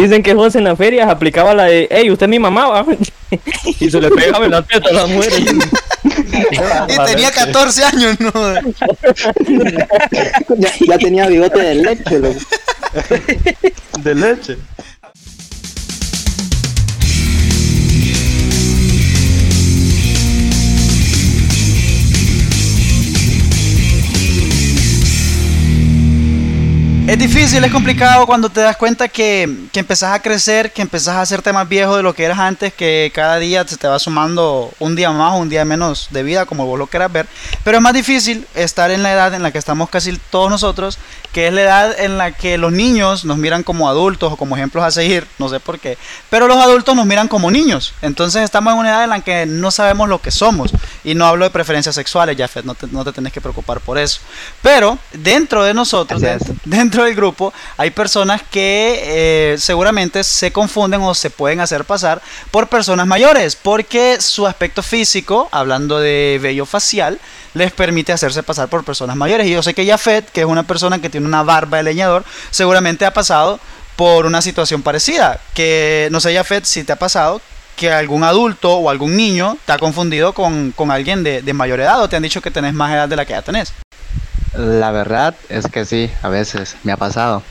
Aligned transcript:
Dicen 0.00 0.22
que 0.22 0.34
José 0.34 0.58
en 0.58 0.64
las 0.64 0.78
ferias 0.78 1.08
aplicaba 1.08 1.54
la 1.54 1.64
de, 1.64 1.88
hey, 1.90 2.10
usted 2.10 2.26
es 2.26 2.30
mi 2.30 2.38
mamá, 2.38 2.68
¿va?" 2.68 2.86
y 3.80 3.90
se 3.90 4.00
le 4.00 4.10
pegaba 4.10 4.44
en 4.44 4.52
la 4.52 4.62
teta 4.62 4.90
a 4.90 4.92
las 4.92 5.08
mujeres. 5.08 5.40
Y 5.40 7.06
tenía 7.06 7.30
14 7.30 7.84
años, 7.84 8.20
¿no? 8.20 8.32
Ya, 10.58 10.72
ya 10.80 10.98
tenía 10.98 11.26
bigote 11.26 11.60
de 11.60 11.74
leche, 11.74 12.18
loco. 12.18 12.38
De 14.02 14.14
leche. 14.14 14.56
Es 27.10 27.18
difícil, 27.18 27.64
es 27.64 27.72
complicado 27.72 28.24
cuando 28.24 28.50
te 28.50 28.60
das 28.60 28.76
cuenta 28.76 29.08
que, 29.08 29.66
que 29.72 29.80
empezás 29.80 30.14
a 30.14 30.22
crecer, 30.22 30.72
que 30.72 30.80
empezás 30.80 31.16
a 31.16 31.22
hacerte 31.22 31.52
más 31.52 31.68
viejo 31.68 31.96
de 31.96 32.04
lo 32.04 32.14
que 32.14 32.22
eras 32.22 32.38
antes, 32.38 32.72
que 32.72 33.10
cada 33.12 33.40
día 33.40 33.66
se 33.66 33.76
te 33.76 33.88
va 33.88 33.98
sumando 33.98 34.72
un 34.78 34.94
día 34.94 35.10
más 35.10 35.32
o 35.32 35.38
un 35.38 35.48
día 35.48 35.64
menos 35.64 36.06
de 36.12 36.22
vida, 36.22 36.46
como 36.46 36.66
vos 36.66 36.78
lo 36.78 36.86
quieras 36.86 37.10
ver. 37.10 37.26
Pero 37.64 37.78
es 37.78 37.82
más 37.82 37.94
difícil 37.94 38.46
estar 38.54 38.92
en 38.92 39.02
la 39.02 39.12
edad 39.12 39.34
en 39.34 39.42
la 39.42 39.50
que 39.50 39.58
estamos 39.58 39.90
casi 39.90 40.16
todos 40.30 40.50
nosotros, 40.50 41.00
que 41.32 41.48
es 41.48 41.52
la 41.52 41.62
edad 41.62 42.00
en 42.00 42.16
la 42.16 42.30
que 42.30 42.58
los 42.58 42.70
niños 42.70 43.24
nos 43.24 43.38
miran 43.38 43.64
como 43.64 43.88
adultos 43.88 44.32
o 44.32 44.36
como 44.36 44.56
ejemplos 44.56 44.84
a 44.84 44.92
seguir, 44.92 45.26
no 45.40 45.48
sé 45.48 45.58
por 45.58 45.80
qué. 45.80 45.98
Pero 46.28 46.46
los 46.46 46.58
adultos 46.58 46.94
nos 46.94 47.06
miran 47.06 47.26
como 47.26 47.50
niños. 47.50 47.92
Entonces 48.02 48.44
estamos 48.44 48.72
en 48.72 48.78
una 48.78 48.90
edad 48.90 49.04
en 49.04 49.10
la 49.10 49.20
que 49.20 49.46
no 49.46 49.72
sabemos 49.72 50.08
lo 50.08 50.20
que 50.20 50.30
somos. 50.30 50.70
Y 51.02 51.16
no 51.16 51.26
hablo 51.26 51.44
de 51.44 51.50
preferencias 51.50 51.96
sexuales, 51.96 52.36
Jafet, 52.38 52.64
no 52.64 52.76
te, 52.76 52.86
no 52.86 53.04
te 53.04 53.10
tenés 53.10 53.32
que 53.32 53.40
preocupar 53.40 53.80
por 53.80 53.98
eso. 53.98 54.20
Pero 54.62 54.96
dentro 55.12 55.64
de 55.64 55.74
nosotros, 55.74 56.22
es. 56.22 56.42
dentro, 56.64 56.99
del 57.04 57.14
grupo, 57.14 57.52
hay 57.76 57.90
personas 57.90 58.42
que 58.50 59.00
eh, 59.02 59.58
seguramente 59.58 60.24
se 60.24 60.52
confunden 60.52 61.00
o 61.02 61.14
se 61.14 61.30
pueden 61.30 61.60
hacer 61.60 61.84
pasar 61.84 62.20
por 62.50 62.68
personas 62.68 63.06
mayores, 63.06 63.56
porque 63.56 64.20
su 64.20 64.46
aspecto 64.46 64.82
físico, 64.82 65.48
hablando 65.52 65.98
de 65.98 66.38
vello 66.40 66.66
facial, 66.66 67.20
les 67.54 67.72
permite 67.72 68.12
hacerse 68.12 68.42
pasar 68.42 68.68
por 68.68 68.84
personas 68.84 69.16
mayores. 69.16 69.46
Y 69.46 69.52
yo 69.52 69.62
sé 69.62 69.74
que 69.74 69.86
Jafet, 69.86 70.30
que 70.30 70.40
es 70.40 70.46
una 70.46 70.62
persona 70.62 71.00
que 71.00 71.10
tiene 71.10 71.26
una 71.26 71.42
barba 71.42 71.78
de 71.78 71.82
leñador, 71.84 72.24
seguramente 72.50 73.04
ha 73.04 73.12
pasado 73.12 73.60
por 73.96 74.26
una 74.26 74.42
situación 74.42 74.82
parecida. 74.82 75.40
Que 75.54 76.08
no 76.10 76.20
sé, 76.20 76.34
Jafet, 76.34 76.64
si 76.64 76.84
te 76.84 76.92
ha 76.92 76.96
pasado 76.96 77.40
que 77.76 77.90
algún 77.90 78.24
adulto 78.24 78.76
o 78.76 78.90
algún 78.90 79.16
niño 79.16 79.56
te 79.64 79.72
ha 79.72 79.78
confundido 79.78 80.34
con, 80.34 80.72
con 80.72 80.90
alguien 80.90 81.22
de, 81.22 81.40
de 81.42 81.52
mayor 81.54 81.80
edad 81.80 82.02
o 82.02 82.08
te 82.08 82.16
han 82.16 82.22
dicho 82.22 82.42
que 82.42 82.50
tenés 82.50 82.74
más 82.74 82.92
edad 82.92 83.08
de 83.08 83.16
la 83.16 83.24
que 83.24 83.32
ya 83.32 83.42
tenés. 83.42 83.72
La 84.54 84.90
verdad 84.90 85.34
es 85.48 85.66
que 85.68 85.84
sí, 85.84 86.10
a 86.22 86.28
veces 86.28 86.76
me 86.82 86.92
ha 86.92 86.96
pasado. 86.96 87.42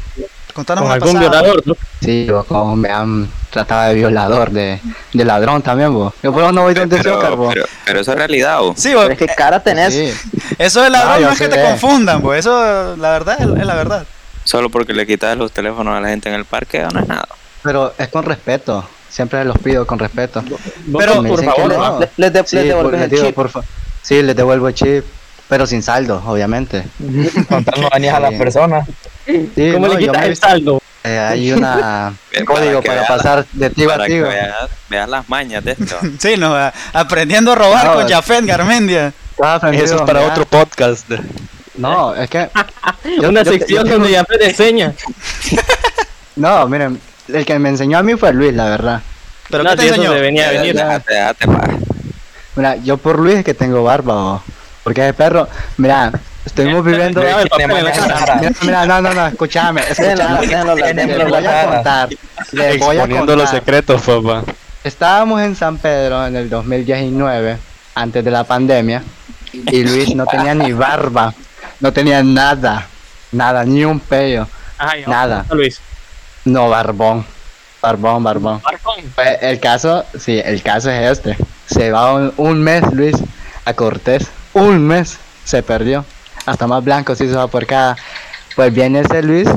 Contanos 0.54 0.84
Con 0.84 0.92
algún 0.92 1.14
pasada. 1.14 1.30
violador, 1.42 1.62
¿no? 1.68 1.78
Sí, 2.02 2.30
o 2.30 2.44
como 2.44 2.76
me 2.76 2.90
han 2.90 3.30
tratado 3.52 3.90
de 3.90 3.96
violador, 3.96 4.52
de, 4.52 4.80
de 5.14 5.26
ladrón 5.26 5.62
también, 5.62 5.94
vos. 5.94 6.14
Yo 6.22 6.34
por 6.34 6.44
eso 6.44 6.52
no 6.52 6.64
voy 6.64 6.74
donde 6.74 6.98
Pero, 6.98 7.18
Oscar, 7.18 7.36
vos. 7.36 7.54
pero, 7.54 7.66
pero 7.86 8.00
eso 8.02 8.12
es 8.12 8.18
realidad, 8.18 8.62
¿o? 8.64 8.74
Sí, 8.76 8.90
Pero 8.94 9.12
es 9.14 9.18
que 9.18 9.28
cara 9.28 9.62
tenés. 9.62 9.94
Sí, 9.94 10.12
eso 10.58 10.84
es 10.84 10.92
ladrón, 10.92 11.20
yo 11.22 11.28
no 11.28 11.34
es 11.34 11.40
que 11.40 11.48
te 11.48 11.62
confundan, 11.62 12.22
pues 12.22 12.40
eso, 12.42 12.96
la 12.98 13.12
verdad, 13.12 13.38
es, 13.40 13.48
es 13.48 13.66
la 13.66 13.76
verdad. 13.76 14.06
Solo 14.44 14.70
porque 14.70 14.94
le 14.94 15.06
quitas 15.08 15.38
los 15.38 15.52
teléfonos 15.52 15.96
a 15.96 16.02
la 16.02 16.10
gente 16.10 16.28
en 16.30 16.36
el 16.36 16.46
parque, 16.46 16.86
no 16.94 17.00
es 17.00 17.08
nada. 17.08 17.28
pero 17.64 17.94
es 17.98 18.08
con 18.10 18.24
respeto. 18.26 18.84
Siempre 19.10 19.44
los 19.46 19.58
pido 19.58 19.88
con 19.88 19.98
respeto. 19.98 20.44
Pero, 20.98 21.24
por 21.24 21.44
favor, 21.44 21.74
no. 21.74 22.00
Le- 22.00 22.10
les 22.18 22.34
de- 22.34 22.44
Sí, 22.46 22.56
les 22.58 22.66
devuelves 22.68 23.02
el 23.02 23.20
chip. 23.20 23.36
por 23.36 23.50
fa- 23.50 23.62
Sí, 24.02 24.22
les 24.22 24.36
devuelvo 24.36 24.68
el 24.68 24.74
chip, 24.76 25.04
pero 25.50 25.66
sin 25.68 25.84
saldo, 25.84 26.24
obviamente. 26.26 26.84
Contar 27.50 27.78
no 27.80 27.90
dañas 27.92 28.16
a 28.16 28.20
las 28.22 28.34
personas. 28.36 28.88
Sí, 29.26 29.72
¿Cómo 29.74 29.88
no, 29.88 29.94
le 29.96 30.00
quitas 30.00 30.24
el 30.24 30.30
visto- 30.30 30.48
saldo? 30.48 30.82
eh, 31.04 31.18
hay 31.18 31.52
una 31.52 32.14
Bien, 32.32 32.46
código 32.46 32.82
para 32.82 33.06
pasar 33.08 33.46
de 33.54 33.70
Para 33.72 34.04
a 34.04 34.08
que 34.08 34.14
tigo. 34.14 34.28
veas, 34.28 34.56
veas 34.90 35.10
las 35.10 35.28
mañas 35.30 35.64
de 35.64 35.72
esto. 35.72 35.98
Sí, 36.20 36.36
no, 36.38 36.56
aprendiendo 36.94 37.52
a 37.52 37.56
robar 37.56 37.86
No, 37.88 37.94
con 37.96 38.08
Jafet 38.08 38.46
Garmendia. 38.46 39.12
Eso 39.74 39.96
es 39.96 40.02
para 40.04 40.22
otro 40.28 40.46
podcast. 40.46 41.10
No, 41.76 42.14
es 42.14 42.30
que 42.30 42.50
Yo- 43.22 43.30
Una 43.30 43.44
yo- 43.44 43.52
sección 43.54 43.86
yo- 43.88 43.94
donde 43.94 44.14
Jafet 44.16 44.42
enseña. 44.42 44.94
no, 46.36 46.68
miren, 46.68 47.00
el 47.34 47.46
que 47.46 47.58
me 47.60 47.70
enseñó 47.70 47.98
a 48.00 48.04
mí 48.04 48.16
fue 48.16 48.34
Luis, 48.34 48.54
la 48.54 48.66
verdad. 48.66 49.02
¿Pero 49.50 49.64
No, 49.64 49.72
qué 49.72 49.76
te 49.78 49.88
enseñó? 49.88 50.12
se 50.14 50.20
venía 50.20 50.50
a 50.50 50.52
venir. 50.52 50.76
Déjate, 50.76 51.14
déjate, 51.14 51.46
pa. 51.48 51.68
Mira, 52.56 52.76
yo 52.78 52.98
por 52.98 53.18
Luis 53.20 53.38
es 53.38 53.46
que 53.46 53.54
tengo 53.54 53.84
barba, 53.84 54.14
o- 54.16 54.44
porque 54.84 55.02
ese 55.02 55.14
perro, 55.14 55.48
mira, 55.78 56.12
estuvimos 56.46 56.84
viviendo. 56.84 57.22
Mira, 57.22 57.42
el. 57.42 58.56
Mira, 58.62 58.86
no, 58.86 59.02
no, 59.02 59.14
no, 59.14 59.28
escúchame, 59.28 59.82
escúchame. 59.90 60.48
Les 60.48 61.30
voy 61.30 61.46
a 61.46 61.66
contar, 61.66 62.10
les 62.52 62.80
voy 62.80 62.98
a 62.98 63.04
Exponiendo 63.04 63.36
los 63.36 63.46
contar. 63.50 63.60
secretos, 63.60 64.02
papá. 64.02 64.44
Estábamos 64.84 65.42
en 65.42 65.56
San 65.56 65.78
Pedro 65.78 66.26
en 66.26 66.36
el 66.36 66.50
2019, 66.50 67.58
antes 67.96 68.24
de 68.24 68.32
la 68.32 68.44
pandemia, 68.46 69.04
y 69.54 69.84
Luis 69.84 70.16
no 70.16 70.26
tenía 70.26 70.56
ni 70.56 70.72
barba, 70.72 71.34
no 71.82 71.92
tenía 71.92 72.24
nada, 72.24 72.88
nada, 73.32 73.64
ni 73.66 73.84
un 73.84 74.00
pello, 74.00 74.48
Ay, 74.78 75.04
Nada. 75.06 75.46
Luis. 75.52 75.82
no 76.46 76.70
barbón, 76.70 77.26
barbón, 77.82 78.24
barbón. 78.24 78.62
Pues 79.16 79.38
el 79.42 79.60
caso, 79.60 80.06
sí, 80.18 80.42
el 80.44 80.62
caso 80.64 80.90
es 80.90 81.12
este. 81.20 81.38
Se 81.66 81.92
va 81.92 82.14
un, 82.14 82.34
un 82.38 82.62
mes 82.64 82.82
Luis 82.94 83.18
a 83.66 83.74
Cortés, 83.74 84.28
un 84.54 84.86
mes 84.86 85.18
se 85.44 85.64
perdió, 85.64 86.06
hasta 86.46 86.68
más 86.68 86.84
blanco 86.84 87.16
se 87.16 87.26
hizo 87.26 87.48
por 87.48 87.66
cada. 87.66 87.96
Pues 88.56 88.74
viene 88.74 89.02
ese 89.02 89.22
Luis 89.24 89.48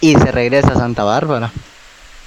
y 0.00 0.14
se 0.14 0.30
regresa 0.30 0.68
a 0.68 0.76
Santa 0.76 1.04
Bárbara. 1.04 1.50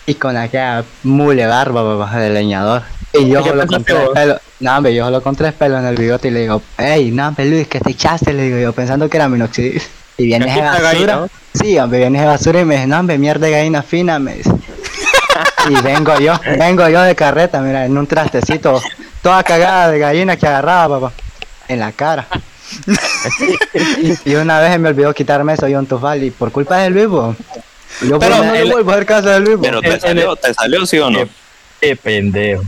Y 0.05 0.15
con 0.15 0.37
aquella 0.37 0.83
mule 1.03 1.45
barba 1.47 1.99
papá, 1.99 2.19
de 2.19 2.29
leñador. 2.29 2.83
Y 3.13 3.29
yo 3.29 3.39
¿Y 3.39 3.43
qué 3.43 3.49
solo 3.49 3.67
con 3.67 3.83
tres 3.83 4.09
pelos. 4.13 4.41
No, 4.59 4.77
hombre, 4.77 4.95
yo 4.95 5.05
solo 5.05 5.21
con 5.21 5.35
tres 5.35 5.53
pelos 5.53 5.79
en 5.79 5.85
el 5.85 5.95
bigote 5.95 6.29
y 6.29 6.31
le 6.31 6.41
digo, 6.41 6.61
hey, 6.77 7.11
no, 7.13 7.27
hombre, 7.27 7.45
Luis, 7.45 7.67
que 7.67 7.79
te 7.79 7.91
echaste, 7.91 8.33
le 8.33 8.43
digo 8.43 8.57
yo, 8.57 8.73
pensando 8.73 9.09
que 9.09 9.17
era 9.17 9.29
minoxidil. 9.29 9.81
Y 10.17 10.25
viene 10.25 10.47
esa 10.47 10.81
basura. 10.81 11.27
Sí, 11.53 11.77
hombre, 11.77 11.99
viene 11.99 12.19
esa 12.19 12.27
basura 12.27 12.61
y 12.61 12.65
me 12.65 12.75
dice, 12.75 12.87
no, 12.87 12.99
hombre, 12.99 13.17
mierda 13.17 13.45
de 13.47 13.51
gallina 13.51 13.83
fina, 13.83 14.17
me 14.17 14.35
dice. 14.35 14.51
y 15.69 15.81
vengo 15.81 16.17
yo, 16.19 16.33
vengo 16.57 16.87
yo 16.89 17.01
de 17.01 17.15
carreta, 17.15 17.61
mira, 17.61 17.85
en 17.85 17.97
un 17.97 18.07
trastecito, 18.07 18.81
toda 19.21 19.43
cagada 19.43 19.89
de 19.89 19.99
gallina 19.99 20.37
que 20.37 20.47
agarraba, 20.47 20.99
papá, 20.99 21.13
en 21.67 21.79
la 21.79 21.91
cara. 21.91 22.27
y 24.25 24.35
una 24.35 24.59
vez 24.59 24.71
se 24.73 24.79
me 24.79 24.89
olvidó 24.89 25.13
quitarme 25.13 25.53
eso 25.53 25.67
yo 25.67 25.79
en 25.79 25.85
tufal 25.85 26.23
y 26.23 26.31
por 26.31 26.51
culpa 26.51 26.77
de 26.77 26.89
Luis, 26.89 27.07
bo, 27.07 27.35
yo 28.01 28.19
Pero 28.19 28.43
no 28.43 28.51
le 28.53 28.61
el- 28.61 28.71
vuelvo 28.71 28.91
a 28.91 28.93
hacer 28.95 29.05
caso 29.05 29.29
de 29.29 29.39
Luis, 29.39 29.55
bo. 29.57 29.61
Pero 29.63 29.81
te 29.81 29.99
salió, 29.99 30.35
te 30.35 30.53
salió, 30.53 30.85
¿sí 30.85 30.99
o 30.99 31.09
no? 31.09 31.19
Qué 31.79 31.95
pendejo. 31.95 32.63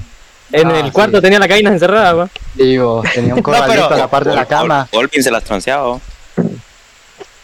En 0.51 0.67
Ah, 0.71 0.79
el 0.79 0.91
cuarto 0.91 1.17
sí. 1.17 1.23
tenía 1.23 1.37
las 1.39 1.47
gallinas 1.47 1.73
encerradas, 1.73 2.15
¿va? 2.17 2.29
Digo, 2.55 3.03
tenía 3.13 3.35
un 3.35 3.41
corralito 3.43 3.71
pero- 3.71 3.93
a 3.93 3.97
la 3.97 4.07
parte 4.09 4.29
de 4.29 4.35
la 4.35 4.45
cama. 4.45 4.87
Olvin 4.93 5.21
se 5.23 5.31
las 5.31 5.43
transeado. 5.43 6.01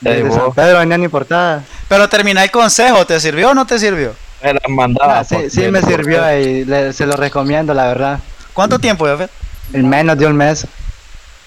Desde 0.02 0.30
San 0.32 0.40
vos. 0.46 0.56
Pedro 0.56 0.80
venía 0.80 0.98
ni 0.98 1.08
portada. 1.08 1.64
Pero 1.88 2.08
terminá 2.10 2.44
el 2.44 2.52
consejo, 2.52 3.06
¿te 3.06 3.20
sirvió 3.20 3.52
o 3.52 3.54
no 3.54 3.66
te 3.66 3.80
sirvió? 3.80 4.14
Me 4.44 4.54
las 4.54 4.62
mandaba. 4.70 5.20
Ah, 5.20 5.24
sí, 5.24 5.36
por- 5.36 5.50
sí 5.50 5.62
me 5.70 5.82
por- 5.82 5.90
sirvió 5.90 6.40
y 6.40 6.66
le- 6.66 6.94
se 6.94 7.06
lo 7.06 7.16
recomiendo, 7.16 7.74
la 7.74 7.88
verdad. 7.88 8.20
¿Cuánto 8.54 8.80
tiempo, 8.80 9.06
Jafet? 9.06 9.30
En 9.74 9.88
menos 9.90 10.18
de 10.18 10.26
un 10.28 10.36
mes. 10.36 10.66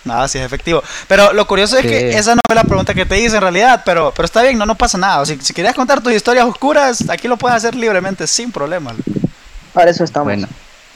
Nada, 0.09 0.27
sí 0.27 0.39
es 0.39 0.45
efectivo. 0.45 0.83
Pero 1.07 1.33
lo 1.33 1.47
curioso 1.47 1.77
es 1.79 1.87
que 1.87 2.17
esa 2.19 2.35
no 2.35 2.41
fue 2.47 2.57
la 2.57 2.65
pregunta 2.65 2.95
que 2.95 3.07
te 3.07 3.21
hice 3.21 3.37
en 3.37 3.43
realidad, 3.43 3.83
pero, 3.85 4.13
pero 4.17 4.27
está 4.27 4.43
bien, 4.43 4.59
no, 4.59 4.67
no 4.67 4.75
pasa 4.75 4.99
nada. 4.99 5.21
O 5.21 5.27
Si, 5.27 5.37
si 5.41 5.53
querías 5.55 5.75
contar 5.75 6.01
tus 6.01 6.13
historias 6.13 6.47
oscuras, 6.47 7.09
aquí 7.09 7.29
lo 7.29 7.37
puedes 7.37 7.57
hacer 7.57 7.75
libremente, 7.75 8.27
sin 8.27 8.51
problema. 8.51 8.95
Para 9.73 9.91
eso 9.91 10.03
estamos. 10.03 10.27
Bueno, 10.27 10.49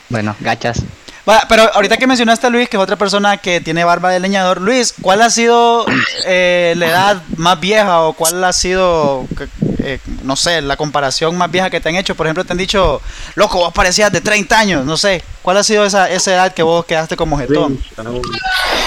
bueno, 0.09 0.35
gachas. 0.41 0.83
Va, 1.29 1.45
pero 1.49 1.73
ahorita 1.75 1.99
que 1.99 2.07
mencionaste 2.09 2.49
a 2.49 2.51
Luis, 2.51 2.69
que 2.69 2.77
es 2.77 2.83
otra 2.83 2.97
persona 2.97 3.37
que 3.37 3.61
tiene 3.61 3.85
barba 3.85 4.11
de 4.11 4.19
leñador, 4.19 4.61
Luis, 4.61 4.93
¿cuál 5.01 5.23
ha 5.23 5.31
sido 5.31 5.87
eh, 6.27 6.75
la 6.77 6.87
edad 6.89 7.23
más 7.37 7.61
vieja 7.61 8.01
o 8.01 8.13
cuál 8.15 8.43
ha 8.43 8.53
sido, 8.53 9.25
que- 9.39 9.47
eh, 9.83 9.99
no 10.23 10.37
sé, 10.37 10.63
la 10.63 10.77
comparación 10.77 11.37
más 11.37 11.51
vieja 11.51 11.71
que 11.71 11.81
te 11.81 11.89
han 11.89 11.97
hecho? 11.97 12.15
Por 12.15 12.27
ejemplo, 12.27 12.45
te 12.45 12.53
han 12.53 12.59
dicho, 12.59 13.01
loco, 13.35 13.59
vos 13.59 13.73
parecías 13.73 14.13
de 14.13 14.21
30 14.21 14.59
años, 14.59 14.85
no 14.85 14.97
sé. 14.97 15.23
¿Cuál 15.43 15.57
ha 15.57 15.65
sido 15.65 15.85
esa, 15.85 16.11
esa 16.11 16.33
edad 16.33 16.55
que 16.55 16.63
vos 16.63 16.85
quedaste 16.85 17.17
como 17.17 17.39
jetón? 17.39 17.79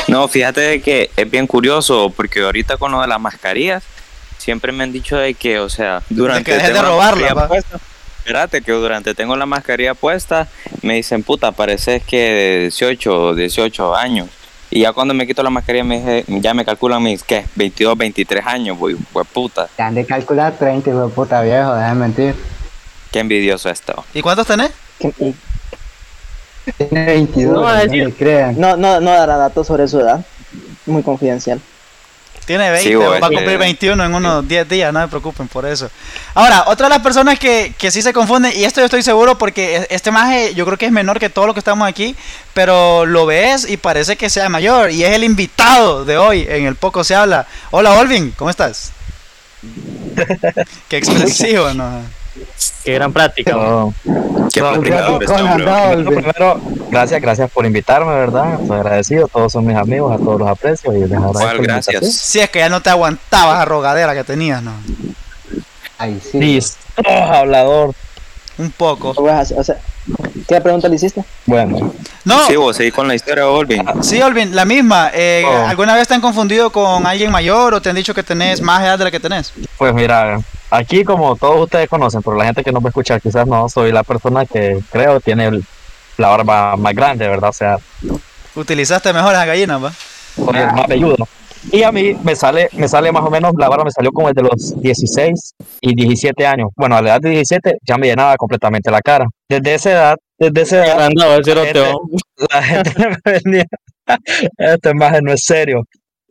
No, 0.07 0.27
fíjate 0.27 0.61
de 0.61 0.81
que 0.81 1.11
es 1.15 1.29
bien 1.29 1.47
curioso, 1.47 2.13
porque 2.15 2.41
ahorita 2.41 2.77
con 2.77 2.91
lo 2.91 3.01
de 3.01 3.07
las 3.07 3.19
mascarillas, 3.19 3.83
siempre 4.37 4.71
me 4.71 4.83
han 4.83 4.91
dicho 4.91 5.17
de 5.17 5.33
que, 5.33 5.59
o 5.59 5.69
sea, 5.69 6.01
durante 6.09 6.51
que 6.51 6.57
dejes 6.57 6.73
de 6.73 6.81
robarla, 6.81 7.47
puesta, 7.47 7.79
espérate, 8.19 8.61
que 8.61 8.71
durante 8.71 9.13
tengo 9.13 9.35
la 9.35 9.45
mascarilla 9.45 9.93
puesta, 9.93 10.47
me 10.81 10.95
dicen, 10.95 11.23
puta, 11.23 11.51
pareces 11.51 12.03
que 12.03 12.17
de 12.17 12.59
18, 12.61 13.35
18 13.35 13.95
años. 13.95 14.29
Y 14.75 14.81
ya 14.81 14.91
cuando 14.91 15.13
me 15.13 15.25
quito 15.25 15.41
la 15.41 15.49
mascarilla, 15.49 15.85
me 15.85 15.99
dice- 15.99 16.25
ya 16.27 16.53
me 16.53 16.65
calculan 16.65 17.01
mis, 17.01 17.23
¿qué? 17.23 17.45
22, 17.55 17.97
23 17.97 18.45
años, 18.45 18.77
voy, 18.77 18.97
pues 19.13 19.25
puta. 19.25 19.69
Te 19.73 19.81
han 19.81 19.95
de 19.95 20.05
calcular 20.05 20.51
30, 20.59 20.89
hijo 20.89 21.07
de 21.07 21.13
puta 21.13 21.41
viejo, 21.43 21.73
déjame 21.73 22.01
mentir. 22.01 22.35
Qué 23.09 23.19
envidioso 23.19 23.69
esto. 23.69 24.03
¿Y 24.13 24.21
cuántos 24.21 24.47
tenés? 24.47 24.71
Tiene 26.77 27.05
22, 27.05 27.53
No. 27.53 28.51
No, 28.57 28.75
no, 28.75 28.99
no 28.99 29.11
dará 29.11 29.37
datos 29.37 29.65
sobre 29.65 29.87
su 29.87 30.01
edad. 30.01 30.25
Muy 30.85 31.03
confidencial. 31.03 31.61
Tiene 32.45 32.69
20, 32.69 32.87
Sí, 32.87 32.93
güey. 32.93 33.07
va 33.19 33.27
a 33.27 33.29
cumplir 33.29 33.57
21 33.57 34.03
en 34.05 34.13
unos 34.13 34.47
10 34.47 34.69
días, 34.69 34.93
no 34.93 35.01
se 35.01 35.07
preocupen 35.07 35.47
por 35.47 35.65
eso. 35.65 35.89
Ahora, 36.35 36.65
otra 36.67 36.85
de 36.87 36.91
las 36.91 37.01
personas 37.03 37.39
que, 37.39 37.73
que 37.77 37.89
sí 37.89 38.01
se 38.03 38.13
confunden, 38.13 38.51
y 38.55 38.63
esto 38.65 38.81
yo 38.81 38.85
estoy 38.85 39.01
seguro 39.01 39.37
porque 39.37 39.77
e- 39.77 39.87
este 39.89 40.11
maje 40.11 40.53
yo 40.53 40.63
creo 40.65 40.77
que 40.77 40.85
es 40.85 40.91
menor 40.91 41.19
que 41.19 41.29
todos 41.29 41.47
los 41.47 41.55
que 41.55 41.59
estamos 41.59 41.87
aquí, 41.87 42.15
pero 42.53 43.05
lo 43.07 43.25
ves 43.25 43.67
y 43.67 43.77
parece 43.77 44.15
que 44.15 44.29
sea 44.29 44.47
mayor, 44.49 44.91
y 44.91 45.03
es 45.03 45.11
el 45.13 45.23
invitado 45.23 46.05
de 46.05 46.17
hoy 46.17 46.45
en 46.47 46.65
el 46.67 46.75
Poco 46.75 47.03
Se 47.03 47.15
Habla. 47.15 47.47
Hola, 47.71 47.93
Olvin, 47.93 48.31
¿cómo 48.37 48.51
estás? 48.51 48.91
Qué 50.87 50.97
expresivo, 50.97 51.73
¿no? 51.73 52.01
Qué 52.83 52.93
gran 52.93 53.11
práctica. 53.11 53.51
Qué 54.53 54.61
No, 54.61 54.71
complicado 54.73 55.05
¿cómo 55.07 55.21
este 55.21 55.33
hombre, 55.33 55.53
andaba, 55.65 55.93
güey. 55.93 56.03
Bueno, 56.03 56.21
primero, 56.21 56.61
gracias, 56.91 57.21
gracias 57.21 57.51
por 57.51 57.65
invitarme, 57.65 58.13
¿verdad? 58.13 58.61
Estoy 58.61 58.77
agradecido, 58.77 59.27
todos 59.27 59.51
son 59.51 59.65
mis 59.65 59.75
amigos, 59.75 60.13
a 60.13 60.17
todos 60.17 60.39
los 60.39 60.47
aprecio 60.49 60.93
y 60.95 60.99
les 61.07 61.11
agradezco 61.17 61.63
gracias. 61.63 62.13
Si 62.15 62.39
es 62.39 62.49
que 62.49 62.59
ya 62.59 62.69
no 62.69 62.81
te 62.81 62.89
aguantabas 62.89 63.59
a 63.59 63.65
rogadera 63.65 64.13
que 64.13 64.23
tenías, 64.23 64.61
¿no? 64.61 64.73
Ay, 65.97 66.19
sí. 66.31 66.39
Listo, 66.39 66.77
hablador. 67.07 67.93
Un 68.57 68.71
poco. 68.71 69.13
O 69.17 69.63
sea, 69.63 69.75
¿Qué 70.47 70.61
pregunta 70.61 70.87
le 70.87 70.95
hiciste? 70.95 71.23
Bueno, 71.45 71.91
No, 72.23 72.45
Sí, 72.47 72.55
vos 72.55 72.77
seguís 72.77 72.93
con 72.93 73.07
la 73.07 73.15
historia 73.15 73.43
de 73.43 73.49
Olvin. 73.49 73.83
sí, 74.01 74.21
Olvin, 74.21 74.55
la 74.55 74.63
misma. 74.63 75.09
Eh, 75.13 75.43
Oh. 75.45 75.67
¿Alguna 75.67 75.93
vez 75.95 76.07
te 76.07 76.13
han 76.13 76.21
confundido 76.21 76.69
con 76.71 77.05
alguien 77.05 77.31
mayor 77.31 77.73
o 77.73 77.81
te 77.81 77.89
han 77.89 77.95
dicho 77.95 78.13
que 78.13 78.23
tenés 78.23 78.61
más 78.61 78.81
edad 78.83 78.97
de 78.97 79.03
la 79.05 79.11
que 79.11 79.19
tenés? 79.19 79.51
pues 79.77 79.93
mira, 79.93 80.39
aquí 80.75 81.03
como 81.03 81.35
todos 81.35 81.61
ustedes 81.63 81.87
conocen, 81.89 82.21
pero 82.21 82.35
la 82.37 82.45
gente 82.45 82.63
que 82.63 82.71
no 82.71 82.81
me 82.81 82.89
escucha 82.89 83.19
quizás 83.19 83.47
no, 83.47 83.67
soy 83.69 83.91
la 83.91 84.03
persona 84.03 84.45
que 84.45 84.79
creo 84.91 85.19
tiene 85.19 85.47
el- 85.47 85.63
la 86.17 86.29
barba 86.29 86.75
más 86.77 86.93
grande, 86.93 87.27
¿verdad? 87.27 87.49
O 87.49 87.53
sea, 87.53 87.77
Utilizaste 88.55 89.11
mejor 89.11 89.33
las 89.33 89.45
gallinas, 89.45 89.83
¿va? 89.83 89.91
soy 90.35 90.57
el 90.57 90.71
más 90.73 90.87
velludo. 90.87 91.27
Y 91.71 91.81
a 91.83 91.91
mí 91.91 92.15
me 92.23 92.35
sale, 92.35 92.69
me 92.73 92.87
sale 92.87 93.11
más 93.11 93.23
o 93.23 93.29
menos, 93.31 93.51
la 93.57 93.67
barba 93.67 93.83
me 93.85 93.91
salió 93.91 94.11
como 94.11 94.27
desde 94.31 94.43
los 94.47 94.79
16 94.81 95.55
y 95.81 95.95
17 95.95 96.45
años. 96.45 96.69
Bueno, 96.75 96.95
a 96.95 97.01
la 97.01 97.09
edad 97.09 97.21
de 97.21 97.29
17 97.31 97.77
ya 97.81 97.97
me 97.97 98.07
llenaba 98.07 98.35
completamente 98.37 98.91
la 98.91 99.01
cara. 99.01 99.25
Desde 99.49 99.73
esa 99.73 99.91
edad, 99.91 100.15
desde 100.37 100.61
esa 100.61 100.85
edad, 100.85 101.01
Andaba, 101.07 101.35
ese 101.37 101.53
Gente. 101.55 101.83
la 102.51 102.63
gente 102.63 102.91
me 103.25 103.31
venía, 103.43 103.65
esta 104.57 104.89
imagen 104.91 105.23
no 105.25 105.33
es 105.33 105.43
serio, 105.43 105.81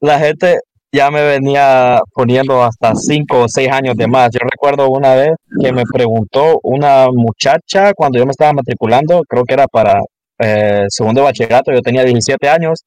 la 0.00 0.18
gente 0.20 0.58
ya 0.94 1.10
me 1.10 1.24
venía 1.24 1.98
poniendo 2.12 2.62
hasta 2.62 2.94
5 2.94 3.42
o 3.42 3.48
6 3.48 3.68
años 3.68 3.96
de 3.96 4.06
más. 4.06 4.30
Yo 4.32 4.38
recuerdo 4.48 4.88
una 4.88 5.16
vez 5.16 5.32
que 5.60 5.72
me 5.72 5.82
preguntó 5.92 6.60
una 6.62 7.08
muchacha 7.12 7.92
cuando 7.94 8.18
yo 8.18 8.24
me 8.24 8.30
estaba 8.30 8.52
matriculando, 8.52 9.22
creo 9.28 9.42
que 9.42 9.54
era 9.54 9.66
para 9.66 9.98
eh, 10.38 10.84
segundo 10.88 11.24
bachillerato, 11.24 11.72
yo 11.72 11.80
tenía 11.80 12.04
17 12.04 12.48
años, 12.48 12.84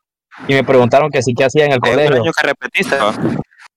y 0.48 0.54
me 0.54 0.64
preguntaron 0.64 1.10
que 1.10 1.22
sí 1.22 1.34
que 1.34 1.44
hacía 1.44 1.66
en 1.66 1.74
el 1.74 1.80
¿Es 1.84 1.90
un 1.90 1.96
colegio. 1.96 2.22
año 2.22 2.32
que 2.32 2.48
repetiste? 2.48 2.96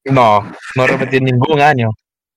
No, 0.04 0.52
no 0.76 0.86
repetí 0.86 1.18
ningún 1.18 1.60
año. 1.60 1.88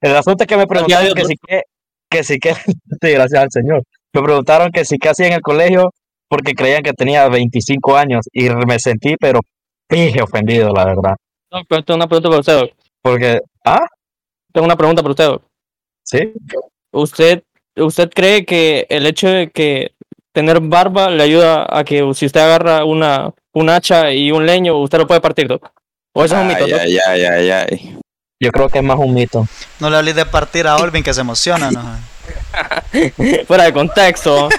El 0.02 0.16
asunto 0.16 0.44
es 0.44 0.48
que 0.48 0.58
me 0.58 0.66
preguntaron 0.66 1.14
que 1.14 1.26
sí 1.26 1.36
que, 1.48 1.62
que 2.10 2.24
sí 2.24 2.40
que, 2.40 2.56
sí, 2.56 3.12
gracias 3.12 3.44
al 3.44 3.52
Señor. 3.52 3.84
Me 4.14 4.22
preguntaron 4.24 4.72
que 4.72 4.84
sí 4.84 4.98
que 4.98 5.10
hacía 5.10 5.28
en 5.28 5.34
el 5.34 5.42
colegio 5.42 5.92
porque 6.28 6.54
creían 6.54 6.82
que 6.82 6.94
tenía 6.94 7.28
25 7.30 7.96
años 7.96 8.26
y 8.32 8.50
me 8.50 8.80
sentí, 8.80 9.16
pero 9.20 9.42
pije 9.88 10.24
ofendido, 10.24 10.74
la 10.74 10.86
verdad. 10.86 11.16
No, 11.54 11.64
pero 11.66 11.84
tengo 11.84 11.98
una 11.98 12.08
pregunta 12.08 12.30
para 12.30 12.40
usted. 12.40 12.60
doc. 12.60 12.72
Porque, 13.02 13.40
ah, 13.64 13.86
Tengo 14.52 14.66
una 14.66 14.76
pregunta 14.76 15.02
para 15.02 15.12
usted. 15.12 15.26
doc. 15.26 15.44
sí, 16.04 16.34
¿Usted, 16.92 17.44
¿Usted 17.76 18.10
cree 18.10 18.46
que 18.46 18.86
el 18.90 19.06
hecho 19.06 19.28
de 19.28 19.50
que 19.50 19.94
tener 20.32 20.60
barba 20.60 21.10
le 21.10 21.24
ayuda 21.24 21.66
a 21.70 21.84
que 21.84 22.12
si 22.14 22.26
usted 22.26 22.42
agarra 22.42 22.86
una, 22.86 23.32
un 23.54 23.70
hacha 23.70 24.12
y 24.12 24.32
un 24.32 24.46
leño, 24.46 24.78
usted 24.80 24.98
lo 25.00 25.08
puede 25.08 25.22
partir, 25.22 25.48
Doc? 25.48 25.72
¿O 26.16 26.24
eso 26.24 26.36
es 26.36 26.42
un 26.42 26.48
mito, 26.48 26.66
ay, 26.66 26.98
ay, 27.08 27.22
ay, 27.24 27.50
ay. 27.50 28.00
Yo 28.44 28.52
creo 28.52 28.70
que 28.70 28.80
es 28.80 28.84
más 28.84 28.98
un 29.00 29.14
mito. 29.14 29.48
No 29.80 29.90
le 29.90 29.98
hables 29.98 30.16
de 30.16 30.26
partir 30.26 30.68
a 30.68 30.76
Olvin 30.76 31.04
que 31.04 31.14
se 31.14 31.22
emociona, 31.22 31.72
¿no? 31.72 31.82
Fuera 33.48 33.64
de 33.64 33.74
contexto. 33.74 34.50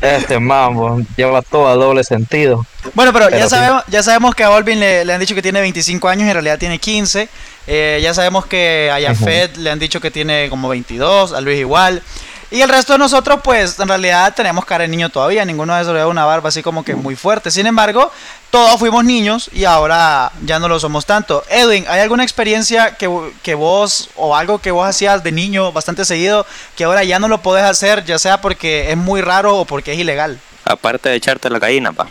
Este 0.00 0.38
mambo 0.38 1.00
lleva 1.16 1.42
todo 1.42 1.68
a 1.68 1.74
doble 1.74 2.04
sentido. 2.04 2.66
Bueno, 2.94 3.12
pero, 3.12 3.26
Pero 3.26 3.38
ya, 3.38 3.48
sabemos, 3.48 3.84
ya 3.88 4.02
sabemos 4.02 4.34
que 4.34 4.44
a 4.44 4.50
Olvin 4.50 4.80
le, 4.80 5.04
le 5.04 5.12
han 5.12 5.20
dicho 5.20 5.34
que 5.34 5.42
tiene 5.42 5.60
25 5.60 6.08
años 6.08 6.24
y 6.24 6.28
en 6.28 6.34
realidad 6.34 6.58
tiene 6.58 6.78
15. 6.78 7.28
Eh, 7.66 8.00
ya 8.02 8.12
sabemos 8.12 8.46
que 8.46 8.90
a 8.92 9.00
Yafet 9.00 9.56
le 9.56 9.70
han 9.70 9.78
dicho 9.78 10.00
que 10.00 10.10
tiene 10.10 10.48
como 10.50 10.68
22, 10.68 11.32
a 11.32 11.40
Luis 11.40 11.58
igual. 11.58 12.02
Y 12.50 12.60
el 12.60 12.68
resto 12.68 12.92
de 12.92 12.98
nosotros, 12.98 13.40
pues 13.42 13.78
en 13.80 13.88
realidad 13.88 14.32
tenemos 14.34 14.64
cara 14.64 14.82
de 14.82 14.88
niño 14.88 15.08
todavía. 15.08 15.44
Ninguno 15.44 15.74
de 15.74 15.82
esos 15.82 15.94
le 15.94 16.04
una 16.04 16.24
barba 16.24 16.48
así 16.48 16.62
como 16.62 16.84
que 16.84 16.94
muy 16.94 17.16
fuerte. 17.16 17.50
Sin 17.50 17.66
embargo, 17.66 18.10
todos 18.50 18.78
fuimos 18.78 19.04
niños 19.04 19.50
y 19.52 19.64
ahora 19.64 20.30
ya 20.44 20.58
no 20.58 20.68
lo 20.68 20.78
somos 20.78 21.06
tanto. 21.06 21.42
Edwin, 21.48 21.84
¿hay 21.88 22.00
alguna 22.00 22.22
experiencia 22.22 22.96
que, 22.96 23.10
que 23.42 23.54
vos 23.54 24.10
o 24.16 24.36
algo 24.36 24.58
que 24.58 24.70
vos 24.70 24.86
hacías 24.86 25.24
de 25.24 25.32
niño 25.32 25.72
bastante 25.72 26.04
seguido 26.04 26.46
que 26.76 26.84
ahora 26.84 27.02
ya 27.04 27.18
no 27.18 27.28
lo 27.28 27.42
podés 27.42 27.64
hacer, 27.64 28.04
ya 28.04 28.18
sea 28.18 28.40
porque 28.40 28.90
es 28.90 28.96
muy 28.96 29.20
raro 29.20 29.58
o 29.58 29.64
porque 29.64 29.92
es 29.92 29.98
ilegal? 29.98 30.38
Aparte 30.64 31.08
de 31.08 31.16
echarte 31.16 31.50
la 31.50 31.58
gallina, 31.58 31.92
pa. 31.92 32.06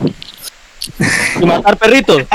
Y 1.39 1.45
matar 1.45 1.77
perritos. 1.77 2.23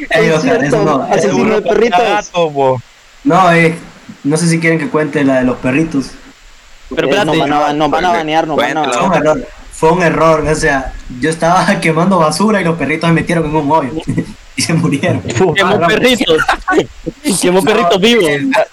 O 0.00 0.40
sea, 0.40 0.56
eso 0.56 0.82
no, 0.82 1.02
Asesino 1.02 1.56
de 1.56 1.62
perritos. 1.62 2.00
Gato, 2.00 2.80
no, 3.24 3.52
eh, 3.52 3.76
no 4.24 4.36
sé 4.36 4.48
si 4.48 4.58
quieren 4.58 4.78
que 4.78 4.88
cuente 4.88 5.22
la 5.24 5.40
de 5.40 5.44
los 5.44 5.58
perritos. 5.58 6.12
Pero 6.94 7.06
Eh, 7.08 7.10
espérate. 7.10 7.26
nos, 7.26 7.38
van 7.38 7.52
a, 7.52 7.72
nos 7.72 7.90
van 7.90 8.04
a 8.04 8.10
banear, 8.10 8.46
nos 8.46 8.56
van 8.56 8.76
a 8.78 8.82
Cuéntalo. 8.84 8.92
Fue 8.92 9.08
un 9.08 9.14
error, 9.14 9.48
fue 9.72 9.92
un 9.92 10.02
error, 10.02 10.44
o 10.46 10.54
sea, 10.54 10.92
yo 11.20 11.30
estaba 11.30 11.64
quemando 11.80 12.18
basura 12.18 12.60
y 12.60 12.64
los 12.64 12.76
perritos 12.76 13.08
se 13.08 13.14
metieron 13.14 13.46
en 13.46 13.56
un 13.56 13.70
hoyo 13.70 13.90
y 14.56 14.62
se 14.62 14.74
murieron. 14.74 15.20
Quemó 15.54 15.78
perritos. 15.86 16.38
Quemó 17.40 17.62
perritos 17.62 18.00
vivos. 18.00 18.24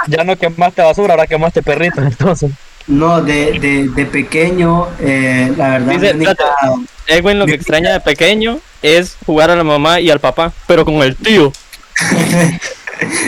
Ya, 0.08 0.24
no 0.24 0.36
quemaste 0.36 0.82
basura, 0.82 1.14
ahora 1.14 1.28
quemaste 1.28 1.62
perritos, 1.62 2.04
entonces. 2.04 2.52
No, 2.88 3.22
de, 3.22 3.60
de, 3.60 3.90
de 3.90 4.06
pequeño, 4.06 4.88
eh, 5.00 5.52
la 5.58 5.70
verdad, 5.72 5.92
Dice, 5.94 6.14
mi 6.14 6.26
única- 6.26 6.56
Edwin 7.08 7.38
lo 7.40 7.46
que 7.46 7.54
extraña 7.56 7.92
de 7.92 8.00
pequeño 8.00 8.60
es 8.82 9.18
jugar 9.26 9.50
a 9.52 9.56
la 9.58 9.64
mamá 9.66 10.00
y 10.00 10.10
al 10.10 10.20
papá, 10.22 10.54
pero 10.68 10.86
con 10.86 10.96
el 10.96 11.16
tío. 11.18 11.52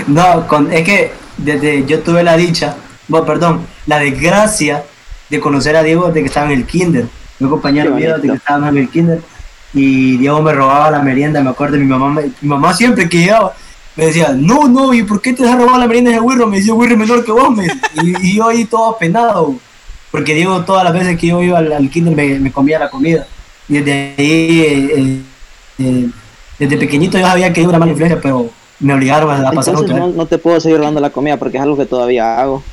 no, 0.08 0.48
con, 0.48 0.72
es 0.72 0.84
que 0.84 1.12
desde 1.38 1.86
yo 1.86 2.00
tuve 2.00 2.24
la 2.24 2.38
dicha, 2.38 2.76
bueno, 3.10 3.26
perdón, 3.26 3.68
la 3.86 4.00
desgracia 4.00 4.84
de 5.30 5.40
conocer 5.42 5.76
a 5.76 5.84
Diego 5.84 6.08
desde 6.08 6.22
que 6.22 6.28
estaba 6.28 6.48
en 6.52 6.60
el 6.60 6.66
kinder. 6.66 7.06
Fue 7.38 7.50
compañero 7.50 7.94
mío 7.96 8.16
desde 8.16 8.30
que 8.30 8.36
estábamos 8.36 8.70
en 8.70 8.78
el 8.78 8.90
kinder 8.90 9.22
y 9.74 10.18
Diego 10.18 10.42
me 10.42 10.54
robaba 10.54 10.90
la 10.92 11.02
merienda, 11.02 11.42
me 11.42 11.50
acuerdo, 11.50 11.78
mi 11.78 11.86
mamá, 11.86 12.10
me- 12.10 12.32
mi 12.42 12.48
mamá 12.50 12.74
siempre 12.74 13.08
que 13.10 13.18
llegaba 13.20 13.54
me 13.96 14.06
decía, 14.06 14.34
no, 14.36 14.68
no, 14.70 14.94
¿y 14.94 15.04
por 15.04 15.22
qué 15.22 15.34
te 15.34 15.46
has 15.48 15.58
robado 15.58 15.78
la 15.78 15.86
merienda 15.88 16.12
de 16.12 16.20
Wirro? 16.22 16.48
Me 16.48 16.58
decía, 16.58 16.74
Wirro 16.74 16.94
es 16.94 16.98
menor 17.00 17.26
que 17.26 17.32
vos, 17.34 17.50
me 17.52 17.66
y, 18.02 18.28
y 18.30 18.36
yo 18.38 18.48
ahí 18.48 18.64
todo 18.66 18.96
apenado, 18.96 19.56
porque 20.10 20.34
Diego 20.34 20.64
todas 20.64 20.84
las 20.86 20.94
veces 20.94 21.18
que 21.20 21.28
yo 21.28 21.42
iba 21.44 21.58
al, 21.60 21.72
al 21.74 21.90
kinder 21.90 22.16
me, 22.16 22.40
me 22.40 22.52
comía 22.52 22.80
la 22.80 22.90
comida. 22.90 23.28
Y 23.68 23.74
desde 23.80 24.16
ahí, 24.18 24.62
eh, 24.62 24.94
eh, 24.98 25.22
eh, 25.80 26.10
desde 26.58 26.78
pequeñito 26.78 27.18
yo 27.20 27.26
sabía 27.28 27.52
que 27.54 27.62
iba 27.62 27.70
una 27.70 27.80
mala 27.80 27.92
influencia, 27.92 28.20
pero 28.22 28.50
me 28.80 28.94
obligaron 28.94 29.30
a, 29.30 29.50
a 29.50 29.52
pasar 29.52 29.74
Entonces 29.74 29.82
otra 29.82 29.98
no, 29.98 30.08
vez. 30.08 30.16
no 30.16 30.26
te 30.26 30.38
puedo 30.38 30.60
seguir 30.60 30.80
dando 30.80 31.00
la 31.02 31.10
comida 31.10 31.38
porque 31.38 31.58
es 31.58 31.64
algo 31.64 31.78
que 31.78 31.86
todavía 31.86 32.40
hago. 32.40 32.64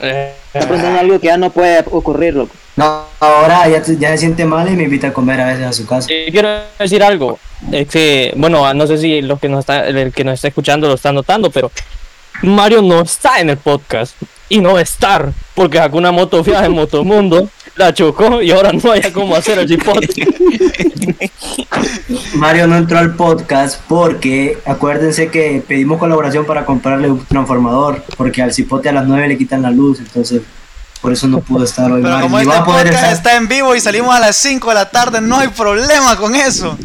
Eh, 0.00 0.32
Estás 0.52 0.66
pensando 0.66 0.98
en 0.98 1.04
algo 1.04 1.20
que 1.20 1.26
ya 1.26 1.36
no 1.36 1.50
puede 1.50 1.84
ocurrir, 1.90 2.34
loco. 2.34 2.54
No, 2.76 3.04
ahora 3.20 3.68
ya, 3.68 3.82
ya 3.82 4.10
se 4.10 4.18
siente 4.18 4.44
mal 4.44 4.70
y 4.70 4.76
me 4.76 4.84
invita 4.84 5.08
a 5.08 5.12
comer 5.12 5.40
a 5.40 5.46
veces 5.46 5.64
a 5.66 5.72
su 5.72 5.86
casa. 5.86 6.08
Eh, 6.10 6.28
quiero 6.30 6.48
decir 6.78 7.02
algo. 7.02 7.38
Es 7.72 7.88
que, 7.88 8.32
bueno, 8.36 8.72
no 8.74 8.86
sé 8.86 8.98
si 8.98 9.22
los 9.22 9.40
que 9.40 9.48
nos 9.48 9.60
está, 9.60 9.86
el 9.86 10.12
que 10.12 10.24
nos 10.24 10.34
está 10.34 10.48
escuchando 10.48 10.86
lo 10.86 10.94
está 10.94 11.12
notando, 11.12 11.50
pero 11.50 11.70
Mario 12.42 12.82
no 12.82 13.00
está 13.00 13.40
en 13.40 13.50
el 13.50 13.56
podcast 13.56 14.14
y 14.48 14.60
no 14.60 14.74
va 14.74 14.80
a 14.80 14.82
estar 14.82 15.32
porque 15.54 15.78
sacó 15.78 15.96
una 15.96 16.12
moto 16.12 16.44
fija 16.44 16.64
en 16.66 16.72
Motomundo, 16.72 17.48
la 17.76 17.92
chocó 17.94 18.40
y 18.42 18.50
ahora 18.50 18.72
no 18.72 18.92
hay 18.92 19.02
cómo 19.12 19.36
hacer 19.36 19.58
el 19.58 19.68
cipote. 19.68 20.08
Mario 22.34 22.66
no 22.66 22.76
entró 22.76 22.98
al 22.98 23.14
podcast 23.14 23.80
porque 23.88 24.58
acuérdense 24.64 25.28
que 25.30 25.62
pedimos 25.66 25.98
colaboración 25.98 26.44
para 26.46 26.64
comprarle 26.64 27.10
un 27.10 27.24
transformador, 27.24 28.02
porque 28.16 28.42
al 28.42 28.52
cipote 28.52 28.88
a 28.88 28.92
las 28.92 29.06
9 29.06 29.28
le 29.28 29.38
quitan 29.38 29.62
la 29.62 29.70
luz, 29.70 29.98
entonces 30.00 30.42
por 31.00 31.12
eso 31.12 31.28
no 31.28 31.40
pudo 31.40 31.64
estar 31.64 31.90
hoy. 31.90 32.02
Pero 32.02 32.14
Mario. 32.14 32.26
como 32.26 32.38
este 32.38 32.50
va 32.50 32.58
a 32.58 32.64
poder 32.64 32.86
podcast 32.86 33.04
estar- 33.04 33.16
está 33.16 33.36
en 33.36 33.48
vivo 33.48 33.74
y 33.74 33.80
salimos 33.80 34.14
a 34.14 34.20
las 34.20 34.36
5 34.36 34.68
de 34.68 34.74
la 34.74 34.90
tarde, 34.90 35.20
no 35.20 35.38
hay 35.38 35.48
problema 35.48 36.16
con 36.16 36.34
eso. 36.34 36.76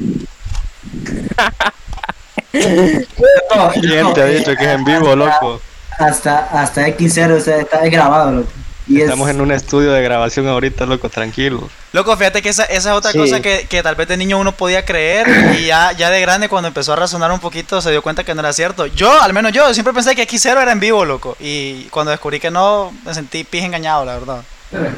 No, 2.54 3.70
¿Quién 3.74 4.02
no, 4.02 4.14
te 4.14 4.22
ha 4.22 4.26
dicho 4.26 4.54
que 4.56 4.64
es 4.66 4.70
en 4.72 4.84
vivo, 4.84 5.16
loco? 5.16 5.62
Hasta, 5.98 6.40
hasta 6.62 6.88
X0 6.88 7.38
o 7.38 7.40
sea, 7.40 7.58
está 7.58 7.86
es 7.86 7.92
grabado, 7.92 8.32
loco. 8.32 8.50
Y 8.88 8.98
es- 8.98 9.04
Estamos 9.04 9.30
en 9.30 9.40
un 9.42 9.52
estudio 9.52 9.92
de 9.92 10.02
grabación 10.02 10.48
ahorita, 10.48 10.86
loco, 10.86 11.08
tranquilo. 11.10 11.70
Loco, 11.94 12.16
fíjate 12.18 12.42
que 12.42 12.50
esa, 12.50 12.64
esa 12.66 12.92
es 12.92 12.96
otra 12.98 13.12
Sí. 13.12 13.18
cosa 13.20 13.42
que, 13.42 13.68
que 13.70 13.84
tal 13.84 13.96
vez 13.96 14.08
de 14.08 14.18
niño 14.18 14.40
uno 14.40 14.54
podía 14.54 14.84
creer 14.86 15.28
y 15.60 15.66
ya, 15.68 15.92
ya 15.92 16.10
de 16.10 16.20
grande 16.22 16.50
cuando 16.50 16.68
empezó 16.70 16.94
a 16.94 16.96
razonar 16.96 17.32
un 17.32 17.40
poquito 17.40 17.82
se 17.82 17.92
dio 17.92 18.02
cuenta 18.02 18.24
que 18.24 18.34
no 18.34 18.40
era 18.42 18.54
cierto. 18.54 18.88
Yo, 18.88 19.22
al 19.22 19.34
menos 19.34 19.52
yo, 19.52 19.74
siempre 19.74 19.94
pensé 19.94 20.16
que 20.16 20.28
X0 20.28 20.62
era 20.62 20.72
en 20.72 20.80
vivo, 20.80 21.06
loco. 21.06 21.36
Y 21.40 21.84
cuando 21.86 22.12
descubrí 22.12 22.40
que 22.40 22.50
no, 22.52 22.92
me 23.06 23.14
sentí 23.14 23.44
pije 23.44 23.66
engañado, 23.66 24.04
la 24.06 24.14
verdad. 24.14 24.42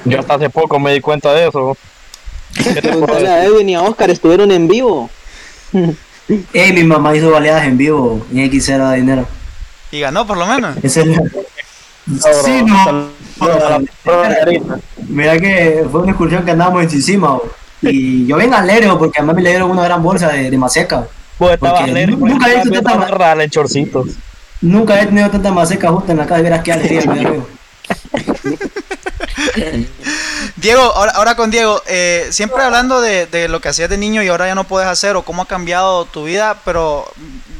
Yo 0.05 0.19
hasta 0.19 0.35
hace 0.35 0.49
poco 0.49 0.79
me 0.79 0.93
di 0.93 1.01
cuenta 1.01 1.33
de 1.33 1.47
eso. 1.47 1.75
Edwin 2.57 3.69
y 3.69 3.75
a 3.75 3.81
Oscar, 3.81 4.09
estuvieron 4.11 4.51
en 4.51 4.67
vivo. 4.67 5.09
Ey, 6.53 6.71
mi 6.73 6.83
mamá 6.83 7.15
hizo 7.15 7.31
baleadas 7.31 7.65
en 7.65 7.77
vivo 7.77 8.25
en 8.31 8.39
X 8.39 8.69
era 8.69 8.91
de 8.91 8.97
dinero. 8.97 9.27
Y 9.91 9.99
ganó 9.99 10.25
por 10.25 10.37
lo 10.37 10.45
menos. 10.45 10.77
Esa 10.83 11.01
es 11.01 11.07
la- 12.07 12.33
Sí, 12.43 12.63
no. 12.63 13.11
Mira 15.07 15.37
que 15.39 15.85
fue 15.91 16.01
una 16.01 16.11
excursión 16.11 16.43
que 16.45 16.51
andábamos 16.51 16.83
en 16.83 16.89
Sisima, 16.89 17.29
bo. 17.29 17.43
y 17.81 18.25
yo 18.25 18.37
bien 18.37 18.53
alegre 18.53 18.89
porque 18.97 19.19
a 19.19 19.23
mí 19.23 19.41
le 19.41 19.49
dieron 19.49 19.69
una 19.71 19.83
gran 19.83 20.01
bolsa 20.03 20.29
de, 20.29 20.49
de 20.49 20.57
maseca. 20.57 21.05
Porque 21.37 21.65
alegre, 21.67 22.15
nunca 22.15 22.51
he 22.51 22.61
tanta- 22.81 23.33
en 23.43 23.49
chorcitos. 23.49 24.07
Nunca 24.61 25.01
he 25.01 25.05
tenido 25.07 25.29
tanta 25.29 25.51
maseca 25.51 25.89
justa 25.89 26.11
en 26.13 26.19
la 26.19 26.25
casa, 26.25 26.41
verás 26.41 26.63
qué 26.63 26.71
alegría 26.71 27.01
me 27.07 27.19
dio. 27.19 27.47
Diego, 30.63 30.81
ahora, 30.81 31.11
ahora 31.15 31.35
con 31.35 31.51
Diego, 31.51 31.81
eh, 31.87 32.27
siempre 32.31 32.63
hablando 32.63 33.01
de, 33.01 33.49
lo 33.49 33.59
que 33.59 33.67
hacías 33.67 33.89
de 33.89 33.97
niño 33.97 34.23
y 34.23 34.29
ahora 34.29 34.47
ya 34.47 34.55
no 34.55 34.63
puedes 34.63 34.87
hacer 34.87 35.17
o 35.17 35.23
cómo 35.23 35.41
ha 35.41 35.45
cambiado 35.45 36.05
tu 36.05 36.23
vida, 36.23 36.55
pero 36.63 37.05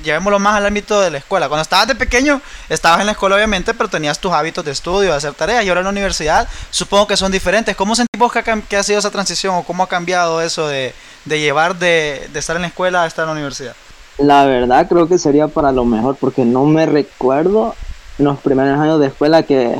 llevémoslo 0.05 0.39
más 0.39 0.55
al 0.55 0.65
ámbito 0.65 1.01
de 1.01 1.11
la 1.11 1.17
escuela. 1.17 1.49
Cuando 1.49 1.63
estabas 1.63 1.89
de 1.89 1.95
pequeño, 1.95 2.39
estabas 2.69 3.01
en 3.01 3.07
la 3.07 3.11
escuela 3.11 3.35
obviamente, 3.35 3.73
pero 3.73 3.89
tenías 3.89 4.19
tus 4.19 4.31
hábitos 4.31 4.63
de 4.63 4.71
estudio, 4.71 5.11
de 5.11 5.17
hacer 5.17 5.33
tareas 5.33 5.65
y 5.65 5.67
ahora 5.67 5.81
en 5.81 5.83
la 5.83 5.89
universidad 5.89 6.47
supongo 6.69 7.05
que 7.05 7.17
son 7.17 7.29
diferentes. 7.29 7.75
¿Cómo 7.75 7.93
sentís 7.93 8.17
vos 8.17 8.31
que 8.31 8.39
ha, 8.39 8.43
que 8.43 8.77
ha 8.77 8.83
sido 8.83 8.99
esa 8.99 9.11
transición 9.11 9.53
o 9.55 9.63
cómo 9.63 9.83
ha 9.83 9.89
cambiado 9.89 10.39
eso 10.39 10.69
de, 10.69 10.93
llevar 11.25 11.77
de, 11.77 12.29
estar 12.33 12.55
en 12.55 12.61
la 12.61 12.69
escuela 12.69 13.03
a 13.03 13.07
estar 13.07 13.23
en 13.23 13.27
la 13.27 13.33
universidad? 13.33 13.75
La 14.17 14.45
verdad 14.45 14.87
creo 14.87 15.09
que 15.09 15.17
sería 15.17 15.49
para 15.49 15.73
lo 15.73 15.83
mejor 15.83 16.15
porque 16.15 16.45
no 16.45 16.63
me 16.67 16.85
recuerdo 16.85 17.75
los 18.17 18.39
primeros 18.39 18.79
años 18.79 19.01
de 19.01 19.07
escuela 19.07 19.43
que 19.43 19.75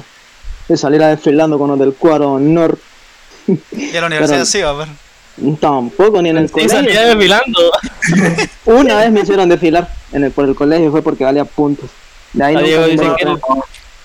de 0.68 0.77
salir 0.77 1.01
a 1.01 1.08
desfilando 1.08 1.58
con 1.58 1.70
los 1.70 1.80
del 1.80 1.94
cuadro 1.94 2.34
honor. 2.34 2.77
Y 3.47 3.95
en 3.95 4.01
la 4.01 4.07
universidad 4.07 4.38
Pero- 4.39 4.45
sí, 4.45 4.62
va 4.62 4.69
a 4.69 4.73
ver. 4.73 4.88
Tampoco, 5.59 6.21
ni 6.21 6.29
en 6.29 6.38
el 6.38 6.47
Sí, 6.47 6.53
colegio. 6.53 6.77
salía 6.77 7.01
desfilando. 7.07 7.59
Una 8.65 8.97
vez 8.97 9.12
me 9.12 9.21
hicieron 9.21 9.50
desfilar 9.50 9.89
en 10.12 10.25
el, 10.25 10.31
por 10.31 10.45
el 10.47 10.53
colegio, 10.53 10.91
fue 10.91 11.01
porque 11.01 11.23
valía 11.23 11.43
puntos. 11.43 11.89
De 12.33 12.43
ahí 12.43 12.55
A 12.55 12.59
Diego, 12.62 12.85
dice 12.85 13.05
que, 13.17 13.27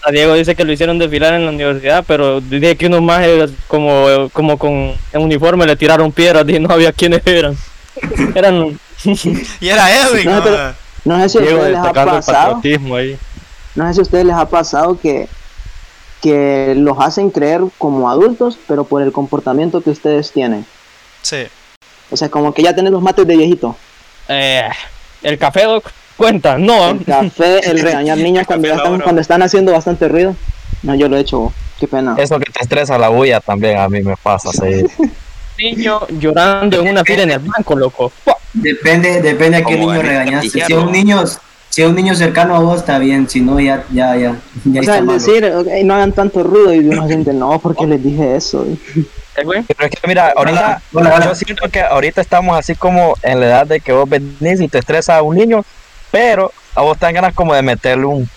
a 0.05 0.11
Diego 0.11 0.35
dice 0.35 0.55
que 0.55 0.65
lo 0.65 0.73
hicieron 0.73 0.99
desfilar 0.99 1.35
en 1.35 1.45
la 1.45 1.51
universidad, 1.51 2.03
pero 2.07 2.41
dice 2.41 2.77
que 2.77 2.87
unos 2.87 3.03
más 3.03 3.27
eh, 3.27 3.47
como, 3.67 4.29
como 4.33 4.57
con 4.59 4.73
en 5.13 5.21
uniforme 5.23 5.67
le 5.67 5.77
tiraron 5.77 6.13
piedras 6.13 6.49
y 6.49 6.59
no 6.59 6.73
había 6.73 6.93
quiénes 6.93 7.21
eran. 7.27 7.57
Eran 8.35 8.79
Y 9.61 9.69
era 9.69 9.91
Edwin, 10.03 10.25
No, 10.27 10.37
¿no? 10.37 10.45
pero- 10.45 10.75
No 11.05 11.21
sé 11.23 11.29
si 11.29 11.39
a 11.39 11.41
ustedes 11.43 11.69
les 11.73 11.77
ha 11.79 11.93
pasado, 11.93 12.61
ahí. 12.65 13.19
no 13.75 13.87
sé 13.89 13.95
si 13.95 14.01
a 14.01 14.03
ustedes 14.03 14.25
les 14.25 14.35
ha 14.37 14.49
pasado 14.49 14.99
que, 14.99 15.29
que 16.21 16.75
los 16.77 16.99
hacen 16.99 17.31
creer 17.31 17.61
como 17.79 18.11
adultos, 18.11 18.59
pero 18.67 18.85
por 18.85 19.03
el 19.03 19.13
comportamiento 19.13 19.81
que 19.81 19.91
ustedes 19.91 20.33
tienen. 20.33 20.67
Sí. 21.23 21.47
O 22.11 22.17
sea, 22.17 22.29
como 22.29 22.53
que 22.53 22.63
ya 22.63 22.75
tienen 22.75 22.93
los 22.93 23.03
mates 23.03 23.27
de 23.27 23.37
viejito. 23.37 23.77
Eh, 24.29 24.69
el 25.23 25.39
café 25.39 25.65
Doc, 25.65 25.91
cuenta, 26.17 26.59
no. 26.59 26.91
El 26.91 27.05
café, 27.05 27.71
el 27.71 27.79
regañar 27.83 28.19
niños 28.19 28.47
cuando, 28.47 28.69
ya 28.69 28.77
están, 28.77 29.01
cuando 29.01 29.21
están 29.21 29.43
haciendo 29.43 29.73
bastante 29.73 30.09
ruido. 30.09 30.35
No, 30.83 30.95
yo 30.95 31.09
lo 31.09 31.17
he 31.17 31.21
hecho, 31.21 31.53
qué 31.79 31.89
pena. 31.89 32.15
Eso 32.19 32.39
que 32.39 32.51
te 32.51 32.61
estresa 32.61 32.99
la 32.99 33.09
bulla 33.09 33.41
también 33.41 33.79
a 33.79 33.89
mí 33.89 34.01
me 34.03 34.17
pasa. 34.17 34.51
Sí. 34.53 34.85
Niño 35.59 36.07
llorando 36.21 36.81
en 36.81 36.89
una 36.89 37.03
fila 37.03 37.25
en 37.25 37.33
el 37.33 37.41
banco, 37.41 37.75
loco. 37.75 38.13
Depende, 38.53 39.21
depende 39.21 39.59
a 39.59 39.65
qué 39.65 39.77
niño 39.77 40.01
regañaste. 40.01 40.51
Si 40.51 40.59
es 40.59 40.65
astillero. 40.65 40.87
un 40.87 40.93
niño, 40.93 41.25
si 41.79 41.83
es 41.83 41.89
un 41.89 41.95
niño 41.95 42.13
cercano 42.17 42.57
a 42.57 42.59
vos 42.59 42.81
está 42.81 42.99
bien, 42.99 43.29
si 43.29 43.41
no 43.41 43.61
ya, 43.61 43.85
ya, 43.93 44.17
ya, 44.17 44.37
ya 44.65 44.81
O 44.81 44.83
sea, 44.83 44.99
está 44.99 45.13
decir, 45.13 45.53
no 45.85 45.95
hagan 45.95 46.11
tanto 46.11 46.43
ruido 46.43 46.75
y 46.75 46.81
uno 46.81 47.07
siente, 47.07 47.33
no, 47.33 47.61
porque 47.61 47.87
les 47.87 48.03
dije 48.03 48.35
eso. 48.35 48.67
Pero 49.37 49.53
es 49.53 49.91
que 49.91 50.09
mira, 50.09 50.33
ahorita 50.35 50.83
Hola, 50.93 51.15
hola. 51.15 51.27
yo 51.27 51.35
siento 51.37 51.69
que 51.69 51.81
ahorita 51.81 52.21
estamos 52.21 52.59
así 52.59 52.75
como 52.75 53.15
en 53.23 53.39
la 53.39 53.47
edad 53.47 53.67
de 53.69 53.79
que 53.79 53.93
vos 53.93 54.09
venís 54.11 54.61
y 54.61 54.67
te 54.67 54.79
estresa 54.81 55.19
a 55.19 55.23
un 55.23 55.37
niño, 55.37 55.65
pero 56.11 56.51
a 56.75 56.83
vos 56.83 56.99
te 56.99 57.07
dan 57.07 57.15
ganas 57.15 57.33
como 57.33 57.55
de 57.55 57.63
meterle 57.63 58.07
un 58.07 58.29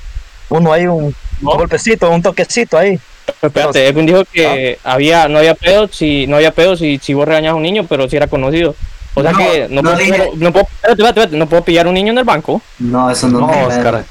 uno 0.50 0.72
ahí 0.72 0.86
un, 0.86 1.16
¿No? 1.42 1.58
golpecito, 1.58 2.12
un 2.12 2.22
toquecito 2.22 2.78
ahí. 2.78 3.00
Espérate, 3.42 3.88
Edwin 3.88 4.06
dijo 4.06 4.24
que 4.32 4.78
había, 4.84 5.28
no 5.28 5.40
había 5.40 5.56
pedo 5.56 5.88
si, 5.88 6.28
no 6.28 6.36
había 6.36 6.52
pedo 6.52 6.76
si, 6.76 7.00
si 7.00 7.16
vos 7.16 7.28
regañas 7.28 7.54
a 7.54 7.56
un 7.56 7.64
niño, 7.64 7.88
pero 7.90 8.08
si 8.08 8.18
era 8.18 8.28
conocido. 8.28 8.76
O 9.14 9.22
sea 9.22 9.32
No, 9.32 9.38
que 9.38 9.68
no, 9.70 9.82
no 9.82 9.92
puedo, 9.92 9.98
pillar- 9.98 10.30
no 10.36 10.52
puedo, 10.54 10.66
espérate, 10.66 10.92
espérate, 10.92 11.10
espérate, 11.20 11.38
no 11.38 11.46
puedo 11.48 11.64
pillar 11.64 11.86
a 11.86 11.90
un 11.90 11.96
niño 11.96 12.12
en 12.14 12.18
el 12.20 12.24
banco. 12.24 12.62
No, 12.80 13.10
eso 13.12 13.28
no, 13.28 13.40
No, 13.42 13.48
no 13.48 13.68
Oscar. 13.68 14.06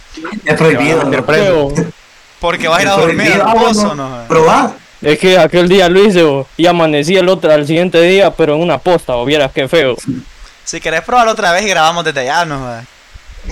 es 0.45 0.54
prohibido. 0.57 1.00
Te 1.09 1.16
¿no? 1.16 1.25
preso. 1.26 1.73
Porque 2.40 2.69
vas 2.69 2.78
a 2.78 2.83
ir 2.83 2.88
a 2.88 2.95
Es 2.95 3.00
dormir 3.00 3.33
al 3.33 3.40
Ah, 3.42 3.54
pozo, 3.54 3.95
¿no? 3.95 4.25
Probá. 4.28 4.73
es 5.02 5.19
que 5.19 5.38
aquel 5.38 5.69
día 5.69 5.88
lo 5.88 6.02
hice 6.04 6.23
bo, 6.23 6.47
y 6.57 6.66
amanecí 6.66 7.16
el 7.16 7.28
otro 7.28 7.52
al 7.52 7.66
siguiente 7.66 8.00
día, 8.02 8.30
pero 8.30 8.54
en 8.57 8.62
una 8.62 8.78
posta, 8.78 9.16
o 9.16 9.25
vieras 9.25 9.50
qué 9.54 9.69
feo. 9.69 9.97
Si 10.64 10.80
querés 10.80 11.00
probarlo 11.02 11.33
otra 11.33 11.52
vez 11.52 11.64
y 11.64 11.69
grabamos 11.69 12.04
desde 12.04 12.21
allá, 12.21 12.45
¿no? 12.45 12.66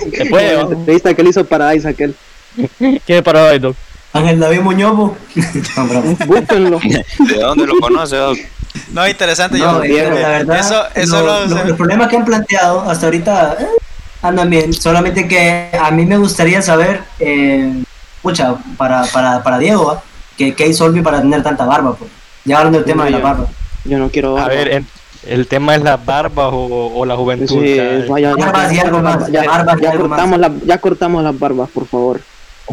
Después, 0.06 0.52
La 0.54 0.60
entrevista 0.60 1.14
que 1.14 1.22
le 1.22 1.30
hizo 1.30 1.44
para 1.44 1.74
Isaac, 1.74 1.94
aquel. 1.94 2.14
¿quién 2.78 3.00
es 3.06 3.22
para 3.22 3.48
ahí, 3.48 3.58
Doc? 3.58 3.74
Ángel 4.12 4.38
David 4.40 4.60
Muñoz. 4.60 5.12
Búsquenlo. 6.26 6.78
¿De 7.18 7.34
dónde 7.40 7.66
lo 7.66 7.78
conoce? 7.78 8.16
Doc? 8.16 8.38
No, 8.92 9.06
interesante. 9.06 9.58
No, 9.58 9.76
yo, 9.76 9.80
Diego, 9.82 10.18
la 10.18 10.28
verdad, 10.28 10.58
eso, 10.60 10.84
eso 10.94 11.20
lo- 11.22 11.46
lo- 11.46 11.54
lo- 11.56 11.64
los 11.64 11.76
problemas 11.76 12.08
que 12.08 12.16
han 12.16 12.24
planteado 12.24 12.88
hasta 12.90 13.06
ahorita 13.06 13.56
eh, 13.60 13.66
andan 14.22 14.48
bien. 14.50 14.72
Solamente 14.72 15.28
que 15.28 15.70
a 15.80 15.90
mí 15.90 16.06
me 16.06 16.16
gustaría 16.16 16.62
saber, 16.62 17.02
eh, 17.20 17.82
pucha, 18.22 18.54
para, 18.76 19.04
para, 19.06 19.42
para 19.42 19.58
Diego, 19.58 19.86
¿va? 19.86 20.02
que, 20.36 20.54
que 20.54 20.64
hay 20.64 20.72
Solvi 20.74 21.02
para 21.02 21.20
tener 21.20 21.42
tanta 21.42 21.64
barba. 21.64 21.94
Pues. 21.96 22.10
Ya 22.44 22.58
hablando 22.58 22.78
del 22.78 22.86
tema 22.86 23.04
de 23.04 23.10
la 23.10 23.18
barba. 23.18 23.46
Yo 23.84 23.98
no 23.98 24.08
quiero. 24.08 24.38
A 24.38 24.48
ver, 24.48 24.68
en- 24.72 24.86
el 25.26 25.46
tema 25.48 25.74
es 25.74 25.82
las 25.82 26.02
barbas 26.04 26.48
o, 26.52 26.92
o 26.96 27.04
la 27.04 27.16
juventud. 27.16 27.46
Sí, 27.60 27.74
ya- 27.76 27.82
y 28.20 29.84
y 29.84 29.96
cortamos 29.98 30.38
la- 30.38 30.52
ya 30.64 30.78
cortamos 30.78 31.22
las 31.24 31.38
barbas, 31.38 31.68
por 31.70 31.86
favor. 31.86 32.20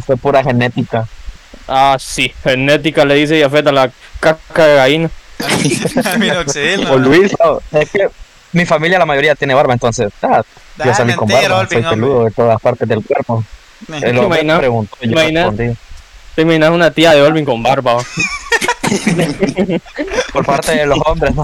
Fue 0.05 0.15
pura 0.15 0.43
genética. 0.43 1.07
Ah, 1.67 1.97
sí, 1.99 2.31
genética 2.43 3.03
le 3.05 3.15
dice 3.15 3.39
Yafet 3.39 3.65
a 3.67 3.71
la 3.71 3.91
caca 4.19 4.65
de 4.65 4.75
gallina. 4.75 5.09
Minoxidil, 6.19 6.83
¿no? 6.83 6.91
O 6.93 6.97
Luis, 6.97 7.31
no, 7.43 7.59
es 7.79 7.89
que 7.89 8.09
mi 8.53 8.65
familia 8.65 8.97
la 8.99 9.05
mayoría 9.05 9.35
tiene 9.35 9.53
barba, 9.53 9.73
entonces 9.73 10.11
ah, 10.21 10.41
yo 10.83 10.93
salí 10.93 11.13
con 11.13 11.27
barba, 11.27 11.67
soy 11.67 11.77
Olvin, 11.77 11.89
peludo 11.89 12.25
de 12.25 12.31
todas 12.31 12.59
partes 12.61 12.87
del 12.87 13.03
cuerpo. 13.03 13.43
Eh, 13.91 13.99
El 14.03 14.17
hombre 14.19 14.41
Imagina- 14.41 14.57
preguntó, 14.57 14.95
yo 15.01 15.11
imagina- 15.11 15.41
respondí. 15.49 15.75
Te 16.35 16.41
imaginas 16.41 16.71
una 16.71 16.91
tía 16.91 17.11
de 17.13 17.21
Olvin 17.21 17.45
con 17.45 17.61
barba. 17.63 17.97
Por 20.33 20.45
parte 20.45 20.73
de 20.75 20.85
los 20.85 20.99
hombres, 21.05 21.33
¿no? 21.33 21.43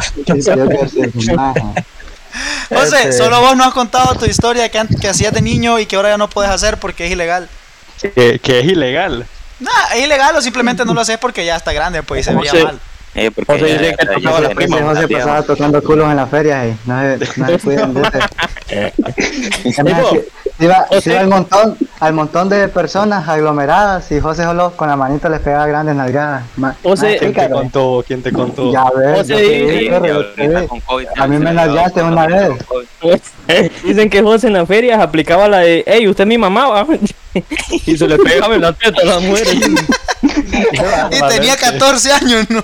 José, 2.69 2.95
Este- 2.97 3.13
solo 3.13 3.41
vos 3.41 3.55
no 3.57 3.63
has 3.63 3.73
contado 3.73 4.15
tu 4.15 4.25
historia 4.25 4.69
que, 4.69 4.81
que 4.99 5.07
hacías 5.09 5.33
de 5.33 5.41
niño 5.41 5.79
y 5.79 5.85
que 5.85 5.95
ahora 5.95 6.09
ya 6.11 6.17
no 6.17 6.29
puedes 6.29 6.51
hacer 6.51 6.77
porque 6.77 7.05
es 7.05 7.11
ilegal. 7.11 7.49
que, 8.01 8.39
que 8.39 8.59
es 8.59 8.65
ilegal. 8.65 9.25
Nah, 9.59 9.69
es 9.95 10.03
ilegal 10.03 10.35
o 10.35 10.41
simplemente 10.41 10.85
no 10.85 10.93
lo 10.93 11.01
haces 11.01 11.17
porque 11.17 11.45
ya 11.45 11.55
está 11.55 11.71
grande, 11.73 12.01
pues 12.03 12.21
y 12.21 12.23
se 12.23 12.33
veía 12.35 12.53
mal. 12.63 12.79
Eh, 13.13 13.29
porque 13.29 13.51
José 13.53 13.65
dice 13.77 13.95
que 13.97 14.05
ya- 14.05 14.13
tocaba 14.13 14.39
la 14.39 14.49
prima, 14.51 14.77
José 14.81 15.07
pasaba 15.07 15.43
tocando 15.43 15.83
culos 15.83 16.09
en 16.09 16.15
las 16.15 16.29
ferias 16.29 16.67
y 16.67 16.89
no 16.89 17.01
se, 17.01 17.39
no 17.41 17.47
se 17.47 17.59
cuidan 17.59 17.93
de. 17.93 18.01
Se 20.61 20.65
iba, 20.65 20.85
José- 20.89 21.01
se 21.01 21.09
iba 21.09 21.19
al 21.21 21.27
montón, 21.27 21.75
al 21.99 22.13
montón 22.13 22.47
de 22.49 22.67
personas 22.67 23.27
aglomeradas 23.27 24.11
y 24.11 24.19
José 24.19 24.43
solo 24.43 24.73
con 24.75 24.89
la 24.89 24.95
manita 24.95 25.27
les 25.27 25.39
pegaba 25.39 25.65
grandes 25.65 25.95
nalgadas. 25.95 26.43
Ma- 26.55 26.75
José- 26.83 27.13
más 27.13 27.19
¿Quién 27.19 27.33
te 27.33 27.49
contó? 27.49 28.03
¿Quién 28.05 28.21
te 28.21 28.31
contó? 28.31 28.71
Ya 28.71 28.85
ves, 28.95 29.17
José 29.17 29.37
Sí, 29.37 29.89
COVID 30.85 31.07
A 31.17 31.27
mí 31.27 31.37
me 31.39 31.51
nalgaste 31.51 32.03
una 32.03 32.27
vez. 32.27 32.49
con 32.67 32.85
COVID. 32.99 33.19
Dicen 33.83 34.09
que 34.11 34.21
José 34.21 34.47
en 34.47 34.53
las 34.53 34.67
ferias 34.67 35.01
aplicaba 35.01 35.47
la 35.47 35.57
de, 35.59 35.83
hey, 35.87 36.07
usted 36.07 36.25
es 36.25 36.27
mi 36.27 36.37
mamá, 36.37 36.67
¿va?" 36.67 36.87
y 37.87 37.97
se 37.97 38.07
le 38.07 38.17
pegaba 38.19 38.53
en 38.53 38.61
la 38.61 38.73
teta 38.73 39.01
a 39.01 39.05
las 39.05 39.21
mujeres. 39.23 39.55
Y 41.11 41.21
tenía 41.29 41.55
14 41.57 42.11
años, 42.11 42.45
¿no? 42.51 42.61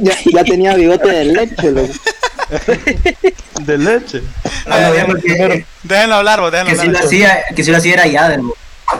ya, 0.00 0.16
ya 0.32 0.44
tenía 0.44 0.74
bigote 0.74 1.08
de 1.08 1.24
leche, 1.26 1.70
loco. 1.70 1.92
De 3.60 3.78
leche. 3.78 4.22
Ah, 4.66 4.90
no, 5.38 5.51
Déjenlo 5.82 6.14
hablar, 6.16 6.40
vos, 6.40 6.52
déjenlo 6.52 6.70
que 6.72 6.76
si 6.78 6.86
lo 6.86 6.88
hablar. 6.90 7.04
hacía, 7.04 7.38
que 7.54 7.64
si 7.64 7.70
lo 7.70 7.76
hacía 7.78 7.92
era 7.94 8.06
Yader. 8.06 8.40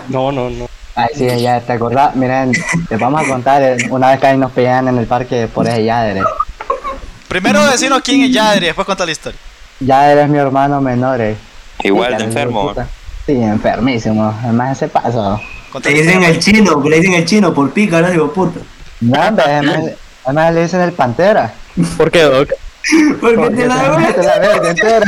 No, 0.08 0.32
no, 0.32 0.50
no. 0.50 0.68
Ay, 0.94 1.08
sí, 1.16 1.26
ya 1.40 1.60
te 1.60 1.72
acordás. 1.72 2.14
Miren, 2.16 2.52
les 2.90 2.98
vamos 3.00 3.22
a 3.24 3.28
contar 3.28 3.62
eh, 3.62 3.76
una 3.90 4.10
vez 4.10 4.20
que 4.20 4.26
ahí 4.26 4.36
nos 4.36 4.52
pegan 4.52 4.88
en 4.88 4.98
el 4.98 5.06
parque 5.06 5.48
por 5.52 5.66
ese 5.66 5.84
Yader. 5.84 6.18
eh. 6.18 6.22
Primero 7.28 7.64
decirnos 7.66 8.02
quién 8.02 8.22
es 8.22 8.30
Yadri 8.32 8.64
y 8.64 8.66
después 8.66 8.86
contar 8.86 9.06
la 9.06 9.12
historia. 9.12 9.38
Yader 9.80 10.18
es 10.18 10.28
mi 10.28 10.38
hermano 10.38 10.80
menor. 10.80 11.20
eh. 11.20 11.36
Igual 11.82 12.16
de 12.18 12.24
enfermo. 12.24 12.74
Sí, 13.26 13.32
enfermísimo. 13.42 14.34
Además 14.42 14.76
ese 14.76 14.88
paso. 14.88 15.40
Contá 15.70 15.88
Le 15.88 16.02
dicen 16.02 16.22
el 16.22 16.38
chino, 16.38 16.82
le 16.86 16.96
dicen 17.00 17.14
el 17.14 17.24
chino 17.24 17.54
por 17.54 17.70
pica, 17.70 18.00
no 18.02 18.10
digo 18.10 18.30
puta. 18.32 18.60
No, 19.00 19.18
además, 19.20 19.78
además 20.24 20.54
le 20.54 20.62
dicen 20.64 20.80
el 20.82 20.92
pantera. 20.92 21.54
¿Por 21.96 22.10
qué, 22.10 22.22
Doc? 22.22 22.50
Porque 23.20 23.36
Porque 23.36 23.56
te 23.56 23.66
la 23.68 24.12
te 24.14 24.22
la 24.22 24.38
verga 24.38 24.70
entera. 24.70 25.06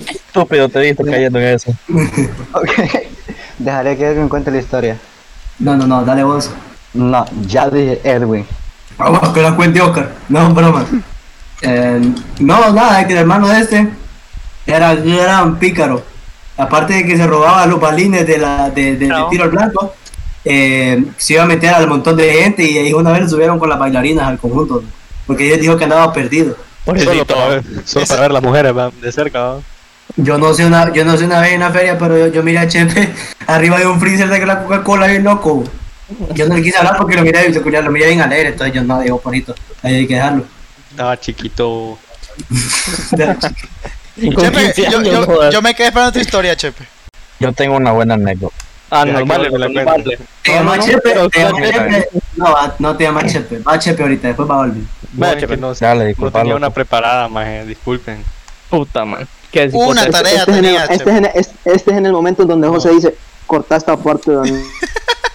Estúpido 0.00 0.68
te 0.68 0.80
viste 0.80 1.04
cayendo 1.04 1.38
en 1.38 1.46
eso. 1.54 1.72
Ok. 2.52 2.70
Dejaré 3.58 3.96
que 3.96 4.06
Edwin 4.06 4.28
cuente 4.28 4.50
la 4.50 4.58
historia. 4.58 4.96
No, 5.58 5.76
no, 5.76 5.86
no, 5.86 6.04
dale 6.04 6.22
vos. 6.24 6.50
No, 6.94 7.24
ya 7.46 7.68
dije 7.68 8.00
Edwin. 8.04 8.46
Vamos, 8.96 9.28
que 9.30 9.42
la 9.42 9.54
cuente 9.54 9.80
Oscar. 9.80 10.10
No, 10.28 10.52
broma. 10.54 10.86
Eh, 11.62 12.00
no, 12.40 12.72
nada, 12.72 13.00
es 13.00 13.06
que 13.06 13.12
el 13.14 13.18
hermano 13.20 13.48
de 13.48 13.60
este 13.60 13.88
era 14.66 14.92
un 14.92 15.16
gran 15.16 15.58
pícaro. 15.58 16.02
Aparte 16.56 16.94
de 16.94 17.04
que 17.06 17.16
se 17.16 17.26
robaba 17.26 17.66
los 17.66 17.80
balines 17.80 18.26
de 18.26 18.38
la, 18.38 18.70
de, 18.70 18.96
de- 18.96 19.06
del 19.06 19.28
tiro 19.30 19.44
al 19.44 19.50
blanco, 19.50 19.94
eh, 20.50 21.04
se 21.18 21.34
iba 21.34 21.42
a 21.42 21.46
meter 21.46 21.70
al 21.74 21.86
montón 21.86 22.16
de 22.16 22.32
gente 22.32 22.62
y 22.64 22.78
ahí 22.78 22.92
una 22.94 23.12
vez 23.12 23.30
subieron 23.30 23.58
con 23.58 23.68
las 23.68 23.78
bailarinas 23.78 24.26
al 24.26 24.38
conjunto. 24.38 24.82
Porque 25.26 25.46
ella 25.46 25.56
dijo 25.60 25.76
que 25.76 25.84
andaba 25.84 26.12
perdido. 26.12 26.56
Solo 27.04 27.26
para 27.26 27.48
ver, 27.48 27.62
solo 27.84 28.06
para 28.06 28.20
ver 28.22 28.30
las 28.30 28.42
mujeres 28.42 28.72
de 29.02 29.12
cerca. 29.12 29.56
Yo 30.16 30.38
no 30.38 30.54
sé 30.54 30.64
una, 30.64 30.90
yo 30.92 31.04
no 31.04 31.18
sé 31.18 31.26
una 31.26 31.40
vez 31.40 31.52
en 31.52 31.60
la 31.60 31.70
feria, 31.70 31.98
pero 31.98 32.16
yo, 32.16 32.28
yo 32.28 32.42
miré 32.42 32.60
a 32.60 32.66
Chepe 32.66 33.12
arriba 33.46 33.78
de 33.78 33.86
un 33.86 34.00
freezer 34.00 34.28
de 34.30 34.46
la 34.46 34.62
Coca-Cola 34.64 35.06
bien 35.06 35.22
loco. 35.24 35.64
Yo 36.32 36.48
no 36.48 36.54
le 36.56 36.62
quise 36.62 36.78
hablar 36.78 36.96
porque 36.96 37.14
lo 37.16 37.22
miré, 37.22 37.50
lo 37.50 37.90
miré 37.90 38.06
bien 38.06 38.22
alegre, 38.22 38.48
entonces 38.48 38.74
yo 38.74 38.82
no 38.82 38.98
digo 39.00 39.20
bonito. 39.22 39.54
Ahí 39.82 39.96
hay 39.96 40.06
que 40.06 40.14
dejarlo. 40.14 40.44
Estaba 40.90 41.20
chiquito. 41.20 41.98
Chepe, 44.18 44.72
15 44.74 44.90
yo, 44.90 45.02
yo- 45.02 45.50
yo 45.50 45.62
me 45.62 45.74
quedé 45.74 45.88
esperando 45.88 46.12
tu 46.12 46.18
historia, 46.20 46.56
Chepe. 46.56 46.84
Yo 47.38 47.52
tengo 47.52 47.76
una 47.76 47.92
buena 47.92 48.14
anécdota. 48.14 48.54
Ah, 48.90 49.04
normal, 49.04 49.42
que 49.42 49.50
me 49.50 49.58
la 49.58 49.68
normal. 49.68 50.04
Te 50.04 50.50
No, 50.50 50.54
llama 50.54 50.76
no, 50.78 50.82
Chepe, 50.84 51.00
pero 51.02 51.28
te 51.28 51.40
llama 51.40 51.58
claro, 51.60 51.90
Chepe. 51.90 52.08
No, 52.36 52.44
va- 52.46 52.74
no 52.78 52.96
te 52.96 53.04
llama 53.04 53.26
Chepe, 53.26 53.58
va 53.58 53.78
Chepe 53.78 54.02
ahorita, 54.02 54.28
después 54.28 54.48
va 54.50 54.54
a 54.54 54.58
volver. 54.58 54.82
Bueno, 55.12 55.34
es 55.34 55.40
Chepe. 55.40 55.54
que 55.54 55.60
no, 55.60 55.74
Dale, 55.74 56.14
no 56.18 56.30
tenía 56.30 56.56
una 56.56 56.70
preparada, 56.70 57.28
más 57.28 57.66
disculpen. 57.66 58.22
Puta, 58.70 59.04
man. 59.04 59.26
¿Qué 59.50 59.64
es 59.64 59.74
Una 59.74 60.06
tarea 60.10 60.40
Este 60.40 60.52
tenía, 60.52 60.84
este, 60.84 60.94
es 60.94 61.06
en, 61.06 61.24
este- 61.34 61.72
es 61.74 61.88
en 61.88 62.06
el 62.06 62.12
momento 62.12 62.42
en 62.42 62.48
donde 62.48 62.68
José 62.68 62.90
dice, 62.90 63.14
corta 63.46 63.76
esta 63.76 63.96
parte. 63.96 64.30
don-". 64.32 64.46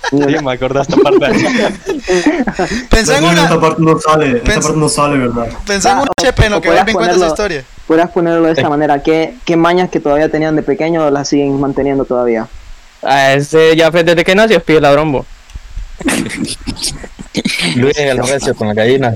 Sí, 0.10 0.20
me 0.44 0.52
acordé 0.54 0.82
esta 0.82 0.96
parte. 0.98 1.26
Pensá 2.90 3.18
en 3.18 3.24
No, 3.24 3.30
una, 3.32 3.44
Esta 3.44 3.60
parte 3.60 3.82
no 3.82 4.00
sale, 4.00 4.38
esta 4.46 4.62
parte 4.62 4.78
no 4.78 4.90
sale, 4.90 5.18
¿verdad? 5.18 5.48
pensá 5.66 5.92
en 5.92 5.98
Ah, 5.98 6.02
una 6.02 6.12
Chepe 6.22 6.46
en 6.46 6.52
lo 6.52 6.62
que 6.62 6.70
cuenta 6.70 6.86
su 6.92 6.98
ponerlo- 7.00 7.28
historia. 7.28 7.64
Podrías 7.88 8.10
ponerlo 8.12 8.46
de 8.46 8.52
esta 8.54 8.70
manera. 8.70 9.02
¿Qué, 9.02 9.36
¿Qué 9.44 9.56
mañas 9.58 9.90
que 9.90 10.00
todavía 10.00 10.30
tenían 10.30 10.56
de 10.56 10.62
pequeño 10.62 11.10
las 11.10 11.28
siguen 11.30 11.60
manteniendo 11.60 12.06
todavía? 12.06 12.48
Ah, 13.06 13.34
ese 13.34 13.76
ya 13.76 13.92
fue 13.92 14.04
desde 14.04 14.24
que 14.24 14.36
nació, 14.36 14.58
es 14.58 14.64
pie 14.64 14.80
ladrón, 14.80 15.12
bo. 15.12 15.26
Luis 17.76 17.98
el 17.98 18.18
recio 18.26 18.56
con 18.56 18.68
la 18.68 18.74
gallina. 18.74 19.16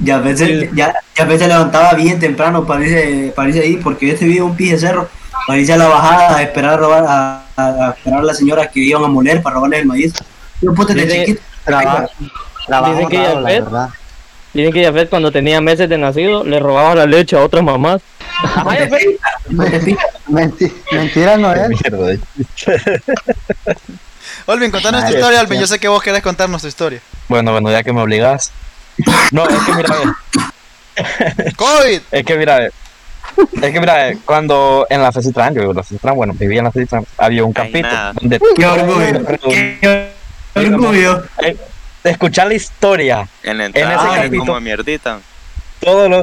Ya 0.00 0.16
a 0.16 0.20
veces, 0.20 0.70
ya, 0.74 0.94
ya 1.16 1.24
a 1.24 1.26
veces 1.26 1.48
levantaba 1.48 1.92
bien 1.94 2.18
temprano 2.20 2.64
para 2.66 2.84
irse, 2.84 3.32
para 3.34 3.48
irse 3.48 3.60
ahí, 3.60 3.76
porque 3.76 4.12
este 4.12 4.26
vive 4.26 4.42
un 4.42 4.56
pije 4.56 4.78
cerro, 4.78 5.08
para 5.46 5.58
irse 5.58 5.72
a 5.72 5.76
la 5.76 5.88
bajada 5.88 6.36
a 6.36 6.42
esperar 6.42 6.74
a 6.74 6.76
robar, 6.76 7.04
a, 7.08 7.42
a- 7.56 7.86
a 7.88 7.90
esperar 7.90 8.20
a 8.20 8.22
las 8.22 8.38
señoras 8.38 8.68
que 8.72 8.80
iban 8.80 9.02
a 9.04 9.08
moler 9.08 9.42
para 9.42 9.54
robarles 9.56 9.80
el 9.80 9.86
maíz. 9.86 10.12
Yo 10.62 10.72
puta 10.72 10.94
de 10.94 11.08
chiquito. 11.08 11.40
Trabajo, 11.64 12.06
trabajo 12.66 12.92
Dicen 12.94 13.08
que 13.08 13.16
raro, 13.18 13.34
ya 13.34 13.40
la 13.40 13.48
verdad. 13.48 13.88
Dicen 14.58 14.72
que 14.72 14.84
Jafet 14.84 15.08
cuando 15.08 15.30
tenía 15.30 15.60
meses 15.60 15.88
de 15.88 15.96
nacido 15.96 16.42
le 16.42 16.58
robaba 16.58 16.96
la 16.96 17.06
leche 17.06 17.36
a 17.36 17.44
otras 17.44 17.62
mamás. 17.62 18.02
Ajá, 18.42 18.64
Jafet. 18.64 19.20
Menti- 20.28 20.72
mentira 20.90 21.36
no 21.36 21.52
es. 21.54 21.68
Olvin, 24.46 24.70
contanos 24.72 25.02
tu 25.02 25.06
Ay, 25.08 25.14
historia. 25.14 25.40
Olvin. 25.42 25.60
Yo 25.60 25.66
sé 25.68 25.78
que 25.78 25.86
vos 25.86 26.02
querés 26.02 26.22
contarnos 26.22 26.60
tu 26.62 26.66
historia. 26.68 27.00
Bueno, 27.28 27.52
bueno, 27.52 27.70
ya 27.70 27.84
que 27.84 27.92
me 27.92 28.00
obligas. 28.02 28.50
No, 29.30 29.48
es 29.48 29.56
que 29.60 29.72
mira, 29.74 29.94
ve, 29.96 31.52
COVID. 31.54 32.00
es 32.10 32.24
que 32.24 32.36
mira, 32.36 32.58
ve, 32.58 32.72
es 33.62 33.72
que 33.72 33.78
mira, 33.80 33.94
ve, 33.94 34.18
cuando 34.24 34.88
en 34.90 35.00
la 35.02 35.12
Fecitrán, 35.12 35.54
yo 35.54 35.60
vivo 35.60 35.70
en 35.70 35.76
la 35.76 35.82
Fecitrán, 35.84 36.16
bueno, 36.16 36.32
vivía 36.36 36.58
en 36.58 36.64
la 36.64 36.72
Fecitrán, 36.72 37.06
había 37.16 37.44
un 37.44 37.50
Ay, 37.50 37.54
campito 37.54 37.86
nada. 37.86 38.12
donde 38.14 38.40
Qué 38.56 38.66
orgullo, 38.66 39.24
qué 39.80 40.10
orgullo. 40.56 41.22
Escuchar 42.04 42.46
la 42.48 42.54
historia, 42.54 43.28
En 43.42 43.58
la 43.58 43.66
ese 43.66 43.82
hay 43.84 44.22
capítulo- 44.28 44.46
como 44.46 44.60
mierdita. 44.60 45.18
todo 45.80 46.08
lo, 46.08 46.22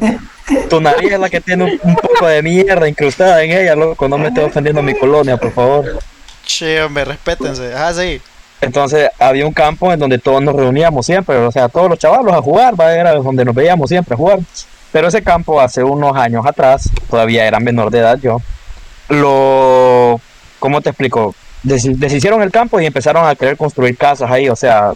tu 0.70 0.80
nariz 0.82 1.12
es 1.14 1.20
la 1.20 1.30
que 1.30 1.42
tiene 1.42 1.64
un, 1.66 1.80
un 1.84 1.96
poco 1.96 2.28
de 2.28 2.42
mierda 2.42 2.88
incrustada 2.88 3.42
en 3.44 3.52
ella, 3.52 3.76
loco, 3.76 4.08
no 4.08 4.18
me 4.18 4.28
esté 4.30 4.44
ofendiendo 4.44 4.82
a 4.82 4.84
mi 4.84 4.94
colonia, 4.98 5.38
por 5.38 5.52
favor. 5.54 6.00
Che, 6.46 6.82
hombre, 6.84 7.06
respétense. 7.06 7.74
Ajá, 7.74 7.94
sí. 7.94 8.22
Entonces 8.62 9.10
había 9.20 9.46
un 9.46 9.54
campo 9.54 9.92
en 9.92 10.00
donde 10.00 10.18
todos 10.18 10.42
nos 10.42 10.56
reuníamos 10.56 11.06
siempre, 11.06 11.36
o 11.38 11.52
sea, 11.52 11.68
todos 11.70 11.90
los 11.90 12.00
chavalos 12.00 12.34
a 12.34 12.42
jugar, 12.42 12.80
¿va? 12.80 12.94
era 12.94 13.14
donde 13.16 13.44
nos 13.46 13.54
veíamos 13.56 13.90
siempre 13.90 14.14
a 14.14 14.18
jugar. 14.18 14.40
Pero 14.92 15.08
ese 15.10 15.22
campo 15.22 15.60
hace 15.60 15.84
unos 15.84 16.16
años 16.16 16.46
atrás, 16.46 16.90
todavía 17.10 17.46
era 17.46 17.60
menor 17.60 17.92
de 17.92 18.00
edad 18.00 18.18
yo, 18.22 18.42
lo, 19.10 20.20
¿cómo 20.60 20.82
te 20.82 20.90
explico? 20.90 21.36
Des- 21.64 22.00
deshicieron 22.00 22.42
el 22.42 22.52
campo 22.52 22.80
y 22.80 22.86
empezaron 22.86 23.28
a 23.28 23.36
querer 23.36 23.58
construir 23.58 23.98
casas 23.98 24.30
ahí, 24.32 24.50
o 24.50 24.56
sea, 24.56 24.94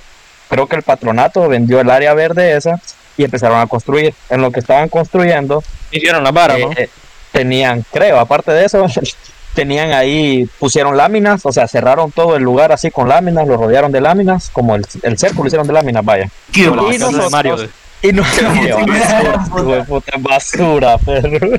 creo 0.50 0.68
que 0.68 0.76
el 0.76 0.84
patronato 0.84 1.48
vendió 1.48 1.80
el 1.80 1.90
área 1.90 2.14
verde 2.14 2.56
esa 2.58 2.80
y 3.18 3.24
empezaron 3.24 3.60
a 3.60 3.68
construir. 3.68 4.14
En 4.30 4.42
lo 4.42 4.52
que 4.52 4.60
estaban 4.60 4.90
construyendo, 4.90 5.64
Hicieron 5.92 6.24
la 6.24 6.32
vara, 6.32 6.58
¿no? 6.58 6.72
eh, 6.72 6.76
eh, 6.78 6.90
tenían, 7.32 7.86
creo, 7.92 8.20
aparte 8.20 8.52
de 8.52 8.66
eso, 8.66 8.86
tenían 9.56 9.92
ahí, 9.92 10.48
pusieron 10.60 10.96
láminas, 10.96 11.46
o 11.46 11.52
sea, 11.52 11.68
cerraron 11.68 12.12
todo 12.12 12.36
el 12.36 12.44
lugar 12.44 12.72
así 12.72 12.92
con 12.92 13.10
láminas, 13.10 13.48
lo 13.48 13.58
rodearon 13.58 13.92
de 13.92 14.00
láminas, 14.02 14.50
como 14.52 14.76
el, 14.76 14.86
el 15.04 15.18
cerco 15.18 15.42
lo 15.42 15.48
hicieron 15.48 15.68
de 15.68 15.74
láminas, 15.74 16.06
vaya. 16.06 16.30
Qué 16.54 16.62
Y 16.62 16.68
basura. 16.68 16.98
nosotros- 16.98 17.32
Mario. 17.32 17.58
Y 18.02 18.14
no 18.14 18.24
hijo 19.48 19.64
de 19.66 19.84
puta, 19.84 20.14
basura, 20.20 20.98
perro. 21.00 21.50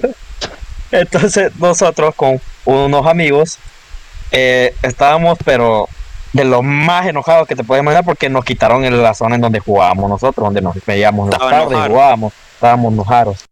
Entonces 0.90 1.52
nosotros 1.58 2.14
con 2.14 2.40
unos 2.64 3.06
amigos 3.06 3.58
eh, 4.32 4.74
estábamos, 4.82 5.38
pero 5.44 5.88
de 6.32 6.44
los 6.44 6.62
más 6.62 7.06
enojados 7.06 7.46
que 7.48 7.56
te 7.56 7.64
puedes 7.64 7.82
imaginar 7.82 8.04
porque 8.04 8.28
nos 8.28 8.44
quitaron 8.44 8.84
en 8.84 9.02
la 9.02 9.14
zona 9.14 9.34
en 9.34 9.40
donde 9.40 9.58
jugábamos 9.60 10.08
nosotros, 10.10 10.44
donde 10.46 10.60
nos 10.62 10.74
veíamos 10.86 11.28
las 11.30 11.40
tardes 11.50 11.78
y 11.78 11.88
jugábamos, 11.90 12.32
estábamos 12.54 12.92
enojados. 12.92 13.44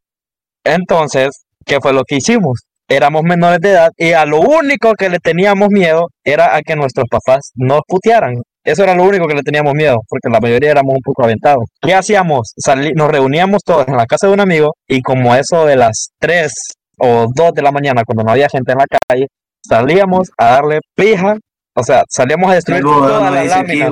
Entonces, 0.65 1.31
¿qué 1.65 1.79
fue 1.81 1.93
lo 1.93 2.03
que 2.05 2.17
hicimos? 2.17 2.61
Éramos 2.89 3.23
menores 3.23 3.59
de 3.61 3.71
edad 3.71 3.91
y 3.97 4.13
a 4.13 4.25
lo 4.25 4.41
único 4.41 4.93
que 4.95 5.09
le 5.11 5.19
teníamos 5.19 5.69
miedo 5.71 6.07
era 6.25 6.57
a 6.57 6.63
que 6.63 6.75
nuestros 6.75 7.07
papás 7.11 7.51
nos 7.55 7.81
putearan. 7.87 8.35
Eso 8.65 8.83
era 8.83 8.95
lo 8.95 9.05
único 9.05 9.27
que 9.27 9.35
le 9.35 9.43
teníamos 9.43 9.75
miedo, 9.75 9.97
porque 10.09 10.29
la 10.31 10.41
mayoría 10.41 10.71
éramos 10.71 10.95
un 10.95 11.01
poco 11.03 11.25
aventados. 11.25 11.65
¿Qué 11.81 11.95
hacíamos? 11.95 12.53
Salí- 12.57 12.93
nos 12.95 13.11
reuníamos 13.11 13.63
todos 13.65 13.87
en 13.89 13.97
la 13.97 14.05
casa 14.07 14.27
de 14.27 14.33
un 14.35 14.41
amigo 14.41 14.73
y 14.87 15.01
como 15.03 15.35
eso 15.35 15.65
de 15.67 15.77
las 15.77 16.09
3 16.19 16.53
o 16.99 17.27
2 17.35 17.53
de 17.55 17.63
la 17.63 17.73
mañana, 17.73 18.03
cuando 18.05 18.25
no 18.25 18.33
había 18.33 18.49
gente 18.51 18.73
en 18.73 18.79
la 18.79 18.87
calle, 19.09 19.27
salíamos 19.67 20.29
a 20.39 20.47
darle 20.53 20.81
pija, 20.95 21.37
o 21.79 21.83
sea, 21.83 22.03
salíamos 22.09 22.51
a 22.51 22.55
destruir 22.55 22.83
todas 22.83 23.23
no, 23.23 23.31
las 23.31 23.47
láminas, 23.47 23.91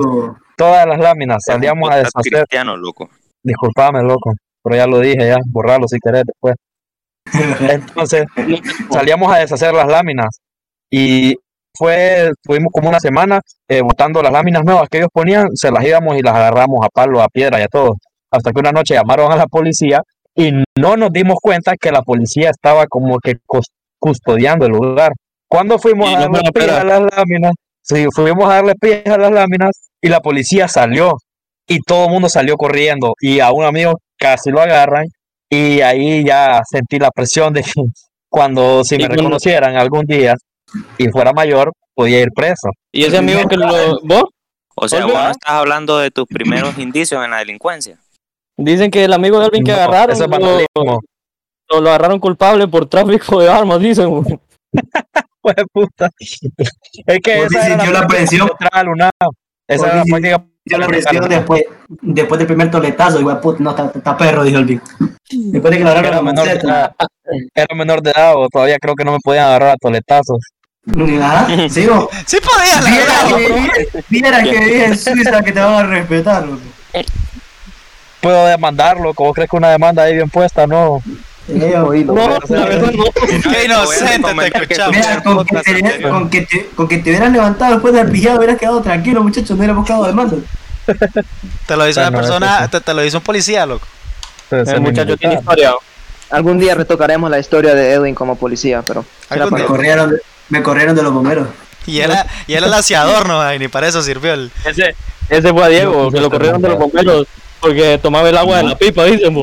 todas 0.57 0.87
las 0.87 0.99
láminas, 0.99 1.37
salíamos 1.45 1.89
a 1.89 1.95
deshacer, 1.97 2.31
cristiano, 2.33 2.75
loco. 2.77 3.09
disculpame 3.43 4.03
loco, 4.03 4.33
pero 4.63 4.75
ya 4.75 4.87
lo 4.87 4.99
dije 4.99 5.27
ya, 5.27 5.37
borrarlo 5.47 5.87
si 5.87 5.97
querés 5.99 6.23
después. 6.25 6.55
Entonces, 7.71 8.25
salíamos 8.91 9.31
a 9.33 9.39
deshacer 9.39 9.73
las 9.73 9.87
láminas 9.87 10.39
y 10.91 11.35
fue, 11.77 12.31
tuvimos 12.41 12.71
como 12.71 12.89
una 12.89 12.99
semana 12.99 13.39
eh, 13.67 13.81
botando 13.81 14.21
las 14.23 14.31
láminas 14.31 14.63
nuevas 14.63 14.87
que 14.89 14.97
ellos 14.99 15.09
ponían, 15.13 15.47
se 15.53 15.71
las 15.71 15.83
íbamos 15.85 16.17
y 16.17 16.21
las 16.21 16.33
agarramos 16.35 16.79
a 16.83 16.89
palo, 16.89 17.21
a 17.21 17.27
piedra 17.27 17.59
y 17.59 17.63
a 17.63 17.67
todo. 17.67 17.95
Hasta 18.31 18.51
que 18.51 18.59
una 18.59 18.71
noche 18.71 18.95
llamaron 18.95 19.31
a 19.31 19.35
la 19.35 19.45
policía 19.47 20.01
y 20.35 20.51
no 20.79 20.97
nos 20.97 21.11
dimos 21.11 21.37
cuenta 21.41 21.75
que 21.79 21.91
la 21.91 22.01
policía 22.01 22.49
estaba 22.49 22.87
como 22.87 23.19
que 23.19 23.35
cus- 23.45 23.71
custodiando 23.99 24.65
el 24.65 24.71
lugar. 24.71 25.11
Cuando 25.49 25.77
fuimos 25.79 26.09
Y 26.09 26.15
a 26.15 26.27
no 26.27 26.39
las 26.41 27.01
láminas, 27.15 27.53
sí, 27.87 28.05
fuimos 28.13 28.45
a 28.49 28.55
darle 28.55 28.75
pija 28.75 29.15
a 29.15 29.17
las 29.17 29.31
láminas 29.31 29.89
y 30.01 30.09
la 30.09 30.19
policía 30.19 30.67
salió 30.67 31.13
y 31.67 31.79
todo 31.81 32.05
el 32.05 32.11
mundo 32.11 32.29
salió 32.29 32.55
corriendo 32.57 33.13
y 33.19 33.39
a 33.39 33.51
un 33.51 33.65
amigo 33.65 33.93
casi 34.17 34.49
lo 34.51 34.61
agarran 34.61 35.05
y 35.49 35.81
ahí 35.81 36.25
ya 36.25 36.61
sentí 36.69 36.99
la 36.99 37.11
presión 37.11 37.53
de 37.53 37.63
que 37.63 37.71
cuando 38.29 38.83
si 38.83 38.97
me 38.97 39.07
reconocieran 39.07 39.75
algún 39.77 40.05
día 40.05 40.35
y 40.97 41.07
fuera 41.09 41.31
mayor 41.33 41.71
podía 41.95 42.19
ir 42.21 42.29
preso. 42.35 42.69
Y 42.91 43.05
ese 43.05 43.17
amigo 43.17 43.47
que 43.47 43.55
lo. 43.55 43.99
¿Vos? 44.03 44.23
O 44.75 44.87
sea, 44.87 45.05
vos 45.05 45.13
no 45.13 45.31
estás 45.31 45.51
hablando 45.53 45.97
de 45.97 46.11
tus 46.11 46.27
primeros 46.27 46.77
indicios 46.77 47.23
en 47.23 47.31
la 47.31 47.37
delincuencia. 47.39 47.97
Dicen 48.57 48.91
que 48.91 49.03
el 49.05 49.13
amigo 49.13 49.39
de 49.39 49.45
Alvin 49.45 49.63
que 49.63 49.71
No, 49.71 49.77
agarraron. 49.77 50.11
eso 50.15 50.25
es 50.25 50.29
lo, 50.29 50.59
lo- 50.83 50.99
lo 51.81 51.89
agarraron 51.89 52.19
culpable 52.19 52.67
por 52.67 52.85
tráfico 52.87 53.39
de 53.39 53.49
armas, 53.49 53.79
dicen. 53.79 54.09
Pues, 55.47 55.65
puta. 55.71 56.09
Es 56.19 57.19
que 57.23 57.43
esa 57.43 57.67
era 57.67 57.79
sintió 57.79 57.91
la 57.93 58.05
práctica 58.05 58.07
presión. 58.07 58.47
para 58.47 58.51
entrar 58.51 58.71
al 58.73 58.89
UNAM. 58.89 59.11
Esa 59.67 59.85
era 59.87 59.95
la 59.95 60.03
práctica 60.03 60.45
Yo 60.65 60.77
la 60.77 60.87
presión 60.87 61.29
después, 61.29 61.63
después 62.01 62.39
del 62.39 62.47
primer 62.47 62.71
toletazo, 62.71 63.19
igual 63.21 63.39
puta, 63.39 63.63
no, 63.63 63.69
está, 63.69 63.91
está 63.95 64.17
perro, 64.17 64.43
dijo 64.43 64.57
el 64.57 64.65
Vic. 64.65 64.81
Después 65.29 65.71
de 65.71 65.77
que 65.77 65.83
Era 65.83 65.91
agarraron 65.91 66.25
la 66.25 66.31
menor, 66.33 66.47
de 66.47 66.53
edad, 66.53 66.95
era 67.55 67.75
menor 67.75 68.01
de 68.01 68.11
edad 68.11 68.33
o 68.35 68.49
todavía 68.49 68.77
creo 68.77 68.95
que 68.95 69.05
no 69.05 69.13
me 69.13 69.19
podían 69.23 69.45
agarrar 69.45 69.69
a 69.69 69.77
toletazos. 69.77 70.39
Sí, 71.69 71.85
vos. 71.87 72.09
Sí 72.25 72.37
podías, 72.41 72.83
la 72.83 72.91
verdad. 72.91 74.03
Viera 74.09 74.43
que, 74.43 74.59
vive 74.59 74.85
en 74.85 74.97
Suiza 74.97 75.41
que 75.41 75.51
te 75.53 75.59
van 75.61 75.73
a 75.73 75.83
respetar, 75.83 76.45
loco. 76.45 76.61
Puedo 78.19 78.47
demandarlo, 78.47 79.13
¿cómo 79.13 79.33
crees 79.33 79.49
que 79.49 79.55
una 79.55 79.69
demanda 79.69 80.03
ahí 80.03 80.15
bien 80.15 80.29
puesta? 80.29 80.67
No. 80.67 81.01
Eh, 81.49 81.77
Oído, 81.77 82.13
No, 82.13 82.39
pero- 82.47 82.59
la 82.59 82.65
verdad 82.67 82.91
no. 82.91 83.03
Qué 83.51 83.65
inocente 83.65 84.33
te 84.51 84.59
escuchamos. 84.59 84.95
Mira, 84.97 85.23
con 85.23 85.45
que, 85.45 85.55
te, 85.63 86.01
con, 86.01 86.29
que 86.29 86.41
te, 86.41 86.65
con 86.75 86.87
que 86.87 86.97
te 86.97 87.09
hubieran 87.11 87.31
levantado 87.33 87.71
después 87.73 87.93
del 87.93 88.11
pijado, 88.11 88.37
hubieras 88.37 88.57
quedado 88.57 88.81
tranquilo, 88.81 89.23
muchachos, 89.23 89.51
no 89.51 89.55
hubiéramos 89.57 89.85
quedado 89.85 90.05
de 90.05 90.13
mando. 90.13 90.41
Te 91.65 91.75
lo 91.77 91.85
dice 91.85 91.99
una 92.01 92.11
persona, 92.11 92.67
te, 92.69 92.81
te 92.81 92.93
lo 92.93 93.01
dice 93.01 93.17
un 93.17 93.23
policía, 93.23 93.65
loco. 93.65 93.85
Entonces, 94.49 94.69
El 94.69 94.75
es 94.75 94.81
muchacho 94.81 95.17
tiene 95.17 95.35
historia. 95.35 95.73
Algún 96.29 96.59
día 96.59 96.75
retocaremos 96.75 97.29
la 97.29 97.39
historia 97.39 97.73
de 97.73 97.93
Edwin 97.93 98.13
como 98.13 98.35
policía, 98.35 98.81
pero 98.85 99.05
Me 99.29 99.37
día. 99.57 99.65
corrieron, 99.65 100.11
de- 100.11 100.21
me 100.49 100.61
corrieron 100.61 100.95
de 100.95 101.03
los 101.03 101.13
bomberos. 101.13 101.47
Y 101.85 102.01
él, 102.01 102.11
y 102.47 102.53
él 102.55 102.63
el 102.65 102.73
aseador, 102.73 103.27
no, 103.27 103.57
ni 103.57 103.67
para 103.69 103.87
eso 103.87 104.01
sirvió 104.01 104.33
el. 104.33 104.51
Ese, 104.65 104.93
ese 105.29 105.49
fue 105.53 105.63
a 105.63 105.67
Diego, 105.69 106.11
que 106.11 106.19
lo 106.19 106.29
corrieron 106.29 106.61
de 106.61 106.67
los 106.69 106.77
bomberos 106.77 107.27
porque 107.59 107.99
tomaba 108.01 108.29
el 108.29 108.37
agua 108.37 108.57
de 108.57 108.63
la 108.63 108.77
pipa, 108.77 109.05
dicen. 109.05 109.33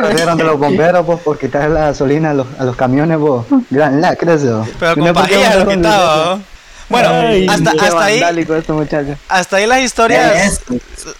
corrieron 0.00 0.38
de 0.38 0.44
los 0.44 0.58
bomberos 0.58 1.06
pues, 1.06 1.20
por 1.20 1.38
quitar 1.38 1.70
la 1.70 1.80
gasolina 1.86 2.30
a 2.30 2.34
los, 2.34 2.46
a 2.58 2.64
los 2.64 2.76
camiones, 2.76 3.18
vos. 3.18 3.46
Gran 3.70 4.00
lacre 4.00 4.34
eso. 4.34 4.66
Pero 4.78 4.94
con 4.94 5.04
por 5.04 5.12
qué 5.12 5.14
pajilla 5.14 5.56
lo 5.56 5.70
quitaba, 5.70 6.36
¿no? 6.36 6.57
Bueno, 6.88 7.10
Ay, 7.10 7.46
hasta, 7.48 7.70
ahí, 8.04 8.14
este 8.14 8.24
hasta 9.28 9.56
ahí 9.56 9.66
las 9.66 9.80
historias, 9.80 10.60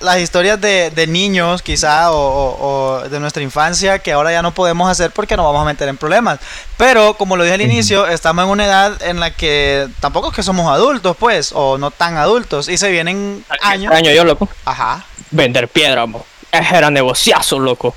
las 0.00 0.18
historias 0.18 0.58
de, 0.60 0.90
de 0.90 1.06
niños, 1.06 1.60
quizá, 1.62 2.10
o, 2.10 2.16
o- 2.16 3.00
o 3.02 3.08
de 3.08 3.20
nuestra 3.20 3.42
infancia, 3.42 3.98
que 3.98 4.12
ahora 4.12 4.32
ya 4.32 4.40
no 4.40 4.54
podemos 4.54 4.90
hacer 4.90 5.10
porque 5.10 5.36
nos 5.36 5.44
vamos 5.44 5.60
a 5.62 5.64
meter 5.66 5.88
en 5.88 5.96
problemas. 5.98 6.38
Pero, 6.78 7.14
como 7.14 7.36
lo 7.36 7.44
dije 7.44 7.54
al 7.54 7.60
inicio, 7.60 8.06
estamos 8.06 8.44
en 8.44 8.50
una 8.50 8.64
edad 8.64 9.02
en 9.02 9.20
la 9.20 9.30
que 9.32 9.88
tampoco 10.00 10.30
es 10.30 10.34
que 10.36 10.42
somos 10.42 10.72
adultos, 10.72 11.16
pues, 11.18 11.50
o 11.54 11.76
no 11.76 11.90
tan 11.90 12.16
adultos, 12.16 12.68
y 12.68 12.78
se 12.78 12.90
vienen 12.90 13.44
años. 13.60 13.92
Año 13.92 14.10
yo, 14.12 14.24
loco. 14.24 14.48
Ajá. 14.64 15.04
Vender 15.30 15.68
piedra. 15.68 16.06
Ese 16.50 16.76
era 16.76 16.90
negociazo, 16.90 17.58
loco. 17.58 17.94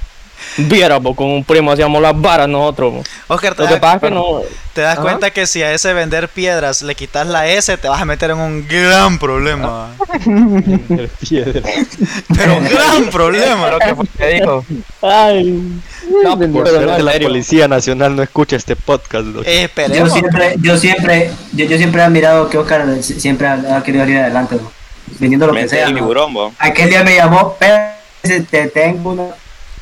Viera, 0.57 0.97
bo, 0.97 1.15
con 1.15 1.27
un 1.27 1.43
primo 1.43 1.71
hacíamos 1.71 2.01
las 2.01 2.19
varas 2.19 2.47
nosotros. 2.47 2.93
bo. 2.93 3.03
Oscar, 3.27 3.55
te, 3.55 3.61
Lo 3.63 3.67
que 3.67 3.73
das- 3.75 3.81
pasa 3.81 3.95
es 3.95 4.01
que 4.01 4.09
no. 4.11 4.41
te 4.73 4.81
das 4.81 4.93
Ajá. 4.93 5.01
cuenta 5.01 5.31
que 5.31 5.45
si 5.47 5.61
a 5.63 5.71
ese 5.73 5.93
vender 5.93 6.27
piedras 6.29 6.81
le 6.81 6.95
quitas 6.95 7.25
la 7.27 7.47
S, 7.47 7.75
te 7.77 7.87
vas 7.87 8.01
a 8.01 8.05
meter 8.05 8.31
en 8.31 8.37
un 8.39 8.67
gran 8.67 9.17
problema. 9.19 9.89
Pero 12.35 12.57
un 12.57 12.65
gran 12.67 13.05
problema. 13.11 13.67
Creo 13.67 13.79
que 13.79 13.95
fue 13.95 14.05
que 14.17 14.27
dijo. 14.39 14.65
Ay. 15.01 15.81
No, 16.23 16.37
Por 16.37 16.71
no, 16.71 16.97
la. 16.97 17.13
Policía 17.19 17.67
Nacional 17.67 18.15
no 18.15 18.23
escucha 18.23 18.55
este 18.55 18.75
podcast. 18.75 19.25
Eh, 19.45 19.69
Yo 19.93 20.07
siempre, 20.09 20.55
yo 20.61 20.77
siempre, 20.77 21.31
yo, 21.53 21.65
yo 21.65 21.77
siempre 21.77 22.01
he 22.01 22.05
admirado 22.05 22.49
que 22.49 22.57
Oscar 22.57 22.85
si- 23.01 23.19
siempre 23.19 23.47
ha, 23.47 23.77
ha 23.77 23.83
querido 23.83 24.05
ir 24.07 24.17
adelante, 24.17 24.57
vendiendo 25.19 25.47
lo 25.47 25.53
que 25.53 25.67
sea. 25.69 25.89
¿no? 25.89 25.95
tiburón. 25.95 26.33
Aquel 26.57 26.89
día 26.89 27.03
me 27.03 27.15
llamó, 27.15 27.53
"Pe- 27.53 27.91
dice, 28.23 28.41
te 28.41 28.67
tengo 28.67 29.11
una 29.11 29.27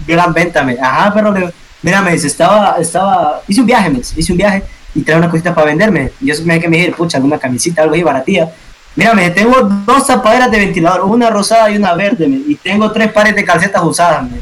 gran 0.07 0.33
venta, 0.33 0.63
me. 0.63 0.77
Ajá, 0.79 1.11
pero 1.13 1.31
le- 1.31 1.51
mira, 1.81 2.01
me 2.01 2.11
dice, 2.11 2.27
estaba, 2.27 2.75
estaba, 2.79 3.41
hice 3.47 3.61
un 3.61 3.67
viaje, 3.67 3.89
me 3.89 3.97
dice, 3.99 4.13
hice 4.19 4.31
un 4.31 4.37
viaje 4.37 4.63
y 4.95 5.01
trae 5.01 5.17
unas 5.17 5.29
cositas 5.29 5.53
para 5.53 5.67
venderme. 5.67 6.11
Y 6.21 6.27
yo 6.27 6.35
me 6.45 6.53
dije 6.55 6.61
que 6.61 6.69
me 6.69 6.77
dije, 6.77 6.91
pucha, 6.91 7.17
alguna 7.17 7.37
camisita, 7.37 7.81
algo 7.83 7.95
ahí 7.95 8.03
baratía. 8.03 8.49
Mira, 8.95 9.13
me 9.13 9.29
tengo 9.29 9.55
dos 9.85 10.05
zapaderas 10.07 10.49
de 10.51 10.57
ventilador, 10.59 11.01
una 11.05 11.29
rosada 11.29 11.69
y 11.69 11.77
una 11.77 11.93
verde, 11.93 12.27
me, 12.27 12.37
y 12.37 12.55
tengo 12.55 12.91
tres 12.91 13.11
pares 13.11 13.35
de 13.35 13.45
calcetas 13.45 13.81
usadas, 13.83 14.23
me. 14.23 14.37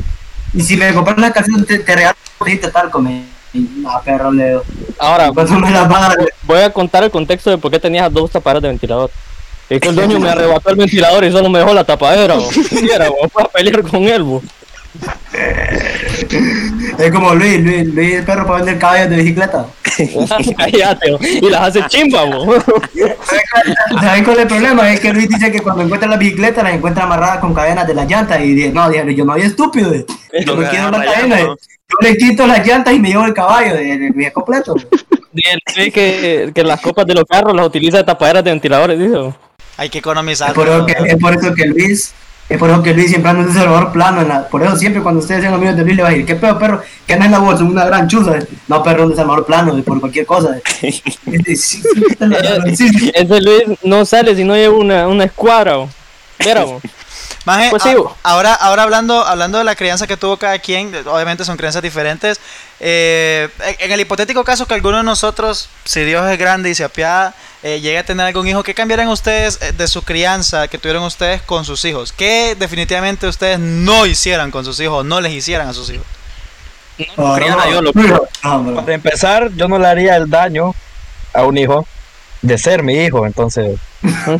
Y 0.54 0.62
si 0.63 0.78
me 0.78 0.93
compras 0.93 1.17
las 1.17 1.32
calcetas, 1.32 1.65
te, 1.67 1.80
te 1.80 1.96
regalo 1.96 2.15
un 2.39 2.46
cosita 2.46 2.72
talco, 2.72 3.00
me. 3.00 3.24
No, 3.54 3.89
perro, 4.04 4.32
le 4.32 4.48
digo, 4.50 4.63
Ahora, 5.00 5.32
¿cuánto 5.32 5.54
me 5.60 5.72
las 5.72 5.88
van 5.89 6.04
a 6.04 6.08
dar? 6.10 6.17
voy 6.43 6.60
a 6.62 6.72
contar 6.72 7.04
el 7.04 7.12
contexto 7.12 7.50
de 7.50 7.58
por 7.58 7.72
qué 7.72 7.80
tenías 7.80 8.12
dos 8.12 8.30
tapaderas 8.32 8.62
de 8.62 8.70
ventilador. 8.70 9.10
Es 9.70 9.82
que 9.82 9.89
el 9.89 9.96
dueño 9.96 10.20
me 10.20 10.30
arrebató 10.32 10.70
el 10.70 10.76
ventilador 10.76 11.24
y 11.26 11.32
solo 11.32 11.50
me 11.50 11.60
dejó 11.60 11.74
la 11.74 11.84
tapadera, 11.84 12.36
bo. 12.36 12.48
Quiera, 12.70 13.10
bo, 13.10 13.28
fue 13.32 13.43
a 13.43 13.48
pelear 13.48 13.82
con 13.84 14.04
él, 14.04 14.24
bo. 14.24 14.41
Es 16.97 17.12
como 17.12 17.36
Luis, 17.36 17.62
Luis, 17.62 17.86
Luis 17.93 18.15
el 18.15 18.23
perro 18.25 18.45
para 18.45 18.57
vender 18.57 18.79
caballos 18.79 19.10
de 19.10 19.15
bicicleta. 19.17 19.67
Y 19.97 21.49
las 21.49 21.62
hace 21.69 21.83
chimba, 21.88 22.23
bo. 22.25 22.55
¿Saben 24.01 24.23
cuál 24.23 24.38
es 24.38 24.43
el 24.43 24.47
problema? 24.47 24.91
Es 24.91 24.99
que 24.99 25.12
Luis 25.13 25.27
dice 25.27 25.51
que 25.51 25.62
cuando 25.62 25.83
encuentra 25.83 26.07
las 26.10 26.19
bicicletas 26.19 26.63
las 26.63 26.73
encuentra 26.73 27.03
amarradas 27.03 27.39
con 27.39 27.53
cadenas 27.53 27.88
de 27.88 27.93
las 27.95 28.07
llantas 28.07 28.39
y 28.41 28.53
dice, 28.53 28.71
no, 28.71 28.89
dije, 28.89 29.15
yo 29.15 29.25
no 29.25 29.33
soy 29.33 29.41
estúpido, 29.43 29.91
yo 29.93 30.55
no 30.55 30.69
quiero 30.69 30.91
las 30.91 31.05
cadenas, 31.05 31.39
yo 31.41 31.55
le 32.01 32.17
quito 32.17 32.45
las 32.45 32.65
llantas 32.65 32.93
y 32.93 32.99
me 32.99 33.10
llevo 33.10 33.25
el 33.25 33.33
caballo, 33.33 33.73
de, 33.75 33.97
de, 33.97 34.12
de- 34.12 34.31
completo. 34.33 34.75
Dice 35.33 35.91
que, 35.91 36.51
que 36.53 36.63
las 36.63 36.79
copas 36.81 37.05
de 37.05 37.13
los 37.13 37.23
carros 37.25 37.55
las 37.55 37.65
utiliza 37.65 37.97
de 37.97 38.03
tapaderas 38.03 38.43
de 38.43 38.51
ventiladores, 38.51 38.99
dice. 38.99 39.17
bo. 39.17 39.36
Hay 39.77 39.89
que 39.89 39.99
economizar. 39.99 40.49
Es 40.49 40.55
por, 40.55 40.67
eso 40.67 40.86
que, 40.86 40.93
es 41.05 41.15
por 41.17 41.33
eso 41.36 41.53
que 41.53 41.65
Luis, 41.65 42.13
es 42.49 42.57
por 42.57 42.69
eso 42.69 42.81
que 42.81 42.93
Luis 42.93 43.10
siempre 43.10 43.29
anda 43.29 43.43
en 43.43 43.49
un 43.49 43.53
Salvador 43.53 43.91
plano, 43.91 44.21
en 44.21 44.29
la- 44.29 44.47
por 44.47 44.63
eso 44.63 44.75
siempre 44.77 45.01
cuando 45.01 45.19
ustedes 45.19 45.41
sean 45.41 45.53
amigos 45.53 45.75
de 45.75 45.83
Luis 45.83 45.95
le 45.97 46.03
va 46.03 46.10
a 46.10 46.12
decir, 46.12 46.25
¿qué 46.25 46.36
pedo, 46.36 46.57
perro? 46.57 46.81
¿Qué 47.05 47.13
andas 47.13 47.25
en 47.27 47.31
la 47.33 47.39
bolsa? 47.39 47.63
Una 47.63 47.86
gran 47.86 48.07
chuza. 48.07 48.39
No, 48.67 48.81
perro, 48.83 49.10
de 49.10 49.15
Salvador 49.15 49.45
plano, 49.45 49.81
por 49.83 49.99
cualquier 49.99 50.25
cosa. 50.25 50.57
Sí, 50.79 50.91
sí, 51.55 51.81
sí, 52.75 52.89
sí. 52.89 53.12
Ese 53.13 53.41
Luis 53.41 53.63
no 53.83 54.05
sale 54.05 54.36
si 54.36 54.43
no 54.43 54.55
lleva 54.55 54.75
una, 54.77 55.07
una 55.07 55.25
escuadra, 55.25 55.75
bo. 55.77 55.89
Maje, 57.47 57.69
Pues 57.69 57.86
a- 57.86 57.89
sí, 57.89 57.95
bo. 57.95 58.13
ahora, 58.23 58.53
ahora 58.53 58.83
hablando, 58.83 59.25
hablando 59.25 59.57
de 59.57 59.63
la 59.63 59.75
crianza 59.77 60.05
que 60.05 60.17
tuvo 60.17 60.36
cada 60.36 60.60
quien, 60.60 60.93
obviamente 61.07 61.45
son 61.45 61.55
crianzas 61.57 61.81
diferentes. 61.81 62.39
eh, 62.79 63.49
en- 63.79 63.91
el 63.91 63.99
hipotético 64.01 64.43
caso 64.43 64.65
que 64.67 64.73
alguno 64.75 64.97
de 64.97 65.03
nosotros, 65.03 65.67
si 65.86 66.01
Dios 66.03 66.29
es 66.29 66.38
grande 66.38 66.69
y 66.69 66.75
se 66.75 66.83
apiada, 66.83 67.33
eh, 67.63 67.79
llegue 67.79 67.97
a 67.97 68.05
tener 68.05 68.25
algún 68.27 68.47
hijo, 68.47 68.62
¿qué 68.63 68.75
cambiarían 68.75 69.07
ustedes 69.07 69.57
eh, 69.62 69.71
de 69.71 69.88
su 69.88 70.03
crianza 70.03 70.67
que 70.67 70.77
tuvieron 70.77 71.01
ustedes 71.03 71.41
con 71.41 71.63
sus 71.65 71.83
hijos? 71.86 72.12
¿Qué 72.12 72.55
definitivamente 72.60 73.25
ustedes 73.27 73.57
no 73.60 74.05
hicieran 74.05 74.51
con 74.51 74.63
sus 74.65 74.79
hijos, 74.79 75.03
no 75.05 75.21
les 75.21 75.31
hicieran 75.31 75.67
a 75.69 75.73
sus 75.73 75.89
hijos? 75.89 76.05
No, 77.15 77.39
yo. 77.81 77.91
Para 78.75 78.93
empezar, 78.93 79.49
yo 79.55 79.67
no 79.67 79.79
le 79.79 79.88
haría 79.88 80.15
el 80.17 80.29
daño 80.29 80.75
a 81.33 81.43
un 81.45 81.57
hijo 81.57 81.88
de 82.41 82.58
ser 82.58 82.84
mi 82.84 82.93
hijo, 83.04 83.26
entonces, 83.26 83.80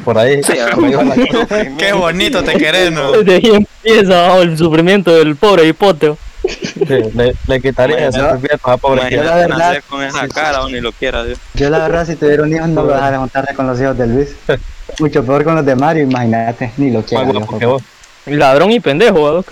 por 0.06 0.18
ahí. 0.18 0.42
iba 0.90 1.04
la- 1.04 1.16
Qué 1.78 1.94
bonito 1.94 2.44
te 2.44 2.54
querés, 2.58 2.92
¿no? 2.92 3.12
De 3.24 3.36
ahí 3.36 3.52
empieza 3.54 4.34
oh, 4.34 4.42
el 4.42 4.58
sufrimiento 4.58 5.12
del 5.12 5.36
pobre 5.36 5.66
hipoteo. 5.68 6.18
sí, 6.48 6.76
le, 7.16 7.36
le 7.48 7.62
quitaría 7.62 8.08
ese 8.08 8.20
Bueno, 8.20 8.34
sufrimiento 8.36 8.72
a 8.72 8.78
pobre 8.78 9.02
Imagínate 9.02 9.28
la 9.28 9.36
verdad- 9.36 9.84
con 9.90 10.04
esa 10.04 10.28
cara, 10.28 10.62
o 10.64 10.70
ni 10.70 10.80
lo 10.80 10.92
quiera, 10.92 11.24
Dios. 11.24 11.40
Yo 11.56 11.70
la 11.70 11.80
verdad 11.80 12.06
si 12.06 12.16
tuviera 12.16 12.44
un 12.44 12.54
hijo 12.54 12.68
no 12.68 12.84
lo 12.84 12.94
dejara 12.94 13.18
juntarse 13.18 13.54
con 13.56 13.68
los 13.68 13.80
hijos 13.82 13.98
de 13.98 14.08
Luis. 14.08 14.30
Mucho 15.00 15.24
peor 15.26 15.44
con 15.44 15.56
los 15.56 15.66
de 15.66 15.76
Mario, 15.76 16.04
imagínate, 16.04 16.72
ni 16.78 16.92
lo 16.92 17.02
quiera. 17.04 17.26
vos. 17.26 17.84
Ladrón 18.26 18.72
y 18.72 18.80
pendejo, 18.80 19.32
¿no? 19.32 19.46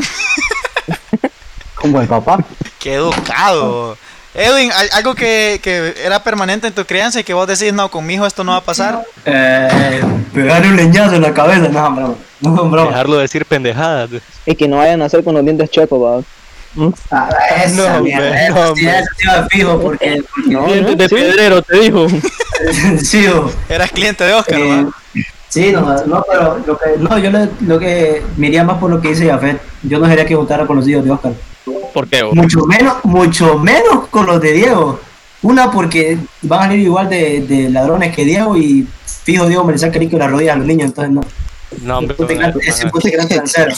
Como 1.75 2.01
el 2.01 2.07
papá. 2.07 2.39
Qué 2.79 2.95
educado. 2.95 3.97
Edwin, 4.35 4.69
¿hay 4.75 4.89
algo 4.93 5.15
que, 5.15 5.59
que 5.63 5.95
era 6.03 6.21
permanente 6.21 6.67
en 6.67 6.73
tu 6.73 6.85
crianza 6.85 7.19
y 7.19 7.23
que 7.23 7.33
vos 7.33 7.47
decís, 7.47 7.71
no, 7.73 7.89
con 7.89 8.05
mi 8.05 8.15
hijo 8.15 8.25
esto 8.25 8.43
no 8.43 8.51
va 8.51 8.57
a 8.57 8.63
pasar? 8.63 9.01
Eh, 9.25 10.01
pegarle 10.33 10.67
un 10.69 10.75
leñazo 10.75 11.15
en 11.15 11.21
la 11.21 11.33
cabeza, 11.33 11.69
no, 11.69 11.91
broma. 11.95 12.15
No, 12.41 12.51
broma. 12.69 12.89
Dejarlo 12.89 13.17
decir 13.17 13.45
pendejadas. 13.45 14.09
Y 14.45 14.55
que 14.55 14.67
no 14.67 14.77
vayan 14.77 15.01
a 15.01 15.05
hacer 15.05 15.23
con 15.23 15.35
los 15.35 15.43
dientes 15.45 15.69
chuecos, 15.71 16.01
va. 16.01 16.21
Ah, 17.09 17.29
esa 17.63 17.93
No, 17.97 18.03
mierda, 18.03 18.27
hombre, 18.27 18.45
eso 18.47 18.53
no, 18.55 18.75
sí, 18.75 18.85
eso 18.85 19.31
va 19.31 19.47
fijo, 19.47 19.81
porque, 19.81 20.21
No, 20.47 20.65
Dientes 20.65 20.91
no, 20.91 20.95
de 20.97 21.07
sí. 21.09 21.15
pedrero, 21.15 21.61
te 21.61 21.79
dijo. 21.79 22.07
sí, 23.01 23.25
Eras 23.69 23.91
cliente 23.91 24.25
de 24.25 24.33
Oscar, 24.33 24.59
eh. 24.59 24.85
Sí, 25.61 25.71
no, 25.71 25.81
no, 26.05 26.23
pero 26.29 26.57
lo 26.65 26.77
que, 26.77 26.85
no, 26.99 27.17
yo 27.17 27.31
le- 27.31 27.49
lo 27.61 27.79
que 27.79 28.21
me 28.37 28.47
iría 28.47 28.63
más 28.63 28.77
por 28.77 28.89
lo 28.89 29.01
que 29.01 29.09
dice 29.09 29.27
Jafet, 29.29 29.59
yo 29.83 29.99
no 29.99 30.05
sería 30.07 30.25
que 30.25 30.35
juntara 30.35 30.65
con 30.67 30.75
los 30.77 30.87
hijos 30.87 31.03
de 31.03 31.11
Oscar, 31.11 31.33
¿Por 31.93 32.07
qué? 32.07 32.23
mucho 32.23 32.65
menos, 32.65 32.95
mucho 33.03 33.57
menos 33.59 34.07
con 34.09 34.25
los 34.27 34.39
de 34.41 34.51
Diego, 34.53 34.99
una 35.41 35.71
porque 35.71 36.17
van 36.41 36.59
a 36.59 36.63
salir 36.67 36.79
igual 36.81 37.09
de, 37.09 37.41
de 37.41 37.69
ladrones 37.69 38.15
que 38.15 38.25
Diego 38.25 38.55
y 38.57 38.87
fijo 39.23 39.45
Diego 39.47 39.63
me 39.63 39.73
le 39.73 39.77
saca 39.79 39.99
las 39.99 40.31
rodillas 40.31 40.55
a 40.55 40.57
los 40.59 40.67
niños, 40.67 40.85
entonces 40.87 41.13
no, 41.13 41.21
No, 41.83 41.97
hombre, 41.99 42.15
Ese 42.15 42.23
puto 42.23 42.35
gran- 42.39 42.53
ese 42.61 42.87
puto 42.89 43.09
gran 43.11 43.27
transero. 43.27 43.73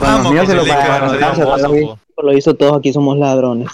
Vamos, 0.00 0.32
se 0.46 2.22
lo 2.22 2.32
hizo 2.36 2.54
todos 2.54 2.78
aquí 2.78 2.92
somos 2.92 3.16
ladrones. 3.18 3.68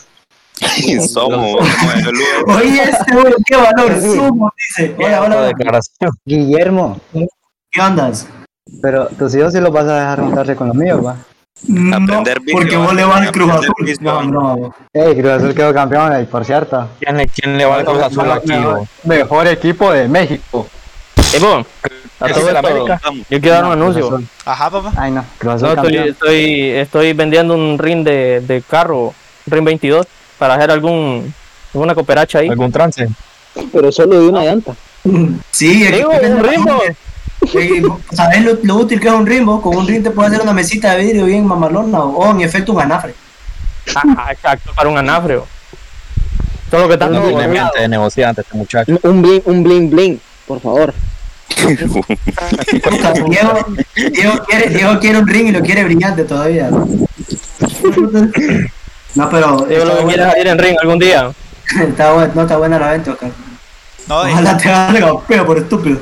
somos, 1.09 1.11
somos. 1.11 1.67
Oye, 2.47 2.83
este 2.83 3.13
güey, 3.15 3.35
qué 3.47 3.57
valor 3.57 4.01
sumo, 4.01 4.53
dice, 4.57 4.95
hola, 4.99 5.23
hola. 5.23 5.53
Guillermo, 6.25 7.01
¿qué 7.75 7.81
andas? 7.83 8.27
pero 8.81 9.07
tus 9.19 9.35
hijos 9.35 9.53
sí 9.53 9.61
los 9.61 9.71
vas 9.73 9.85
a 9.85 9.95
dejar 10.01 10.21
juntarse 10.21 10.57
con 10.57 10.69
los 10.69 10.77
míos, 10.77 11.05
va. 11.05 11.17
No, 11.69 11.97
Aprender 11.97 12.41
vicio, 12.41 12.59
porque 12.61 12.77
vos 12.77 12.95
le 12.95 13.05
vas 13.05 13.21
al 13.23 13.33
Cruz 13.33 13.51
Azul. 13.53 13.75
No, 14.01 14.23
no, 14.23 14.57
no. 14.57 14.75
Ey, 14.93 15.15
Cruz 15.15 15.33
Azul 15.33 15.55
quedó 15.55 15.73
campeón, 15.73 16.21
y 16.21 16.25
por 16.25 16.45
cierto. 16.45 16.89
¿Quién 16.99 17.17
le, 17.17 17.27
quién 17.27 17.57
le 17.57 17.65
va 17.65 17.79
a 17.81 17.85
Cruz 17.85 18.03
Azul 18.03 18.31
aquí? 18.31 18.53
Mejor 19.05 19.47
equipo 19.49 19.93
de 19.93 20.09
México. 20.09 20.67
Eh, 21.35 21.39
bo, 21.41 21.65
a 22.21 22.27
¿Es 22.27 22.33
todo 22.35 22.49
esto, 22.49 22.59
América? 22.59 23.01
yo 23.31 23.41
quiero 23.41 23.51
dar 23.51 23.65
un 23.65 23.69
No, 23.71 23.73
anuncio. 23.73 24.23
Ajá, 24.45 24.71
papá. 24.71 24.93
Ay, 24.97 25.11
no, 25.13 25.25
Cruz 25.39 25.55
Azul 25.55 25.69
No, 25.69 25.75
estoy, 25.75 25.93
campeón. 25.95 26.09
estoy, 26.09 26.71
estoy 26.71 27.13
vendiendo 27.13 27.55
un 27.55 27.79
ring 27.79 28.05
de, 28.05 28.41
de 28.41 28.63
carro, 28.63 29.15
ring 29.47 29.65
22, 29.65 30.07
para 30.39 30.55
hacer 30.55 30.71
algún 30.71 31.33
alguna 31.73 31.95
cooperacha 31.95 32.39
ahí. 32.39 32.49
¿Algún 32.49 32.73
trance? 32.73 33.09
Pero 33.73 33.91
solo 33.93 34.21
de 34.21 34.29
una 34.29 34.43
llanta. 34.45 34.75
Sí, 35.51 35.85
es 35.85 35.93
que 35.93 36.07
un 36.07 36.45
gente. 36.45 36.97
Eh, 37.53 37.83
¿Sabes 38.13 38.43
lo, 38.43 38.59
lo 38.63 38.77
útil 38.77 39.01
que 39.01 39.09
es 39.09 39.15
un 39.15 39.27
rimbo? 39.27 39.61
Con 39.61 39.77
un 39.77 39.87
rim 39.87 40.03
te 40.03 40.11
puedes 40.11 40.33
hacer 40.33 40.43
una 40.43 40.53
mesita 40.53 40.93
de 40.95 41.05
vidrio 41.05 41.27
bien 41.27 41.47
mamalona 41.47 42.01
o 42.01 42.31
en 42.31 42.41
efecto 42.41 42.73
un 42.73 42.81
anafre. 42.81 43.15
Ah, 43.95 44.29
exacto, 44.33 44.73
para 44.75 44.89
un 44.89 44.97
anafre. 44.99 45.39
Todo 46.71 46.83
lo 46.83 46.89
que 46.89 46.97
tanto 46.97 47.21
No 47.21 47.27
tiene 47.27 47.49
mente 47.49 47.81
de 47.81 47.89
negociante 47.89 48.41
este 48.41 48.57
muchacho. 48.57 48.99
Un 49.03 49.23
bling, 49.23 49.43
un 49.45 49.63
bling 49.63 49.91
bling, 49.91 50.21
por 50.47 50.61
favor. 50.61 50.95
Diego, 53.29 53.67
Diego, 53.95 54.45
quiere, 54.47 54.69
Diego 54.71 54.99
quiere 54.99 55.19
un 55.19 55.29
ring 55.29 55.49
y 55.49 55.53
lo 55.53 55.61
quiere 55.61 55.85
brillante 55.85 56.25
todavía. 56.25 56.71
No, 56.71 56.89
pero. 59.31 59.67
Digo 59.69 59.85
lo 59.85 59.93
está 59.93 59.99
que 59.99 60.05
quieras 60.05 60.05
buena- 60.05 60.31
salir 60.33 60.47
en 60.49 60.59
ring 60.59 60.77
algún 60.81 60.99
día. 60.99 61.31
Está 61.81 62.13
buena, 62.13 62.33
no 62.35 62.43
está 62.43 62.57
buena 62.57 62.79
la 62.79 62.91
venta, 62.93 63.13
Oscar. 63.13 63.31
No, 64.09 64.29
y 64.29 64.33
Ojalá 64.33 64.57
te 64.59 64.69
haga 64.71 65.21
peo 65.27 65.47
por 65.47 65.59
estúpido. 65.59 65.99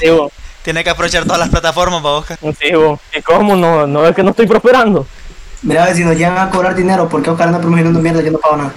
Digo, 0.00 0.30
tiene 0.62 0.82
que 0.84 0.90
aprovechar 0.90 1.24
todas 1.24 1.38
las 1.40 1.48
plataformas 1.48 2.02
para 2.02 2.14
Oscar. 2.14 2.38
digo, 2.62 3.00
¿y 3.16 3.22
cómo? 3.22 3.56
No, 3.56 3.86
no 3.86 4.06
es 4.06 4.14
que 4.14 4.22
no 4.22 4.30
estoy 4.30 4.46
prosperando. 4.46 5.06
Mira, 5.62 5.82
a 5.84 5.86
ver 5.86 5.96
si 5.96 6.04
nos 6.04 6.16
llegan 6.16 6.38
a 6.38 6.50
cobrar 6.50 6.74
dinero, 6.74 7.08
porque 7.08 7.30
Oscar 7.30 7.48
anda 7.48 7.60
promocionando 7.60 8.00
mierda, 8.00 8.20
yo 8.22 8.32
no 8.32 8.38
pago 8.38 8.56
nada. 8.56 8.72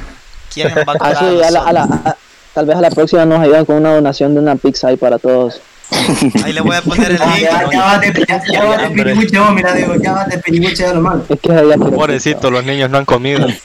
¿Quién 0.54 0.70
va 0.70 0.82
a 0.82 0.96
Ah, 1.00 1.14
cobrar? 1.14 1.18
sí, 1.18 1.44
a 1.44 1.52
la- 1.52 1.62
a 1.62 1.74
la- 1.74 1.84
a- 1.84 2.16
tal 2.54 2.66
vez 2.66 2.76
a 2.78 2.82
la 2.82 2.90
próxima 2.92 3.26
nos 3.26 3.40
ayudan 3.42 3.66
con 3.66 3.76
una 3.78 3.94
donación 3.96 4.34
de 4.34 4.40
una 4.40 4.56
pizza 4.56 4.88
ahí 4.90 4.98
para 4.98 5.18
todos. 5.20 5.62
Ahí 6.44 6.52
le 6.54 6.62
voy 6.62 6.76
a 6.76 6.82
poner 6.82 7.12
el 7.12 7.18
Ya, 7.20 7.26
link. 7.28 7.40
ya, 7.42 7.70
ya 7.72 7.80
vas 7.82 8.02
de, 8.02 8.26
ya, 8.28 8.42
ya 8.52 8.64
vas 8.64 8.82
de 8.82 8.90
pinibuche, 8.90 9.40
vos, 9.40 9.52
mira, 9.54 9.74
digo, 9.74 9.94
ya 10.02 10.14
vas 10.14 10.28
de 10.30 10.38
pinibuche 10.40 10.84
de 10.88 10.94
lo 10.96 11.02
malo. 11.02 11.24
Es 11.30 11.40
que 11.40 11.50
Pobrecito, 11.78 12.50
los 12.50 12.64
niños 12.66 12.90
no 12.90 12.98
han 12.98 13.06
comido. 13.06 13.48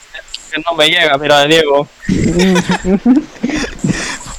No 0.66 0.76
me 0.76 0.88
llega, 0.88 1.16
mira, 1.16 1.44
Diego. 1.44 1.86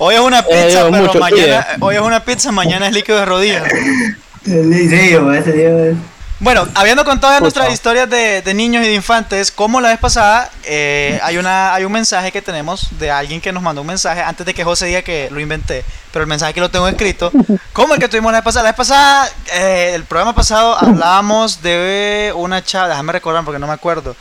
Hoy 0.04 0.16
es 0.16 0.22
una 0.22 0.40
Eh, 0.40 0.44
pizza, 0.66 0.88
pero 0.90 1.04
mucho 1.04 1.20
mañana, 1.20 1.68
hoy 1.80 1.96
es 1.96 2.02
una 2.02 2.26
pizza, 2.26 2.52
mañana 2.52 2.88
es 2.88 2.94
líquido 2.94 3.20
de 3.20 3.26
rodillas. 3.26 3.64
Sí, 4.44 4.52
ese 4.52 5.90
es. 5.92 5.98
Bueno, 6.40 6.68
habiendo 6.74 7.06
contado 7.06 7.34
ya 7.34 7.40
nuestras 7.40 7.72
historias 7.72 8.10
de, 8.10 8.42
de 8.42 8.54
niños 8.56 8.84
y 8.84 8.88
de 8.88 8.96
infantes, 8.96 9.52
como 9.52 9.80
la 9.80 9.90
vez 9.90 10.00
pasada, 10.00 10.50
eh, 10.64 11.20
hay, 11.22 11.38
una, 11.38 11.76
hay 11.76 11.86
un 11.86 11.92
mensaje 11.92 12.32
que 12.32 12.42
tenemos 12.42 12.88
de 12.98 13.12
alguien 13.12 13.40
que 13.42 13.52
nos 13.52 13.62
mandó 13.62 13.82
un 13.82 13.88
mensaje 13.88 14.22
antes 14.24 14.44
de 14.44 14.56
que 14.56 14.64
José 14.64 14.88
diga 14.88 15.04
que 15.04 15.30
lo 15.30 15.40
inventé, 15.40 15.86
pero 16.12 16.24
el 16.24 16.28
mensaje 16.28 16.56
que 16.56 16.62
lo 16.62 16.72
tengo 16.72 16.88
escrito, 16.88 17.32
como 17.74 17.94
el 17.94 18.00
que 18.00 18.08
tuvimos 18.08 18.32
la 18.32 18.40
vez 18.40 18.44
pasada. 18.44 18.64
La 18.64 18.70
vez 18.72 18.78
pasada, 18.78 19.30
eh, 19.54 19.92
el 19.94 20.04
programa 20.06 20.34
pasado, 20.34 20.76
hablábamos 20.80 21.62
de 21.62 22.34
una 22.36 22.64
chava, 22.64 22.88
déjame 22.88 23.14
recordar 23.14 23.46
porque 23.46 23.60
no 23.60 23.68
me 23.68 23.74
acuerdo, 23.74 24.16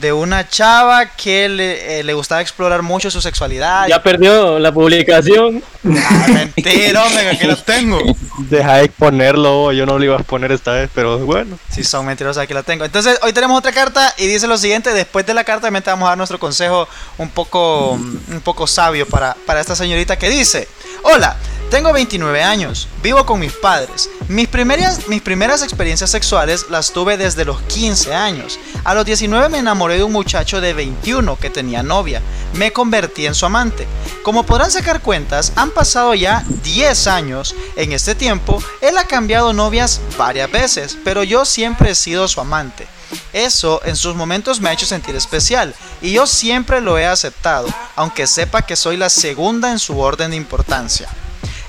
de 0.00 0.12
una 0.12 0.48
chava 0.48 1.06
que 1.06 1.48
le, 1.48 2.00
eh, 2.00 2.02
le 2.02 2.14
gustaba 2.14 2.40
explorar 2.40 2.82
mucho 2.82 3.10
su 3.10 3.20
sexualidad. 3.20 3.88
Ya 3.88 4.02
perdió 4.02 4.58
la 4.58 4.72
publicación. 4.72 5.62
Ah, 5.84 6.26
mentira, 6.28 7.04
hombre, 7.04 7.22
que 7.22 7.28
aquí 7.30 7.46
lo 7.46 7.56
tengo. 7.56 7.98
Deja 8.38 8.76
de 8.76 8.84
exponerlo, 8.84 9.72
yo 9.72 9.84
no 9.84 9.98
lo 9.98 10.04
iba 10.04 10.16
a 10.16 10.18
exponer 10.18 10.52
esta 10.52 10.72
vez, 10.72 10.90
pero 10.94 11.18
bueno. 11.18 11.58
Si 11.70 11.84
son 11.84 12.06
mentirosas, 12.06 12.44
aquí 12.44 12.54
la 12.54 12.62
tengo. 12.62 12.84
Entonces, 12.84 13.18
hoy 13.22 13.32
tenemos 13.32 13.58
otra 13.58 13.72
carta 13.72 14.14
y 14.16 14.26
dice 14.26 14.46
lo 14.46 14.56
siguiente. 14.58 14.92
Después 14.92 15.26
de 15.26 15.34
la 15.34 15.44
carta, 15.44 15.66
obviamente 15.66 15.90
vamos 15.90 16.06
a 16.06 16.10
dar 16.10 16.18
nuestro 16.18 16.38
consejo 16.38 16.88
un 17.18 17.30
poco, 17.30 17.92
un 17.92 18.40
poco 18.44 18.66
sabio 18.66 19.06
para, 19.06 19.36
para 19.46 19.60
esta 19.60 19.74
señorita 19.74 20.16
que 20.18 20.30
dice: 20.30 20.68
Hola, 21.02 21.36
tengo 21.70 21.92
29 21.92 22.42
años, 22.42 22.88
vivo 23.02 23.26
con 23.26 23.40
mis 23.40 23.52
padres. 23.52 24.08
Mis 24.32 24.48
primeras, 24.48 25.62
experiencias 25.62 26.10
sexuales 26.10 26.64
las 26.70 26.92
tuve 26.92 27.18
desde 27.18 27.44
los 27.44 27.60
15 27.60 28.14
años. 28.14 28.58
A 28.82 28.94
los 28.94 29.04
19 29.04 29.50
me 29.50 29.58
enamoré 29.58 29.98
de 29.98 30.04
un 30.04 30.12
muchacho 30.12 30.62
de 30.62 30.72
21 30.72 31.36
que 31.36 31.50
tenía 31.50 31.82
novia. 31.82 32.22
Me 32.54 32.72
convertí 32.72 33.26
en 33.26 33.34
su 33.34 33.44
amante. 33.44 33.86
Como 34.22 34.46
podrán 34.46 34.70
sacar 34.70 35.02
cuentas, 35.02 35.52
han 35.54 35.70
pasado 35.70 36.14
ya 36.14 36.46
10 36.64 37.06
años. 37.08 37.54
En 37.76 37.92
este 37.92 38.14
tiempo, 38.14 38.62
él 38.80 38.96
ha 38.96 39.04
cambiado 39.04 39.52
novias 39.52 40.00
varias 40.16 40.50
veces, 40.50 40.96
pero 41.04 41.22
yo 41.24 41.44
siempre 41.44 41.90
he 41.90 41.94
sido 41.94 42.26
su 42.26 42.40
amante. 42.40 42.86
Eso 43.34 43.82
en 43.84 43.96
sus 43.96 44.14
momentos 44.14 44.62
me 44.62 44.70
ha 44.70 44.72
hecho 44.72 44.86
sentir 44.86 45.14
especial 45.14 45.74
y 46.00 46.12
yo 46.12 46.26
siempre 46.26 46.80
lo 46.80 46.96
he 46.96 47.04
aceptado, 47.04 47.68
aunque 47.96 48.26
sepa 48.26 48.62
que 48.62 48.76
soy 48.76 48.96
la 48.96 49.10
segunda 49.10 49.70
en 49.70 49.78
su 49.78 49.98
orden 49.98 50.30
de 50.30 50.38
importancia. 50.38 51.06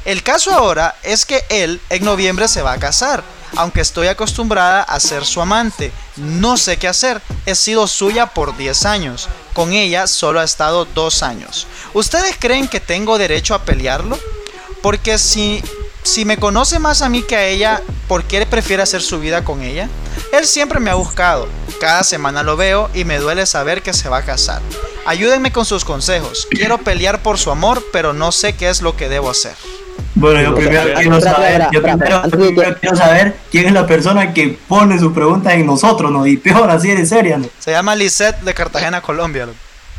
El 0.06 0.22
caso 0.22 0.52
ahora 0.52 0.96
es 1.02 1.26
que 1.26 1.46
él 1.48 1.80
en 1.90 2.04
noviembre 2.04 2.50
se 2.50 2.62
va 2.62 2.74
a 2.74 2.80
casar, 2.80 3.24
aunque 3.56 3.80
estoy 3.80 4.08
acostumbrada 4.08 4.84
a 4.84 5.00
ser 5.00 5.26
su 5.26 5.42
amante. 5.42 5.94
No 6.18 6.58
sé 6.58 6.76
qué 6.78 6.90
hacer, 6.90 7.22
he 7.46 7.56
sido 7.56 7.88
suya 7.88 8.28
por 8.28 8.58
10 8.58 8.86
años, 8.86 9.30
con 9.54 9.72
ella 9.72 10.08
solo 10.08 10.42
ha 10.42 10.44
estado 10.44 10.84
2 10.84 11.24
años. 11.24 11.68
¿Ustedes 11.94 12.36
creen 12.38 12.68
que 12.68 12.82
tengo 12.82 13.18
derecho 13.18 13.56
a 13.56 13.64
pelearlo? 13.64 14.20
Porque 14.82 15.18
si, 15.18 15.64
si 16.04 16.26
me 16.26 16.38
conoce 16.38 16.80
más 16.80 17.02
a 17.02 17.08
mí 17.08 17.24
que 17.24 17.38
a 17.38 17.46
ella, 17.46 17.82
¿por 18.10 18.26
qué 18.26 18.46
prefiere 18.46 18.84
hacer 18.84 19.02
su 19.02 19.20
vida 19.22 19.46
con 19.46 19.62
ella? 19.62 19.88
Él 20.34 20.46
siempre 20.46 20.82
me 20.82 20.90
ha 20.90 20.96
buscado, 20.96 21.48
cada 21.80 22.04
semana 22.04 22.44
lo 22.44 22.58
veo 22.58 22.90
y 22.94 23.06
me 23.06 23.20
duele 23.20 23.46
saber 23.46 23.82
que 23.82 23.94
se 23.94 24.10
va 24.10 24.18
a 24.18 24.26
casar. 24.26 24.62
Ayúdenme 25.06 25.54
con 25.54 25.64
sus 25.64 25.86
consejos, 25.86 26.46
quiero 26.50 26.78
pelear 26.80 27.24
por 27.24 27.38
su 27.38 27.52
amor, 27.52 27.86
pero 27.94 28.12
no 28.12 28.34
sé 28.34 28.58
qué 28.58 28.70
es 28.70 28.82
lo 28.82 28.98
que 28.98 29.08
debo 29.08 29.30
hacer. 29.30 29.56
Bueno, 30.16 30.42
yo 30.42 30.56
primero 30.56 30.94
quiero 30.96 31.20
saber, 31.20 31.68
yo 31.72 31.82
primero, 31.82 32.22
quiero 32.80 32.96
saber 32.96 33.36
quién 33.50 33.66
es 33.66 33.74
la 33.74 33.88
persona 33.88 34.34
que 34.34 34.58
pone 34.68 35.00
sus 35.00 35.12
preguntas 35.12 35.54
en 35.54 35.66
nosotros, 35.66 36.12
¿no? 36.12 36.26
Y 36.28 36.38
peor, 36.38 36.70
así 36.70 36.92
de 36.92 37.06
seria, 37.06 37.38
¿no? 37.38 37.48
Se 37.60 37.72
llama 37.72 37.96
Lisette 37.96 38.42
de 38.42 38.54
Cartagena, 38.54 39.02
Colombia. 39.02 39.48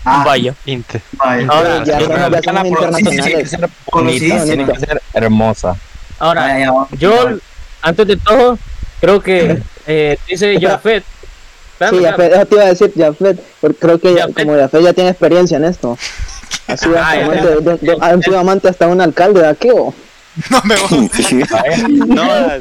Ah, 0.05 0.23
Vaya. 0.25 0.55
Inte. 0.67 1.01
vaya. 1.13 1.47
Ahora, 1.49 1.85
Ya, 1.85 1.99
tiene 1.99 3.35
que 3.35 3.47
ser 3.47 3.61
bonita, 3.61 3.75
Conocida, 3.91 4.45
tiene 4.45 4.67
que 4.67 4.79
ser 4.79 5.03
hermosa. 5.15 5.77
Ahora, 6.19 6.59
yo, 6.99 7.31
antes 7.83 8.07
de 8.07 8.17
todo, 8.19 8.59
creo 9.01 9.21
que 9.21 9.63
eh, 9.87 10.17
dice 10.29 10.61
Jafet. 10.61 11.05
Sí, 11.91 12.05
Jafet, 12.05 12.33
eso 12.33 12.47
te 12.47 12.55
iba 12.55 12.65
a 12.65 12.69
decir, 12.69 12.93
Jafet, 12.97 13.41
porque 13.61 13.79
creo 13.79 13.99
que 13.99 14.15
Jafet. 14.17 14.35
como 14.35 14.57
Jafet 14.57 14.83
ya 14.83 14.93
tiene 14.93 15.11
experiencia 15.11 15.57
en 15.57 15.65
esto. 15.65 15.99
Ah, 16.69 16.73
ha 16.73 18.17
sido 18.23 18.39
amante 18.39 18.69
hasta 18.69 18.87
un 18.87 19.01
alcalde 19.01 19.41
de 19.41 19.49
aquí, 19.49 19.69
¿o? 19.71 19.93
No 20.51 20.61
me 20.65 20.77
gusta. 20.77 21.19
No, 21.89 22.23
Ay, 22.33 22.59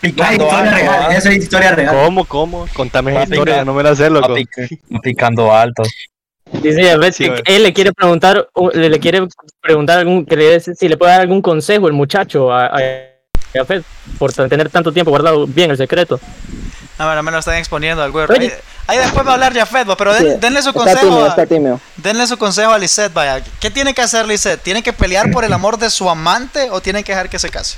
Picando 0.00 0.50
alto, 0.50 0.70
real, 0.76 1.12
eso 1.12 1.28
es 1.28 1.36
historia 1.36 1.72
real. 1.72 1.94
¿cómo, 1.94 2.24
cómo? 2.24 2.66
Contame 2.72 3.12
esa 3.12 3.24
historia, 3.24 3.64
no 3.66 3.74
me 3.74 3.82
la 3.82 3.94
sé, 3.94 4.08
loco. 4.08 4.34
pic- 4.34 4.80
picando 5.02 5.52
alto. 5.54 5.82
Dice 6.52 6.82
Jafet 6.84 7.12
Sí, 7.14 7.24
que 7.24 7.30
güey. 7.30 7.42
él 7.44 7.62
le 7.64 7.72
quiere 7.74 7.92
preguntar, 7.92 8.48
o 8.54 8.70
le, 8.70 8.88
le 8.88 8.98
quiere 8.98 9.28
preguntar 9.60 9.98
algún, 9.98 10.24
que 10.24 10.36
le 10.36 10.44
dé- 10.58 10.60
si 10.74 10.88
le 10.88 10.96
puede 10.96 11.12
dar 11.12 11.20
algún 11.20 11.42
consejo 11.42 11.86
el 11.86 11.92
muchacho 11.92 12.50
a, 12.50 12.66
a 12.66 12.80
Jafet 13.52 13.84
por 14.18 14.32
tener 14.32 14.70
tanto 14.70 14.90
tiempo 14.90 15.10
guardado 15.10 15.46
bien 15.46 15.70
el 15.70 15.76
secreto. 15.76 16.18
No, 16.98 17.04
bueno, 17.04 17.22
me 17.22 17.30
lo 17.30 17.38
están 17.38 17.56
exponiendo 17.56 18.02
al 18.02 18.10
güero. 18.10 18.32
Ahí, 18.90 18.98
después 18.98 19.24
va 19.26 19.30
a 19.30 19.34
hablar 19.34 19.54
Jafet, 19.54 19.88
va, 19.88 19.96
pero 19.96 20.12
den- 20.14 20.34
Sí, 20.34 20.38
denle 20.40 20.62
su 20.62 20.70
está 20.70 20.80
consejo. 20.80 21.00
tímido, 21.06 21.24
a- 21.24 21.28
está 21.28 21.46
tímido. 21.46 21.80
Denle 21.96 22.26
su 22.26 22.36
consejo 22.38 22.72
a 22.72 22.78
Lisette, 22.78 23.12
vaya. 23.12 23.42
¿Qué 23.60 23.70
tiene 23.70 23.94
que 23.94 24.02
hacer 24.02 24.26
Lisette? 24.26 24.60
¿Tiene 24.62 24.82
que 24.82 24.92
pelear 24.92 25.30
por 25.30 25.44
el 25.44 25.52
amor 25.52 25.78
de 25.78 25.90
su 25.90 26.10
amante 26.10 26.68
o 26.70 26.80
tiene 26.80 27.04
que 27.04 27.12
dejar 27.12 27.28
que 27.28 27.38
se 27.38 27.50
case? 27.50 27.76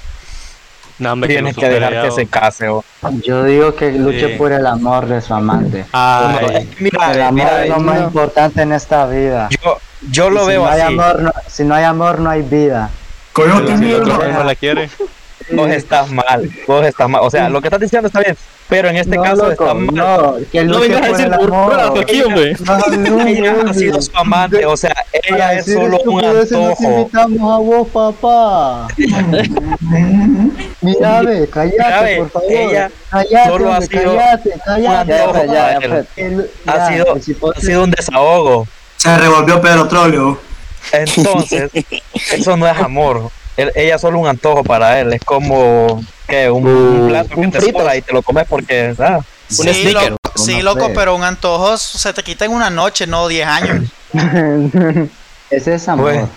No, 0.99 1.13
hombre, 1.13 1.29
Tienes 1.29 1.57
que 1.57 1.69
dejar 1.69 2.03
que 2.03 2.11
se 2.13 2.27
case. 2.27 2.69
o- 2.69 2.85
Yo 3.25 3.45
digo 3.45 3.75
que 3.75 3.93
luche 3.93 4.29
Sí. 4.33 4.35
por 4.39 4.53
el 4.53 4.67
amor 4.67 5.07
de 5.07 5.21
su 5.21 5.35
amante. 5.35 5.85
Ay, 5.93 6.69
Mira, 6.79 7.13
el 7.13 7.21
amor 7.23 7.33
mira, 7.35 7.63
es 7.65 7.69
lo 7.71 7.79
más 7.81 7.99
no. 8.01 8.05
importante 8.07 8.63
en 8.63 8.73
esta 8.73 9.05
vida. 9.07 9.49
yo, 9.63 9.79
yo 10.11 10.29
Y 10.29 10.35
lo 10.35 10.41
si 10.43 10.47
veo 10.49 10.65
no 10.65 10.71
hay 10.71 10.81
así. 10.81 10.93
amor, 10.95 11.21
no- 11.23 11.33
si 11.49 11.65
no 11.65 11.75
hay 11.75 11.85
amor, 11.85 12.19
no 12.21 12.31
hay 12.31 12.43
vida. 12.43 12.91
Coyote 13.33 13.67
si 13.67 13.73
el 13.73 13.79
mierda. 13.81 14.15
otro 14.15 14.33
no 14.33 14.45
la 14.45 14.55
quiere. 14.55 14.91
Vos 15.51 15.71
estás 15.71 16.11
mal, 16.11 16.51
vos 16.67 16.87
estás 16.87 17.09
mal. 17.09 17.21
O 17.25 17.31
sea, 17.31 17.49
lo 17.49 17.61
que 17.61 17.69
estás 17.69 17.81
diciendo 17.81 18.07
está 18.09 18.21
bien, 18.21 18.37
pero 18.69 18.89
en 18.89 18.97
este 18.97 19.17
no, 19.17 19.23
caso 19.23 19.49
loco, 19.49 19.65
está 19.65 19.75
mal. 19.75 19.95
no, 19.95 20.37
que 20.51 20.65
No 20.65 20.81
vengas 20.81 21.03
a 21.03 21.09
decir 21.09 21.33
amor. 21.33 21.99
aquí, 22.01 22.23
hombre. 22.23 22.57
No, 22.97 23.27
Ella 23.27 23.55
ha 23.69 23.75
sido 23.75 24.01
su 24.01 24.11
amante, 24.17 24.65
o 24.67 24.77
sea, 24.77 24.95
ella 25.13 25.55
es 25.55 25.67
solo 25.67 25.99
un 26.05 26.21
estupideces 26.25 26.53
nos 26.53 26.71
antojo. 26.81 26.99
invitamos 27.01 27.41
a 27.55 27.59
vos, 27.59 27.89
papá. 27.89 28.89
Mira, 30.81 31.23
ve, 31.23 31.49
ve, 31.53 32.17
por 32.19 32.31
favor. 32.31 32.51
ella 32.51 32.91
cállate, 33.11 33.49
solo 33.49 33.73
ha 33.73 33.81
sido 33.83 34.21
antojo. 34.21 35.47
Jafet. 35.49 36.09
El- 36.17 36.51
Ha 36.67 36.89
sido, 36.89 37.15
ha 37.57 37.61
sido 37.61 37.85
un 37.85 37.91
desahogo. 37.91 38.67
Se 38.97 39.17
revolvió 39.19 39.61
Pedro 39.61 39.89
Trolio. 39.89 40.39
Entonces, 40.93 41.71
eso 42.33 42.57
no 42.57 42.67
es 42.69 42.77
amor. 42.79 43.31
Él- 43.57 43.73
ella 43.75 43.95
es 43.97 44.01
solo 44.01 44.19
un 44.19 44.27
antojo 44.27 44.63
para 44.65 45.01
él. 45.01 45.13
Es 45.13 45.23
como 45.25 46.03
que 46.27 46.51
un, 46.51 46.67
un 46.67 47.09
plato 47.09 47.29
que 47.31 47.41
un 47.41 47.51
te 47.51 47.61
fritos. 47.61 47.81
sobra 47.83 47.97
y 47.97 48.03
te 48.03 48.13
lo 48.13 48.23
comes 48.23 48.47
porque 48.49 48.95
ah, 48.99 49.19
Un 49.51 49.55
sí, 49.57 49.73
sneaker. 49.75 50.11
loco, 50.13 50.33
sí, 50.37 50.63
loco, 50.63 50.87
sé. 50.89 50.93
pero 50.95 51.15
un 51.15 51.23
antojo 51.25 51.77
se 51.77 52.13
te 52.13 52.23
quita 52.23 52.45
en 52.47 52.53
una 52.53 52.71
noche, 52.71 53.07
no 53.07 53.29
10 53.29 53.47
años. 53.47 53.85
Ese 55.51 55.75
es 55.75 55.89
amor. 55.89 56.13
Bueno. 56.13 56.29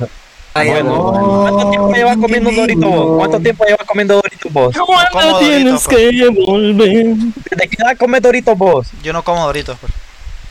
Ay, 0.57 0.69
Bueno, 0.69 1.11
¿Cuánto 1.41 1.69
tiempo 1.69 1.91
llevas 1.93 2.17
comiendo 2.17 2.49
qué 2.49 2.55
Dorito 2.61 2.79
lindo. 2.87 3.03
vos? 3.05 3.17
¿Cuánto 3.17 3.39
tiempo 3.41 3.65
llevas 3.65 3.85
comiendo 3.85 4.13
Dorito 4.15 4.49
vos? 4.51 4.75
¿Cuándo 5.11 5.39
tienes 5.39 5.83
Dorito, 5.83 5.89
que 5.89 6.29
volver? 6.45 7.05
¿De 7.57 7.67
qué 7.67 7.75
edad 7.83 7.97
comes 7.97 8.21
Dorito 8.21 8.55
vos? 8.55 8.87
Yo 9.03 9.11
no 9.11 9.21
como 9.23 9.45
Doritos. 9.45 9.77
pues. 9.81 9.91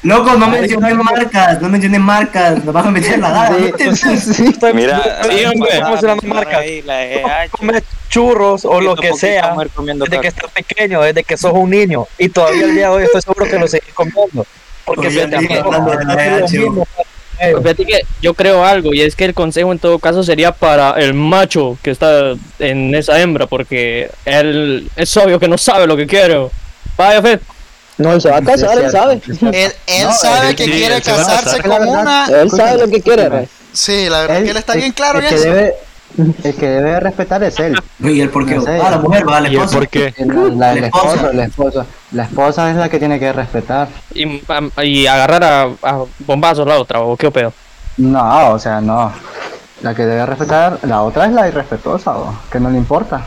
Loco, 0.05 0.35
no 0.37 0.49
menciones 0.49 0.95
marcas, 0.97 1.61
no 1.63 1.69
menciones 1.71 2.01
marcas, 2.01 2.63
nos 2.63 2.75
vas 2.75 2.87
a 2.87 2.91
meter 2.91 3.19
la 3.19 3.31
daga. 3.31 3.57
Estoy- 3.79 4.73
Mira, 4.75 5.03
sí, 5.23 5.45
hombre. 5.47 5.83
mencionando 5.83 6.23
marcas. 6.27 6.61
EH. 6.63 7.49
Comes 7.51 7.83
churros 8.11 8.65
o 8.67 8.81
lo 8.83 8.95
que 8.97 9.13
sea 9.15 9.55
desde 9.57 10.21
que 10.21 10.29
estás 10.29 10.51
pequeño, 10.51 11.01
desde 11.01 11.25
que 11.25 11.37
sos 11.39 11.53
un 11.55 11.71
niño 11.71 12.07
y 12.19 12.29
todavía 12.29 12.65
el 12.67 12.75
día 12.75 12.89
de 12.91 12.95
hoy 12.97 13.05
estoy 13.05 13.23
seguro 13.23 13.47
que 13.47 13.59
lo 13.59 13.67
seguís 13.67 13.93
comiendo. 13.95 14.47
Porque 14.85 15.11
se 15.11 15.27
te 15.27 15.37
ellos. 17.41 17.63
Fíjate 17.63 17.85
que 17.87 18.01
yo 18.23 18.35
creo 18.35 18.65
algo 18.65 18.95
y 18.95 19.01
es 19.01 19.17
que 19.17 19.25
el 19.25 19.35
consejo 19.35 19.73
en 19.73 19.79
todo 19.79 19.99
caso 19.99 20.23
sería 20.23 20.53
para 20.53 20.91
el 21.01 21.15
macho 21.15 21.77
que 21.83 21.91
está 21.91 22.35
en 22.59 22.95
esa 22.95 23.19
hembra 23.21 23.47
porque 23.47 24.11
él 24.25 24.89
es 24.95 25.17
obvio 25.17 25.41
que 25.41 25.49
no 25.49 25.59
sabe 25.59 25.87
lo 25.87 25.97
que 25.97 26.07
quiere. 26.07 26.47
Vaya 26.97 27.23
Fed. 27.23 27.41
No, 27.99 28.13
él 28.13 28.21
se 28.21 28.31
va 28.31 28.39
a 28.39 28.43
casar, 28.43 28.79
él 28.79 28.91
sabe. 28.91 29.21
Él, 29.53 29.73
él 29.87 30.05
No, 30.07 30.13
sabe 30.15 30.51
él- 30.51 30.57
que 30.57 30.65
sí, 30.65 30.71
quiere 30.73 31.01
casarse 31.01 31.61
casar. 31.61 31.79
con 31.79 31.89
una. 31.89 32.27
Él 32.27 32.51
sabe 32.51 32.79
lo 32.79 32.89
que 32.89 33.01
quiere, 33.01 33.29
Rey. 33.29 33.49
Sí, 33.73 34.09
la 34.09 34.21
verdad 34.23 34.43
que 34.43 34.51
él 34.51 34.57
está 34.57 34.75
bien 34.75 34.93
claro 34.93 35.19
en 35.21 35.25
el 35.25 35.31
que 35.31 35.35
eso. 35.37 35.45
debe, 35.45 35.75
el 36.45 36.55
que 36.55 36.67
debe 36.69 37.01
respetar 37.01 37.43
es 37.45 37.59
él. 37.61 37.77
¿Y 38.01 38.21
el 38.21 38.31
por 38.31 38.47
qué? 38.47 38.55
No 38.57 38.63
sé. 38.63 38.81
Ah, 38.83 38.91
la 38.91 38.99
mujer, 38.99 39.29
va, 39.29 39.41
la 39.41 39.49
¿Y 39.49 39.53
el 39.55 39.59
esposa. 39.61 39.79
por 39.79 39.89
qué? 39.89 40.15
La, 40.19 40.35
la- 40.35 40.55
La 40.55 40.73
el 40.73 40.85
esposa. 40.85 41.15
esposo, 41.15 41.33
la 41.33 41.45
esposa. 41.45 41.87
La 42.13 42.23
esposa 42.25 42.71
es 42.71 42.77
la 42.77 42.89
que 42.89 42.99
tiene 42.99 43.19
que 43.21 43.33
respetar. 43.33 43.89
Y, 44.15 44.43
y 44.83 45.07
agarrar 45.07 45.45
a, 45.45 45.63
a 45.83 46.05
bombazos 46.21 46.67
la 46.67 46.79
otra, 46.79 47.01
o 47.01 47.17
qué 47.17 47.31
pedo. 47.31 47.53
No, 47.97 48.51
o 48.51 48.59
sea, 48.59 48.81
no. 48.81 49.13
La 49.83 49.95
que 49.95 50.05
debe 50.07 50.25
respetar, 50.27 50.79
la 50.83 51.03
otra 51.03 51.27
es 51.27 51.33
la 51.33 51.47
irrespetuosa, 51.49 52.17
o, 52.17 52.35
que 52.51 52.59
no 52.59 52.71
le 52.71 52.79
importa. 52.79 53.23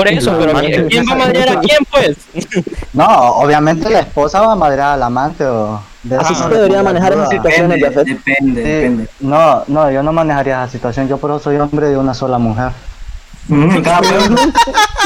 Por 0.00 0.08
eso, 0.08 0.32
No, 0.32 0.38
pero 0.38 0.88
¿quién 0.88 1.04
va 1.08 1.12
a 1.12 1.16
madrear 1.16 1.48
a 1.50 1.54
no. 1.54 1.60
quién, 1.60 1.78
pues? 1.90 2.16
No, 2.92 3.06
obviamente 3.06 3.88
la 3.90 4.00
esposa 4.00 4.40
va 4.40 4.52
a 4.52 4.56
madrear 4.56 4.92
al 4.92 5.02
amante 5.02 5.44
o... 5.44 5.80
De 6.02 6.16
Así 6.16 6.32
eso 6.32 6.48
se 6.48 6.54
debería 6.54 6.82
manejar 6.82 7.12
duda. 7.12 7.24
esa 7.24 7.30
situación. 7.32 7.68
Depende, 7.68 8.04
depende, 8.04 8.62
Sí, 8.62 8.68
depende. 8.68 9.08
no, 9.20 9.62
no, 9.68 9.90
yo 9.90 10.02
no 10.02 10.12
manejaría 10.14 10.62
esa 10.62 10.72
situación. 10.72 11.06
Yo 11.08 11.18
por 11.18 11.30
eso 11.30 11.40
soy 11.40 11.56
hombre 11.56 11.88
de 11.88 11.98
una 11.98 12.14
sola 12.14 12.38
mujer. 12.38 12.72
Mm, 13.48 13.70
En 13.70 13.82
cada 13.82 14.00
pueblo. 14.00 14.36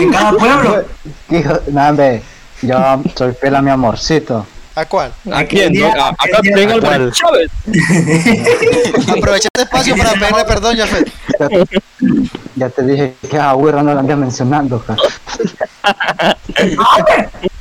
En 0.00 0.12
cada 0.12 0.32
pueblo. 0.32 0.84
Hijo, 1.30 1.52
no, 1.72 1.88
hombre, 1.88 2.22
yo 2.62 2.76
soy 3.16 3.32
fiel 3.32 3.56
a 3.56 3.62
mi 3.62 3.70
amorcito. 3.70 4.46
¿A 4.76 4.84
cuál? 4.86 5.12
¿A 5.32 5.44
quién? 5.44 5.72
no? 5.72 5.86
A- 5.86 6.08
Acá 6.08 6.40
tengo 6.42 6.80
¿cuál? 6.80 6.94
al 6.94 7.12
Chávez. 7.12 7.50
Aprovecha 9.08 9.48
este 9.54 9.62
espacio 9.62 9.96
para 9.96 10.12
pedirle 10.14 10.44
perdón, 10.44 10.76
Jafet. 10.76 11.12
Ya 12.56 12.68
te 12.70 12.82
dije 12.82 13.14
que 13.30 13.38
a 13.38 13.50
Agüero 13.50 13.82
no 13.84 13.94
lo 13.94 14.00
andé 14.00 14.16
mencionando. 14.16 14.80
ja. 14.80 14.96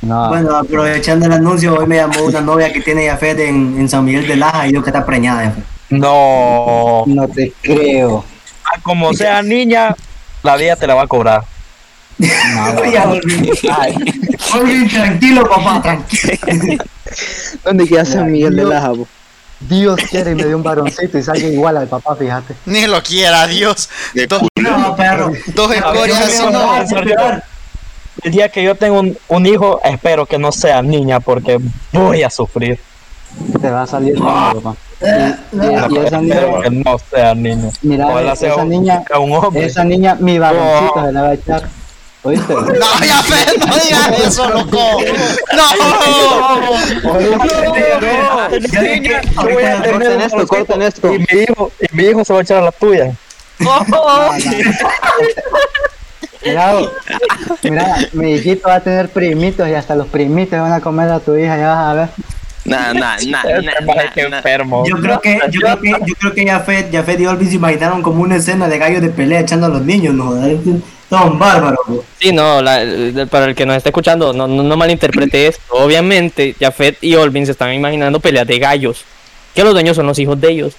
No, 0.02 0.28
Bueno, 0.28 0.56
aprovechando 0.56 1.24
el 1.26 1.32
anuncio, 1.32 1.74
hoy 1.78 1.86
me 1.86 1.96
llamó 1.96 2.24
una 2.24 2.40
novia 2.40 2.70
que 2.72 2.80
tiene 2.82 3.08
Jafet 3.08 3.38
en, 3.40 3.78
en 3.78 3.88
San 3.88 4.04
Miguel 4.04 4.26
de 4.26 4.36
Laja 4.36 4.66
y 4.68 4.72
yo 4.74 4.82
que 4.82 4.90
está 4.90 5.04
preñada. 5.06 5.44
Jafet. 5.44 5.64
No, 5.90 7.04
no 7.06 7.28
te 7.28 7.52
creo. 7.62 8.24
Ah, 8.64 8.78
como 8.82 9.12
sea 9.14 9.40
niña, 9.42 9.94
la 10.42 10.56
vida 10.56 10.76
te 10.76 10.86
la 10.86 10.94
va 10.94 11.02
a 11.02 11.06
cobrar. 11.06 11.42
No, 12.18 12.84
Ya, 12.92 13.08
Olvin. 13.08 13.50
Olvin, 14.52 14.88
tranquilo, 14.88 15.48
papá, 15.48 15.80
tranquilo. 15.82 16.84
¿Dónde 17.64 17.86
queda 17.86 18.04
San 18.04 18.30
Miguel 18.30 18.56
de 18.56 18.64
Laja, 18.64 18.88
bo? 18.90 19.06
Dios 19.60 19.98
quiere 20.10 20.32
y 20.32 20.34
me 20.34 20.44
dio 20.44 20.56
un 20.56 20.62
varoncito 20.62 21.16
y 21.16 21.22
salga 21.22 21.46
igual 21.46 21.76
al 21.78 21.86
papá, 21.88 22.14
fíjate. 22.16 22.54
Ni 22.66 22.86
lo 22.86 23.02
quiera, 23.02 23.46
Dios. 23.46 23.88
Dos, 24.28 24.42
No, 24.60 24.94
perro. 24.96 25.32
dos 25.54 25.72
escorias 25.74 26.20
así 26.20 26.42
no. 26.52 27.42
El 28.22 28.30
día 28.32 28.48
que 28.48 28.62
yo 28.62 28.74
tengo 28.74 29.00
un, 29.00 29.16
un 29.28 29.46
hijo, 29.46 29.80
espero 29.84 30.26
que 30.26 30.38
no 30.38 30.52
sea 30.52 30.82
niña 30.82 31.20
porque 31.20 31.60
voy 31.92 32.22
a 32.22 32.30
sufrir. 32.30 32.78
Te 33.60 33.70
va 33.70 33.82
a 33.82 33.86
salir 33.86 34.18
mal, 34.18 34.54
papá. 34.56 34.76
Y, 35.00 35.56
y- 35.56 35.94
y 35.94 35.98
esa 35.98 36.20
niña, 36.20 36.34
Espero 36.36 36.60
que 36.62 36.70
no 36.70 36.98
sea 37.10 37.34
niña. 37.34 37.70
mira, 37.82 38.06
Ojalá 38.06 38.36
sea 38.36 38.52
esa 38.52 38.62
un, 38.62 38.68
niña, 38.68 39.02
un 39.18 39.32
hombre. 39.32 39.64
esa 39.66 39.84
niña, 39.84 40.16
mi 40.20 40.38
varoncito 40.38 41.04
se 41.06 41.12
la 41.12 41.22
va 41.22 41.28
a 41.28 41.34
echar. 41.34 41.68
¿Oíste? 42.24 42.54
No, 42.54 42.86
Jafet, 42.86 43.64
no 43.66 43.74
digas 43.76 44.20
eso, 44.26 44.48
loco. 44.48 44.78
No. 45.54 45.64
A 48.44 48.48
tener 48.58 49.22
Corten 49.34 50.20
esto, 50.20 50.46
corten 50.46 50.82
esto. 50.82 51.14
Y 51.14 51.18
mi 51.18 51.42
hijo, 51.42 51.70
y 51.80 51.96
mi 51.96 52.04
hijo 52.04 52.24
se 52.24 52.32
va 52.32 52.38
a 52.40 52.42
echar 52.42 52.58
a 52.58 52.62
la 52.62 52.72
tuya. 52.72 53.12
Mira, 56.44 56.74
mira, 57.62 57.96
mi 58.12 58.32
hijito 58.34 58.68
va 58.68 58.74
a 58.76 58.80
tener 58.80 59.08
primitos 59.08 59.68
y 59.68 59.74
hasta 59.74 59.94
los 59.94 60.08
primitos 60.08 60.58
van 60.58 60.72
a 60.72 60.80
comer 60.80 61.10
a 61.10 61.20
tu 61.20 61.36
hija, 61.36 61.56
ya 61.56 61.68
vas 61.68 61.86
a 61.88 61.94
ver. 61.94 62.08
Nah, 62.64 62.92
nah, 62.94 63.16
nah, 63.26 63.42
Este 63.48 63.62
nah, 63.62 63.94
maje, 63.94 64.10
qué 64.14 64.22
nah, 64.22 64.28
nah. 64.30 64.36
enfermo. 64.38 64.84
Yo 64.88 64.96
creo 64.96 65.20
que, 65.20 65.38
yo 65.50 65.60
creo 65.60 65.80
que, 65.80 65.90
yo 66.06 66.14
creo 66.18 66.34
que 66.34 66.46
Jafet, 66.46 66.90
Jafet 66.92 67.20
y 67.20 67.26
Olvin 67.26 67.48
se 67.48 67.56
imaginaron 67.56 68.02
como 68.02 68.22
una 68.22 68.36
escena 68.36 68.68
de 68.68 68.78
gallos 68.78 69.02
de 69.02 69.10
pelea 69.10 69.40
echando 69.40 69.66
a 69.66 69.68
los 69.68 69.82
niños, 69.82 70.14
¿no? 70.14 70.34
Son 71.10 71.38
bárbaros, 71.38 71.78
bro. 71.86 72.04
Sí, 72.18 72.32
no, 72.32 72.62
la- 72.62 73.26
para 73.30 73.44
el 73.46 73.54
que 73.54 73.66
nos 73.66 73.76
está 73.76 73.90
escuchando, 73.90 74.32
no, 74.32 74.46
no, 74.48 74.62
no 74.62 74.76
malinterprete 74.76 75.46
esto. 75.48 75.62
Obviamente, 75.74 76.56
Jafet 76.58 76.96
y 77.02 77.14
Olvin 77.14 77.44
se 77.44 77.52
están 77.52 77.72
imaginando 77.74 78.18
peleas 78.20 78.46
de 78.46 78.58
gallos. 78.58 79.04
Que 79.54 79.62
los 79.62 79.74
dueños 79.74 79.94
son 79.96 80.06
los 80.06 80.18
hijos 80.18 80.40
de 80.40 80.50
ellos. 80.50 80.74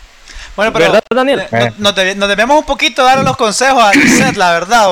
Bueno, 0.55 0.73
pero 0.73 0.85
¿Verdad, 0.85 1.03
Daniel? 1.13 1.43
eh, 1.51 1.71
no- 1.77 1.91
nos, 1.91 2.15
nos 2.15 2.29
debemos 2.29 2.57
un 2.59 2.65
poquito 2.65 3.03
darle 3.03 3.23
los 3.23 3.37
consejos 3.37 3.83
a 3.83 3.91
Lisette, 3.93 4.35
la 4.37 4.51
verdad. 4.53 4.87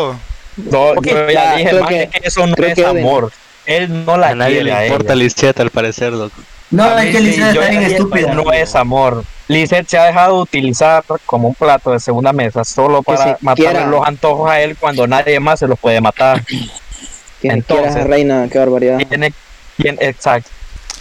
No, 0.57 0.93
yo 1.01 1.01
ya 1.27 1.31
ya, 1.31 1.55
dije, 1.55 1.69
que- 1.89 2.09
que 2.21 2.27
eso 2.27 2.45
no 2.45 2.53
es 2.55 2.79
amor. 2.79 3.31
Él 3.65 4.05
no 4.05 4.17
la 4.17 4.27
A 4.29 4.35
nadie 4.35 4.55
quiere 4.57 4.71
a 4.73 4.79
le 4.81 4.87
importa 4.87 5.15
Lisette 5.15 5.59
al 5.61 5.69
parecer, 5.71 6.13
loco. 6.13 6.35
No, 6.73 6.97
es 6.97 7.15
que 7.15 7.21
Lisette 7.21 7.53
yo 7.53 7.61
está 7.61 7.69
bien 7.71 7.83
dije, 7.83 7.95
estúpida. 7.97 8.33
No 8.33 8.51
es 8.51 8.75
amor. 8.75 9.23
Lizeth 9.47 9.87
se 9.87 9.97
ha 9.97 10.05
dejado 10.05 10.41
utilizar 10.41 11.03
como 11.25 11.49
un 11.49 11.53
plato 11.55 11.91
de 11.91 11.99
segunda 11.99 12.33
mesa 12.33 12.63
solo 12.63 13.03
para 13.03 13.37
quiera. 13.55 13.85
los 13.87 14.05
antojos 14.05 14.49
a 14.49 14.59
él 14.61 14.75
cuando 14.77 15.05
nadie 15.05 15.39
más 15.39 15.59
se 15.59 15.67
los 15.67 15.77
puede 15.79 16.01
matar. 16.01 16.41
Entonces- 17.43 17.95
a 17.95 18.03
Reina, 18.05 18.47
qué 18.51 18.57
barbaridad. 18.57 18.97
Tiene, 18.97 19.33
tiene- 19.77 19.97
exacto. 20.01 20.49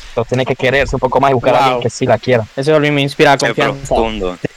Entonces 0.09 0.29
tiene 0.29 0.45
que 0.45 0.57
quererse 0.57 0.97
un 0.97 1.01
poco 1.01 1.21
más 1.21 1.31
y 1.31 1.35
buscar 1.35 1.55
a 1.55 1.65
alguien 1.65 1.81
que 1.81 1.89
sí 1.89 2.05
la 2.05 2.19
quiera. 2.19 2.45
Ese 2.55 2.73
Olvin 2.75 2.95
me 2.95 3.01
inspira 3.01 3.37
Qué 3.39 3.47
confianza. 3.47 3.95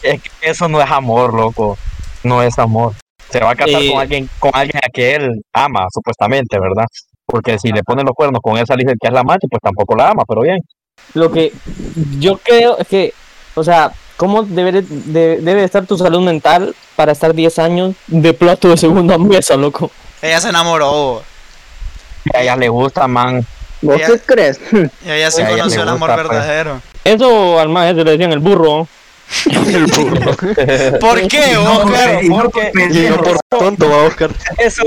Es 0.03 0.21
que 0.21 0.29
eso 0.41 0.67
no 0.67 0.81
es 0.81 0.91
amor, 0.91 1.33
loco. 1.33 1.77
No 2.23 2.43
es 2.43 2.59
amor. 2.59 2.93
Se 3.29 3.39
va 3.39 3.51
a 3.51 3.55
casar 3.55 3.81
con 3.89 3.99
alguien 4.01 4.29
con 4.37 4.51
alguien 4.53 4.81
a 4.83 4.89
que 4.91 5.15
él 5.15 5.29
ama, 5.53 5.85
supuestamente, 5.93 6.59
¿verdad? 6.59 6.85
Porque 7.25 7.57
si 7.57 7.71
le 7.71 7.83
ponen 7.83 8.05
los 8.05 8.13
cuernos 8.13 8.41
con 8.41 8.57
esa 8.57 8.75
Lizeth 8.75 8.97
que 8.99 9.07
es 9.07 9.13
la 9.13 9.21
amante, 9.21 9.47
pues 9.49 9.61
tampoco 9.61 9.95
la 9.95 10.09
ama, 10.09 10.23
pero 10.27 10.41
bien. 10.41 10.57
Lo 11.13 11.31
que 11.31 11.53
yo 12.19 12.37
creo 12.37 12.77
es 12.77 12.87
que, 12.87 13.13
o 13.55 13.63
sea, 13.63 13.91
¿cómo 14.17 14.43
debe, 14.43 14.81
de- 14.81 15.37
debe 15.41 15.63
estar 15.63 15.85
tu 15.85 15.97
salud 15.97 16.21
mental 16.21 16.75
para 16.95 17.11
estar 17.13 17.33
10 17.33 17.59
años 17.59 17.95
de 18.07 18.33
plato 18.33 18.67
de 18.69 18.77
segunda 18.77 19.17
mesa, 19.17 19.55
loco? 19.55 19.91
Ella 20.21 20.41
se 20.41 20.49
enamoró. 20.49 20.91
o. 20.91 21.23
A 22.33 22.41
ella 22.41 22.55
le 22.55 22.69
gusta, 22.69 23.07
man. 23.07 23.45
¿Vos 23.81 23.97
Ella- 23.97 24.07
qué 24.07 24.19
crees? 24.25 24.59
Y 25.05 25.09
ella 25.11 25.29
sí 25.31 25.41
ella 25.41 25.51
conoció 25.51 25.83
el 25.83 25.89
amor 25.89 26.09
gusta, 26.09 26.23
pues. 26.27 26.39
verdadero. 26.39 26.81
Eso 27.03 27.59
al 27.59 27.69
maestro 27.69 28.03
le 28.03 28.11
decían 28.11 28.31
el 28.33 28.39
burro. 28.39 28.87
El 29.45 29.85
burro. 29.87 30.35
¿Por 30.99 31.27
qué, 31.27 31.57
Oscar? 31.57 32.23
no 32.23 32.35
porque- 32.35 32.61
por 32.61 32.71
pendejo. 32.71 33.23
por 33.23 33.37
tonto 33.59 33.89
va 33.89 33.97
Oscar. 34.03 34.29
Eso 34.57 34.83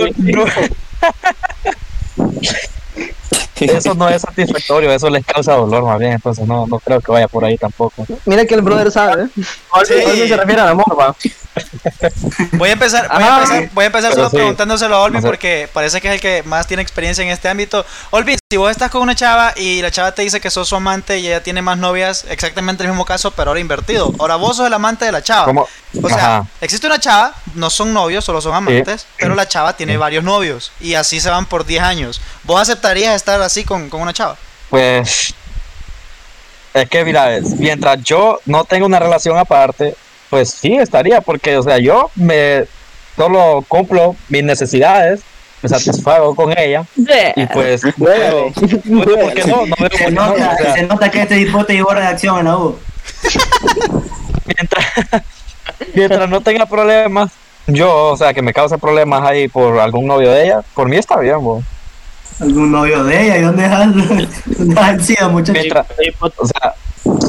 eso 3.67 3.95
no 3.95 4.09
es 4.09 4.23
satisfactorio, 4.23 4.93
eso 4.93 5.11
les 5.11 5.25
causa 5.25 5.55
dolor 5.55 5.85
más 5.85 5.99
bien, 5.99 6.13
entonces 6.13 6.47
no, 6.47 6.67
no 6.67 6.79
creo 6.79 7.01
que 7.01 7.13
vaya 7.13 7.29
por 7.29 7.45
ahí 7.45 7.57
tampoco. 7.57 8.07
Mira 8.27 8.45
que 8.45 8.55
el 8.55 8.63
brother 8.63 8.91
sabe. 8.91 9.25
¿eh? 9.25 9.29
Olvin 9.71 10.29
se 10.29 10.37
refiere 10.37 10.61
al 10.61 10.69
amor, 10.69 10.99
va. 10.99 11.15
Voy 12.53 12.69
a 12.71 12.73
empezar, 12.73 13.09
voy 13.09 13.23
a 13.23 13.27
Ajá. 13.27 13.43
empezar, 13.43 13.71
voy 13.75 13.85
a 13.85 13.87
empezar 13.87 14.11
Pero 14.11 14.23
solo 14.23 14.31
sí. 14.31 14.37
preguntándoselo 14.37 14.97
a 14.97 15.01
Olvin 15.03 15.23
porque 15.23 15.69
parece 15.73 16.01
que 16.01 16.09
es 16.09 16.15
el 16.15 16.21
que 16.21 16.43
más 16.45 16.67
tiene 16.67 16.83
experiencia 16.83 17.23
en 17.25 17.31
este 17.31 17.49
ámbito. 17.49 17.85
Olvin, 18.11 18.39
si 18.51 18.57
vos 18.57 18.71
estás 18.71 18.91
con 18.91 19.03
una 19.03 19.15
chava 19.15 19.53
y 19.57 19.83
la 19.83 19.91
chava 19.91 20.13
te 20.13 20.23
dice 20.23 20.41
que 20.41 20.51
sos 20.51 20.69
su 20.69 20.77
amante 20.77 21.19
y 21.19 21.27
ella 21.27 21.43
tiene 21.43 21.61
más 21.63 21.79
novias, 21.79 22.25
exactamente 22.29 22.83
el 22.83 22.89
mismo 22.89 23.05
caso, 23.05 23.31
pero 23.33 23.51
ahora 23.51 23.61
invertido. 23.61 24.13
Ahora 24.19 24.37
vos 24.37 24.57
sos 24.57 24.67
el 24.67 24.75
amante 24.75 25.05
de 25.05 25.13
la 25.13 25.23
chava. 25.23 25.45
¿Cómo? 25.47 25.69
O 26.03 26.09
sea, 26.09 26.39
Ajá. 26.39 26.47
existe 26.61 26.87
una 26.87 26.99
chava, 26.99 27.35
no 27.55 27.71
son 27.71 27.93
novios, 27.93 28.25
solo 28.25 28.41
son 28.41 28.55
amantes, 28.55 29.07
pero 29.19 29.35
la 29.35 29.47
chava 29.49 29.75
tiene 29.75 29.97
varios 29.97 30.25
novios 30.25 30.73
y 30.81 30.95
así 30.95 31.21
se 31.21 31.31
van 31.31 31.47
por 31.47 31.65
10 31.65 31.83
años. 31.83 32.21
¿Vos 32.45 32.61
aceptarías 32.61 33.15
estar 33.17 33.41
así 33.43 33.65
con, 33.65 33.89
con 33.91 34.01
una 34.03 34.13
chava? 34.13 34.37
Pues 34.71 35.35
es 36.75 36.89
que 36.89 37.05
mira, 37.05 37.39
mientras 37.57 38.03
yo 38.03 38.41
no 38.45 38.65
tenga 38.65 38.87
una 38.87 38.99
relación 38.99 39.37
aparte, 39.39 39.97
pues 40.31 40.51
sí 40.51 40.75
estaría, 40.75 41.21
porque 41.21 41.57
o 41.57 41.63
sea, 41.63 41.79
yo 41.79 42.11
me 42.15 42.65
solo 43.17 43.65
cumplo 43.67 44.15
mis 44.29 44.45
necesidades, 44.45 45.21
me 45.63 45.69
satisfago 45.69 46.35
con 46.37 46.57
ella 46.57 46.85
y 47.35 47.47
pues 47.47 47.83
Huele. 47.97 48.53
no 48.85 49.05
veo 49.05 49.19
por 49.19 49.35
qué 49.35 49.45
no, 49.45 49.67
no 49.67 49.77
veo 49.79 49.91
por 49.91 49.99
Se 49.99 50.11
nota, 50.11 50.33
o 50.33 50.63
sea, 50.63 50.75
se 50.75 50.83
nota 50.85 51.11
que 51.11 51.23
este 51.23 51.37
tipo 51.37 51.65
te 51.65 51.75
llevó 51.75 51.91
redacción 51.91 52.39
en 52.39 52.45
la 52.45 52.57
U. 52.59 52.79
mientras, 54.47 54.87
mientras 55.95 56.31
no 56.31 56.41
tenga 56.41 56.67
problemas, 56.67 57.33
yo, 57.67 58.11
o 58.11 58.17
sea, 58.17 58.33
que 58.33 58.43
me 58.43 58.53
cause 58.53 58.79
problemas 58.79 59.23
ahí 59.23 59.49
por 59.49 59.79
algún 59.79 60.07
novio 60.07 60.31
de 60.31 60.45
ella, 60.45 60.63
por 60.75 60.89
mí 60.89 60.97
está 60.97 61.19
bien, 61.19 61.43
bo. 61.43 61.63
Algún 62.41 62.71
novio 62.71 63.03
de 63.03 63.25
ella, 63.25 63.39
¿y 63.39 63.43
dónde 63.43 63.63
dejas? 63.65 63.95
¿Dónde 63.95 64.75
dejas 64.75 64.95
el 64.95 65.03
SIDA, 65.03 65.29
muchacho? 65.29 65.53
Mientras, 65.61 65.87
o 66.21 66.47
sea, 66.47 66.75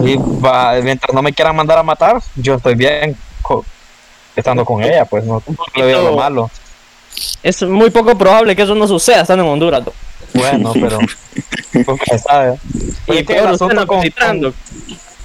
sí, 0.04 0.18
va, 0.44 0.74
mientras 0.82 1.14
no 1.14 1.22
me 1.22 1.34
quieran 1.34 1.56
mandar 1.56 1.78
a 1.78 1.84
matar, 1.84 2.22
yo 2.36 2.56
estoy 2.56 2.76
bien 2.76 3.16
co- 3.42 3.66
estando 4.36 4.66
con 4.66 4.84
ella, 4.84 5.06
pues 5.06 5.24
no, 5.26 5.42
le 5.76 5.84
veo 5.84 6.02
lo 6.12 6.16
malo. 6.18 6.50
Es 7.44 7.62
muy 7.64 7.90
poco 7.90 8.18
probable 8.18 8.56
que 8.56 8.62
eso 8.64 8.76
no 8.76 8.88
suceda 8.88 9.22
estando 9.22 9.44
en 9.44 9.50
Honduras. 9.52 9.84
Bueno, 10.34 10.72
pero 10.74 11.00
nunca 11.88 12.06
se 12.06 12.20
sabe. 12.20 12.58
Pero 13.06 13.20
Y 13.20 13.26
que 13.26 13.38
el 13.38 13.48
asunto 13.48 13.88
con, 13.88 14.02
con- 14.02 14.54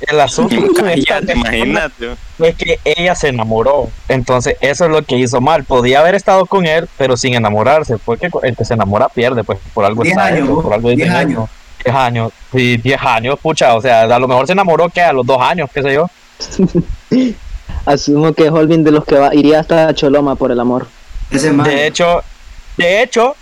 el 0.01 0.21
asunto 0.21 0.55
imagínate. 1.35 2.17
es 2.39 2.55
que 2.57 2.79
ella 2.85 3.15
se 3.15 3.29
enamoró. 3.29 3.89
Entonces, 4.09 4.57
eso 4.61 4.85
es 4.87 4.91
lo 4.91 5.03
que 5.03 5.17
hizo 5.17 5.41
mal. 5.41 5.65
Podía 5.65 6.01
haber 6.01 6.15
estado 6.15 6.47
con 6.47 6.67
él, 6.67 6.89
pero 6.99 7.17
sin 7.17 7.35
enamorarse. 7.35 7.97
Porque 7.99 8.29
el 8.43 8.57
que 8.57 8.65
se 8.65 8.75
enamora 8.75 9.09
pierde, 9.09 9.45
pues 9.45 9.59
por 9.73 9.85
algo 9.85 10.03
10 10.03 10.13
está 10.17 10.27
años, 10.27 10.41
hecho, 10.41 10.55
vos, 10.57 10.65
por 10.65 10.75
algo 10.75 10.89
10 10.89 10.99
dicen 10.99 11.13
años. 11.15 11.49
Eso. 11.85 11.93
10 11.93 11.95
años. 11.97 12.33
Sí, 12.53 12.77
10 12.79 13.01
años, 13.03 13.39
pucha. 13.41 13.75
O 13.75 13.81
sea, 13.81 14.03
a 14.03 14.19
lo 14.19 14.29
mejor 14.29 14.47
se 14.47 14.53
enamoró 14.53 14.89
que 14.89 15.01
a 15.03 15.13
los 15.13 15.27
2 15.27 15.41
años, 15.41 15.71
qué 15.73 15.83
sé 15.83 15.95
yo. 15.95 16.09
Asumo 17.87 18.33
que 18.33 18.49
Holvin 18.49 18.83
de 18.85 18.91
los 18.91 19.05
que 19.05 19.17
va, 19.19 19.35
iría 19.35 19.61
hasta 19.61 19.93
Choloma 19.95 20.37
por 20.37 20.51
el 20.51 20.59
amor. 20.61 20.87
Ese. 21.31 21.51
De 21.53 21.87
hecho, 21.87 22.23
de 22.77 23.03
hecho, 23.03 23.35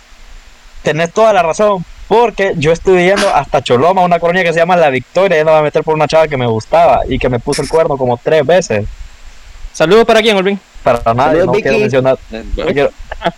tenés 0.83 1.11
toda 1.13 1.33
la 1.33 1.43
razón. 1.43 1.85
Porque 2.05 2.51
yo 2.57 2.73
estuve 2.73 3.05
yendo 3.05 3.33
hasta 3.33 3.63
Choloma, 3.63 4.01
una 4.01 4.19
colonia 4.19 4.43
que 4.43 4.51
se 4.51 4.59
llama 4.59 4.75
La 4.75 4.89
Victoria, 4.89 5.39
y 5.39 5.45
me 5.45 5.51
a 5.51 5.61
meter 5.61 5.83
por 5.83 5.95
una 5.95 6.05
chava 6.07 6.27
que 6.27 6.35
me 6.35 6.45
gustaba 6.45 6.99
y 7.07 7.17
que 7.17 7.29
me 7.29 7.39
puso 7.39 7.61
el 7.61 7.69
cuerno 7.69 7.97
como 7.97 8.17
tres 8.21 8.45
veces. 8.45 8.85
Saludos 9.71 10.03
para 10.05 10.21
quién, 10.21 10.35
Olvin. 10.35 10.59
Para 10.83 10.99
nadie, 11.13 11.39
Saludos, 11.39 11.45
no 11.47 11.53
quiero 11.53 11.79
mencionar. 11.79 12.17
no 12.29 12.65
quiero- 12.65 12.91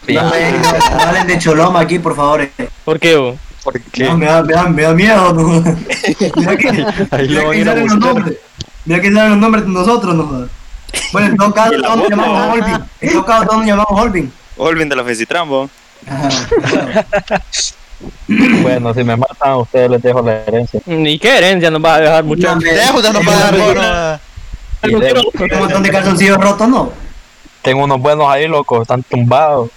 No, 0.08 0.30
me- 0.32 0.51
no 0.51 0.99
hablen 0.99 1.28
de 1.28 1.38
Choloma 1.38 1.82
aquí, 1.82 1.99
por 1.99 2.16
favor. 2.16 2.41
eh. 2.41 2.51
¿Por 2.84 2.99
qué? 2.99 3.16
bo? 3.16 3.36
Porque 3.66 4.05
No, 4.05 4.18
me 4.18 4.26
da, 4.28 4.41
me 4.43 4.53
da, 4.53 4.63
me 4.70 4.82
da 4.84 4.93
miedo. 4.93 5.34
No. 5.34 5.43
Mira 6.36 6.55
que, 6.57 6.70
ahí 7.11 7.28
mira 7.28 7.41
lo 7.43 7.49
a 7.49 7.53
que 7.53 7.61
a 7.61 7.66
salen 7.66 7.88
los 7.88 7.97
nombres. 7.97 8.38
Mira 8.86 9.01
que 9.01 9.11
salen 9.11 9.30
los 9.32 9.39
nombres 9.39 9.66
de 9.66 9.72
nosotros. 9.72 10.16
No. 10.16 10.47
Bueno, 11.11 11.28
en 11.28 11.36
todo 11.36 11.53
caso, 11.53 11.74
Y 11.74 11.78
boca, 11.82 12.09
llamamos 12.09 12.47
¿no? 12.47 12.53
Holvin. 12.53 12.78
En 13.01 13.11
todo 13.11 13.26
caso, 13.26 13.43
todos 13.45 13.57
nos 13.57 13.66
llamamos 13.66 13.91
Holvin. 14.01 14.32
Olvin 14.57 14.88
de 14.88 14.95
la 14.95 15.03
Fesitrambo. 15.03 15.70
Bueno, 18.28 18.93
si 18.93 19.03
me 19.05 19.16
matan 19.16 19.51
a 19.51 19.57
ustedes 19.57 19.89
les 19.89 20.01
dejo 20.01 20.22
la 20.22 20.34
herencia. 20.43 20.82
Ni 20.86 21.18
qué 21.18 21.38
herencia 21.38 21.72
nos 21.72 21.84
va 21.84 21.95
a 21.95 21.99
dejar, 22.01 22.24
muchachos. 22.26 22.61
Deuda 22.63 23.13
nos 23.13 23.28
va 23.28 23.32
a 23.32 23.39
dar 23.39 23.57
bono. 23.57 24.20
Y 24.84 24.99
de- 24.99 25.53
Un 25.53 25.59
montón 25.59 25.82
de 25.84 25.89
calzoncillos 25.89 26.38
rotos, 26.38 26.68
¿no? 26.68 26.91
tengo 27.61 27.84
unos 27.86 27.99
buenos 27.99 28.28
ahí, 28.30 28.47
locos, 28.47 28.82
están 28.82 29.01
tumbados. 29.01 29.70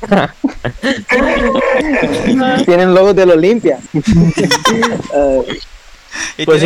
Tienen 2.64 2.94
logos 2.94 3.14
del 3.16 3.30
Olimpia. 3.30 3.78
Y 6.38 6.46
Pues 6.46 6.62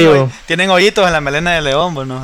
tienen, 0.47 0.67
sí, 0.69 0.73
hoyitos 0.73 1.05
en 1.07 1.13
la 1.13 1.21
melena 1.21 1.53
de 1.53 1.61
león, 1.61 1.93
bueno. 1.93 2.23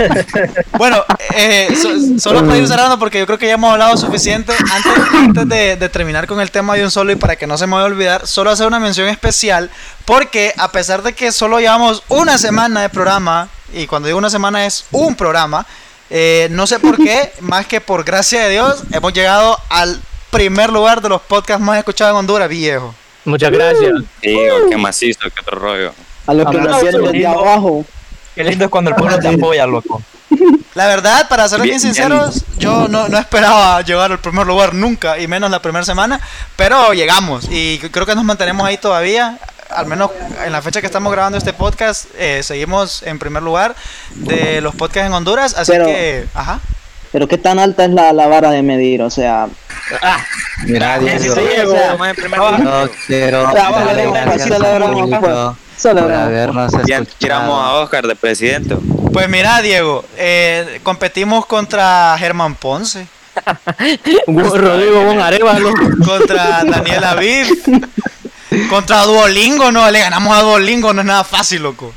bueno, 0.78 1.04
eh, 1.36 1.68
so- 1.80 2.18
solo 2.18 2.44
para 2.46 2.56
ir 2.56 2.66
cerrando, 2.66 2.98
porque 2.98 3.18
yo 3.18 3.26
creo 3.26 3.38
que 3.38 3.46
ya 3.46 3.54
hemos 3.54 3.70
hablado 3.70 3.96
suficiente. 3.98 4.54
Antes, 4.72 4.92
antes 5.12 5.48
de, 5.48 5.76
de 5.76 5.88
terminar 5.90 6.26
con 6.26 6.40
el 6.40 6.50
tema 6.50 6.74
de 6.74 6.84
un 6.84 6.90
solo 6.90 7.12
y 7.12 7.16
para 7.16 7.36
que 7.36 7.46
no 7.46 7.58
se 7.58 7.66
me 7.66 7.74
vaya 7.74 7.84
a 7.84 7.88
olvidar, 7.88 8.26
solo 8.26 8.50
hacer 8.50 8.66
una 8.66 8.80
mención 8.80 9.08
especial, 9.08 9.68
porque 10.06 10.54
a 10.56 10.72
pesar 10.72 11.02
de 11.02 11.12
que 11.12 11.32
solo 11.32 11.60
llevamos 11.60 12.02
una 12.08 12.38
semana 12.38 12.80
de 12.80 12.88
programa, 12.88 13.48
y 13.74 13.86
cuando 13.86 14.06
digo 14.06 14.16
una 14.18 14.30
semana 14.30 14.64
es 14.64 14.86
un 14.90 15.16
programa, 15.16 15.66
eh, 16.08 16.48
no 16.50 16.66
sé 16.66 16.78
por 16.80 16.96
qué, 16.96 17.30
más 17.40 17.66
que 17.66 17.82
por 17.82 18.04
gracia 18.04 18.42
de 18.44 18.50
Dios, 18.50 18.84
hemos 18.92 19.12
llegado 19.12 19.58
al 19.68 20.00
primer 20.30 20.70
lugar 20.70 21.00
de 21.00 21.08
los 21.08 21.20
podcasts 21.22 21.62
más 21.62 21.78
escuchados 21.78 22.12
en 22.12 22.18
Honduras, 22.18 22.48
viejo. 22.48 22.94
Muchas 23.24 23.50
gracias. 23.50 23.92
Digo, 24.22 24.56
qué 24.70 24.76
macizo, 24.76 25.20
qué 25.20 25.40
otro 25.40 25.58
rollo. 25.58 25.92
a 26.26 26.34
los 26.34 26.50
que 26.50 26.56
vieron 26.58 27.12
desde 27.12 27.26
abajo. 27.26 27.84
Qué 28.34 28.44
lindo 28.44 28.64
es 28.66 28.70
cuando 28.70 28.90
el 28.90 28.96
pueblo 28.96 29.18
te 29.18 29.28
apoya, 29.28 29.66
loco. 29.66 30.00
La 30.74 30.86
verdad, 30.86 31.28
para 31.28 31.48
ser 31.48 31.60
bien, 31.60 31.70
Bien, 31.78 31.80
sinceros, 31.80 32.44
yo 32.58 32.86
no, 32.86 33.08
no 33.08 33.18
esperaba 33.18 33.80
llegar 33.82 34.12
al 34.12 34.20
primer 34.20 34.46
lugar 34.46 34.74
nunca, 34.74 35.18
y 35.18 35.26
menos 35.26 35.50
la 35.50 35.60
primera 35.60 35.84
semana, 35.84 36.20
pero 36.54 36.92
llegamos 36.92 37.48
y 37.50 37.78
creo 37.78 38.06
que 38.06 38.14
nos 38.14 38.24
mantenemos 38.24 38.64
ahí 38.66 38.76
todavía. 38.78 39.38
Al 39.70 39.86
menos 39.86 40.10
en 40.46 40.52
la 40.52 40.62
fecha 40.62 40.80
que 40.80 40.86
estamos 40.86 41.12
grabando 41.12 41.36
este 41.36 41.52
podcast, 41.52 42.06
eh, 42.16 42.42
seguimos 42.42 43.02
en 43.02 43.18
primer 43.18 43.42
lugar 43.42 43.74
de 44.14 44.60
los 44.60 44.74
podcasts 44.74 45.06
en 45.08 45.12
Honduras, 45.12 45.54
así 45.58 45.72
Pero- 45.72 45.86
que, 45.86 46.26
ajá. 46.32 46.60
Pero 47.12 47.26
qué 47.26 47.38
tan 47.38 47.58
alta 47.58 47.84
es 47.84 47.90
la, 47.90 48.12
la 48.12 48.26
vara 48.26 48.50
de 48.50 48.62
medir, 48.62 49.02
o 49.02 49.10
sea, 49.10 49.48
Mira, 50.64 50.98
Diego, 50.98 51.32
o 51.32 51.34
sea, 51.34 51.96
quiero 53.06 54.92
público 54.92 55.20
pues. 55.20 55.34
por 55.34 55.56
celebramos. 55.76 56.26
habernos 56.26 56.72
Ya 56.86 57.04
tiramos 57.04 57.62
a. 57.62 57.74
Oscar 57.74 58.06
de 58.06 58.16
presidente. 58.16 58.76
Pues 59.12 59.28
mira, 59.28 59.62
Diego, 59.62 60.04
eh, 60.16 60.80
competimos 60.82 61.46
contra 61.46 62.16
Germán 62.18 62.54
Ponce, 62.56 63.06
Rodrigo 64.26 65.04
Bon 65.04 65.20
Arevalo. 65.20 65.72
contra 66.04 66.64
Daniel 66.64 67.04
Aviv, 67.04 67.46
contra 68.68 69.04
Duolingo, 69.04 69.70
no, 69.72 69.90
le 69.90 70.00
ganamos 70.00 70.36
a 70.36 70.42
Duolingo, 70.42 70.92
no 70.92 71.00
es 71.00 71.06
nada 71.06 71.24
fácil, 71.24 71.62
loco. 71.62 71.92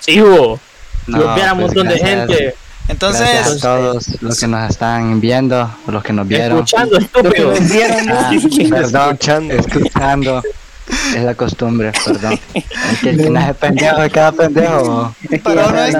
Sí, 0.00 0.20
bo. 0.20 0.58
No, 1.06 1.18
un 1.18 1.34
pues, 1.34 1.56
montón 1.56 1.88
de 1.88 1.98
gente 1.98 2.54
Entonces, 2.88 3.20
Gracias 3.28 3.56
a 3.56 3.60
todos 3.60 4.22
los 4.22 4.38
que 4.38 4.46
nos 4.46 4.70
están 4.70 5.20
viendo, 5.20 5.70
los 5.86 6.02
que 6.02 6.12
nos 6.12 6.28
vieron. 6.28 6.58
escuchando, 6.58 6.98
estúpido. 6.98 7.52
Ah, 7.52 8.30
perdón, 8.70 9.12
Escuchando. 9.14 9.54
escuchando. 9.54 10.42
Es 11.16 11.22
la 11.22 11.34
costumbre, 11.34 11.92
perdón. 12.04 12.38
El 12.54 12.98
que, 13.00 13.10
el 13.10 13.16
que 13.22 13.30
nace 13.30 13.54
pendejo 13.54 14.02
es 14.02 14.12
cada 14.12 14.32
pendejo. 14.32 15.14
Pero 15.42 15.70
no 15.70 15.82
es- 15.82 15.94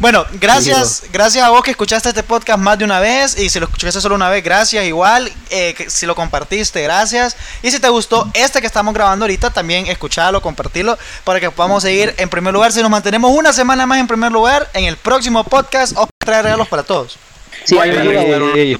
Bueno, 0.00 0.24
gracias, 0.40 1.02
gracias 1.12 1.44
a 1.44 1.50
vos 1.50 1.62
que 1.62 1.72
escuchaste 1.72 2.08
este 2.08 2.22
podcast 2.22 2.58
más 2.58 2.78
de 2.78 2.86
una 2.86 3.00
vez 3.00 3.38
y 3.38 3.50
si 3.50 3.60
lo 3.60 3.66
escuchaste 3.66 4.00
solo 4.00 4.14
una 4.14 4.30
vez, 4.30 4.42
gracias 4.42 4.86
igual, 4.86 5.30
eh, 5.50 5.74
que 5.74 5.90
si 5.90 6.06
lo 6.06 6.14
compartiste, 6.14 6.82
gracias. 6.82 7.36
Y 7.62 7.70
si 7.70 7.80
te 7.80 7.88
gustó 7.90 8.26
este 8.32 8.62
que 8.62 8.66
estamos 8.66 8.94
grabando 8.94 9.24
ahorita, 9.24 9.50
también 9.50 9.88
escuchalo, 9.88 10.40
compartilo 10.40 10.98
para 11.24 11.38
que 11.38 11.50
podamos 11.50 11.82
seguir 11.82 12.14
en 12.16 12.30
primer 12.30 12.54
lugar. 12.54 12.72
Si 12.72 12.80
nos 12.80 12.90
mantenemos 12.90 13.30
una 13.30 13.52
semana 13.52 13.84
más 13.84 13.98
en 14.00 14.06
primer 14.06 14.32
lugar, 14.32 14.70
en 14.72 14.86
el 14.86 14.96
próximo 14.96 15.44
podcast 15.44 15.94
os 15.98 16.08
trae 16.16 16.40
regalos 16.40 16.66
para 16.68 16.82
todos. 16.82 17.18
Sí, 17.64 17.76
hay. 17.78 17.92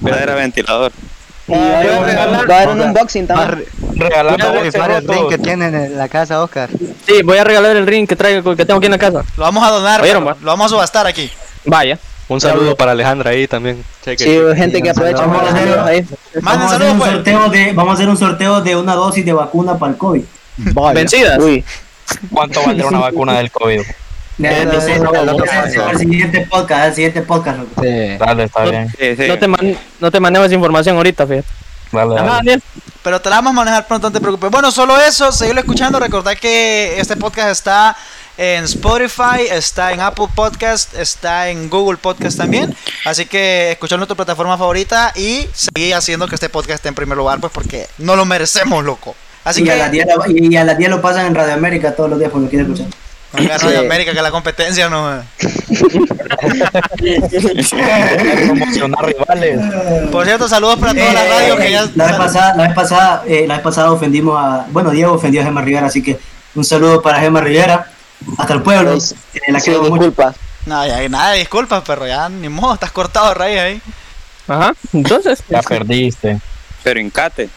Madera 0.01 0.33
ventilador. 0.33 0.91
Y 1.51 1.59
va 1.59 1.75
a 1.75 1.79
haber 1.79 1.91
un- 1.91 2.49
va 2.49 2.55
a 2.55 2.61
haber 2.61 2.69
un 2.69 2.81
unboxing 2.81 3.27
también. 3.27 3.49
re- 3.51 3.65
Regalando 3.95 4.45
va 4.45 4.49
a 4.51 4.53
boxes 4.55 4.73
rifar 4.73 4.91
el 4.91 5.07
ring 5.07 5.29
que 5.29 5.37
tienen 5.37 5.75
en 5.75 5.97
la 5.97 6.07
casa, 6.09 6.41
Oscar. 6.43 6.69
Sí, 7.07 7.21
voy 7.23 7.37
a 7.37 7.43
regalar 7.43 7.75
el 7.75 7.85
ring 7.85 8.07
que 8.07 8.15
traigo, 8.15 8.55
que 8.55 8.65
tengo 8.65 8.77
aquí 8.77 8.85
en 8.87 8.91
la 8.93 8.97
casa. 8.97 9.23
Lo 9.37 9.43
vamos 9.43 9.63
a 9.67 9.69
donar, 9.71 10.01
¿Oyeron, 10.01 10.23
lo 10.25 10.35
vamos 10.41 10.65
a 10.65 10.69
subastar 10.69 11.05
aquí. 11.07 11.29
Vaya. 11.65 11.99
Un 12.27 12.39
saludo 12.39 12.75
para 12.77 12.93
Alejandra 12.93 13.31
ahí 13.31 13.45
también. 13.45 13.83
Cheque. 14.05 14.23
Sí, 14.23 14.39
gente 14.55 14.81
que 14.81 14.89
aprovecha 14.89 15.25
Vamos 15.25 15.41
a 15.43 15.49
hacer- 15.53 16.05
Vamos 16.41 16.71
a, 16.71 16.77
un 16.91 16.97
pues. 16.97 17.11
sorteo 17.11 17.49
de, 17.49 17.73
vamos 17.73 17.91
a 17.91 17.93
hacer 17.95 18.09
un 18.09 18.17
sorteo 18.17 18.61
de 18.61 18.75
una 18.77 18.95
dosis 18.95 19.25
de 19.25 19.33
vacuna 19.33 19.77
para 19.77 19.91
el 19.91 19.97
COVID. 19.97 20.21
Vencidas. 20.93 21.39
Uy, 21.39 21.63
¿Cuánto 22.31 22.61
valdrá 22.65 22.87
una 22.87 22.99
vacuna 22.99 23.37
del 23.37 23.51
COVID? 23.51 23.81
No, 24.37 24.81
sé, 24.81 25.97
siguiente 25.99 26.47
podcast, 26.49 26.81
al 26.83 26.95
siguiente 26.95 27.21
podcast, 27.21 27.59
loco. 27.59 27.81
Sí. 27.81 28.17
Dale, 28.17 28.43
está 28.45 28.63
bien. 28.63 28.89
Sí, 28.97 29.15
sí. 29.15 29.27
No 29.27 29.37
te, 29.37 29.47
man- 29.47 29.77
no 29.99 30.11
te 30.11 30.19
mandemos 30.19 30.51
información 30.51 30.97
ahorita, 30.97 31.27
fíjate. 31.27 31.47
Dale, 31.91 32.15
dale. 32.15 32.27
Daniel. 32.29 32.63
Pero 33.03 33.19
te 33.19 33.29
la 33.29 33.37
vamos 33.37 33.51
a 33.51 33.53
manejar 33.55 33.87
pronto, 33.87 34.07
no 34.09 34.13
te 34.13 34.21
preocupes. 34.21 34.49
Bueno, 34.51 34.71
solo 34.71 34.99
eso, 34.99 35.31
seguirlo 35.31 35.61
escuchando. 35.61 35.99
Recordad 35.99 36.33
que 36.37 36.99
este 36.99 37.17
podcast 37.17 37.49
está 37.49 37.97
en 38.37 38.63
Spotify, 38.63 39.41
está 39.49 39.91
en 39.91 39.99
Apple 39.99 40.27
Podcast, 40.33 40.95
está 40.95 41.49
en 41.49 41.69
Google 41.69 41.97
Podcast 41.97 42.37
también. 42.37 42.75
Así 43.05 43.25
que 43.25 43.71
escuchadlo 43.71 44.05
en 44.05 44.07
tu 44.07 44.15
plataforma 44.15 44.57
favorita 44.57 45.11
y 45.15 45.47
seguir 45.53 45.93
haciendo 45.95 46.27
que 46.27 46.35
este 46.35 46.47
podcast 46.49 46.75
esté 46.75 46.89
en 46.89 46.95
primer 46.95 47.17
lugar, 47.17 47.39
pues 47.39 47.51
porque 47.51 47.87
no 47.97 48.15
lo 48.15 48.23
merecemos, 48.25 48.83
loco. 48.85 49.15
Así 49.43 49.61
y, 49.61 49.65
que 49.65 49.71
a 49.71 49.75
las 49.77 49.91
10 49.91 50.05
lo- 50.15 50.23
y 50.31 50.55
a 50.55 50.63
las 50.63 50.77
10 50.77 50.89
lo 50.91 51.01
pasan 51.01 51.25
en 51.25 51.35
Radio 51.35 51.53
América 51.55 51.95
todos 51.95 52.09
los 52.11 52.19
días 52.19 52.31
cuando 52.31 52.49
quieran 52.49 52.71
escuchar. 52.71 52.91
No 53.33 53.43
gana 53.43 53.53
de 53.57 53.59
Sí. 53.79 53.85
América 53.85 54.13
que 54.13 54.21
la 54.21 54.31
competencia 54.31 54.89
no. 54.89 55.23
Promocionar 58.47 59.05
rivales. 59.05 59.59
Por 60.11 60.25
cierto, 60.25 60.47
saludos 60.49 60.77
para 60.79 60.93
todas 60.93 61.13
las 61.13 61.23
Eh, 61.25 61.29
radios 61.29 61.59
que 61.59 61.71
ya. 61.71 61.85
la 61.95 62.05
vez 62.07 62.15
pasada, 62.15 62.55
la 62.55 62.63
vez 62.63 62.73
pasada, 62.73 63.23
eh, 63.27 63.45
la 63.47 63.55
vez 63.55 63.63
pasada 63.63 63.91
ofendimos 63.91 64.35
a, 64.41 64.65
bueno, 64.69 64.91
Diego 64.91 65.13
ofendió 65.13 65.41
a 65.41 65.43
Gemma 65.45 65.61
Rivera, 65.61 65.87
así 65.87 66.01
que 66.03 66.19
un 66.55 66.63
saludo 66.63 67.01
para 67.01 67.19
Gemma 67.19 67.41
Rivera, 67.41 67.87
hasta 68.37 68.53
el 68.53 68.61
pueblo, 68.61 68.99
Sí, 68.99 69.15
eh, 69.35 69.51
la 69.51 69.59
sí, 69.59 69.71
disculpas. 69.71 70.35
No, 70.65 70.85
ya, 70.85 71.07
nada 71.09 71.31
de 71.31 71.39
disculpas, 71.39 71.81
perro. 71.83 72.05
Ya 72.07 72.29
ni 72.29 72.49
modo, 72.49 72.73
estás 72.75 72.91
cortado 72.91 73.29
de 73.29 73.33
raíz 73.33 73.59
ahí. 73.59 73.81
Ajá. 74.47 74.73
Entonces, 74.93 75.43
Ya 75.49 75.61
perdiste. 75.61 76.39
Pero 76.83 76.99
incate. 76.99 77.49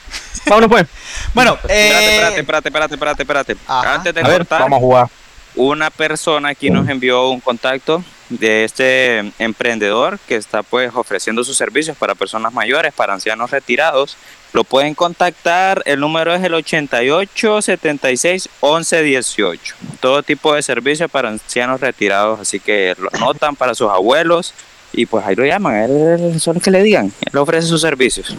vámonos 0.46 0.70
pues. 0.70 0.86
Bueno, 1.34 1.54
Espérate, 1.54 1.74
eh, 1.74 2.16
espérate, 2.40 2.40
espérate, 2.40 2.68
espérate, 2.68 2.94
espérate, 2.94 3.22
espérate. 3.22 3.56
Ajá. 3.66 3.94
Antes 3.94 4.14
de 4.14 4.20
A 4.20 4.28
ver, 4.28 4.38
cortar, 4.38 4.60
vamos 4.60 4.76
a 4.76 4.80
jugar. 4.80 5.08
Una 5.56 5.90
persona 5.90 6.50
aquí 6.50 6.70
nos 6.70 6.88
envió 6.88 7.28
un 7.30 7.40
contacto 7.40 8.02
de 8.28 8.64
este 8.64 9.18
emprendedor 9.38 10.18
que 10.26 10.36
está 10.36 10.62
pues 10.62 10.90
ofreciendo 10.94 11.44
sus 11.44 11.56
servicios 11.56 11.96
para 11.96 12.14
personas 12.14 12.52
mayores, 12.52 12.92
para 12.92 13.14
ancianos 13.14 13.50
retirados. 13.50 14.16
Lo 14.52 14.64
pueden 14.64 14.94
contactar, 14.94 15.82
el 15.84 16.00
número 16.00 16.34
es 16.34 16.42
el 16.42 16.54
88 16.54 17.62
76 17.62 18.48
11 18.60 19.02
18. 19.02 19.74
Todo 20.00 20.22
tipo 20.22 20.54
de 20.54 20.62
servicios 20.62 21.10
para 21.10 21.28
ancianos 21.28 21.80
retirados, 21.80 22.40
así 22.40 22.60
que 22.60 22.94
lo 22.98 23.08
anotan 23.12 23.56
para 23.56 23.74
sus 23.74 23.90
abuelos 23.90 24.54
y 24.92 25.06
pues 25.06 25.26
ahí 25.26 25.34
lo 25.34 25.44
llaman, 25.44 25.74
él 25.76 26.40
solo 26.40 26.60
que 26.60 26.70
le 26.70 26.82
digan, 26.82 27.12
él 27.20 27.36
ofrece 27.38 27.66
sus 27.66 27.80
servicios. 27.80 28.34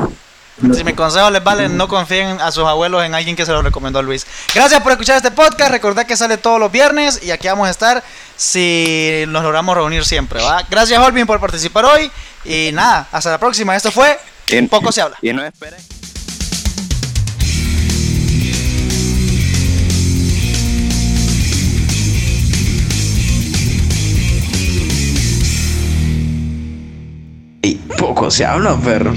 Si 0.61 0.83
mi 0.85 0.93
consejo 0.93 1.29
les 1.31 1.43
vale, 1.43 1.67
no 1.67 1.89
confíen 1.89 2.39
a 2.39 2.49
sus 2.49 2.63
abuelos 2.63 3.03
en 3.03 3.13
alguien 3.13 3.35
que 3.35 3.45
se 3.45 3.51
los 3.51 3.63
recomendó 3.63 4.01
Luis. 4.01 4.25
Gracias 4.53 4.81
por 4.81 4.93
escuchar 4.93 5.17
este 5.17 5.31
podcast. 5.31 5.69
Recordad 5.69 6.05
que 6.05 6.15
sale 6.15 6.37
todos 6.37 6.59
los 6.59 6.71
viernes 6.71 7.21
y 7.21 7.31
aquí 7.31 7.47
vamos 7.47 7.67
a 7.67 7.71
estar 7.71 8.01
si 8.37 9.25
nos 9.27 9.43
logramos 9.43 9.75
reunir 9.75 10.05
siempre. 10.05 10.41
¿va? 10.41 10.63
Gracias, 10.69 10.97
Olvin, 10.99 11.25
por 11.25 11.41
participar 11.41 11.83
hoy. 11.83 12.09
Y 12.45 12.71
nada, 12.71 13.07
hasta 13.11 13.31
la 13.31 13.37
próxima. 13.37 13.75
Esto 13.75 13.91
fue 13.91 14.17
Poco 14.69 14.91
se 14.91 15.01
habla. 15.01 15.17
Y 15.21 15.33
no 15.33 15.43
esperen. 15.43 15.79
Poco 27.97 28.29
se 28.29 28.45
habla, 28.45 28.77
perro. 28.77 29.13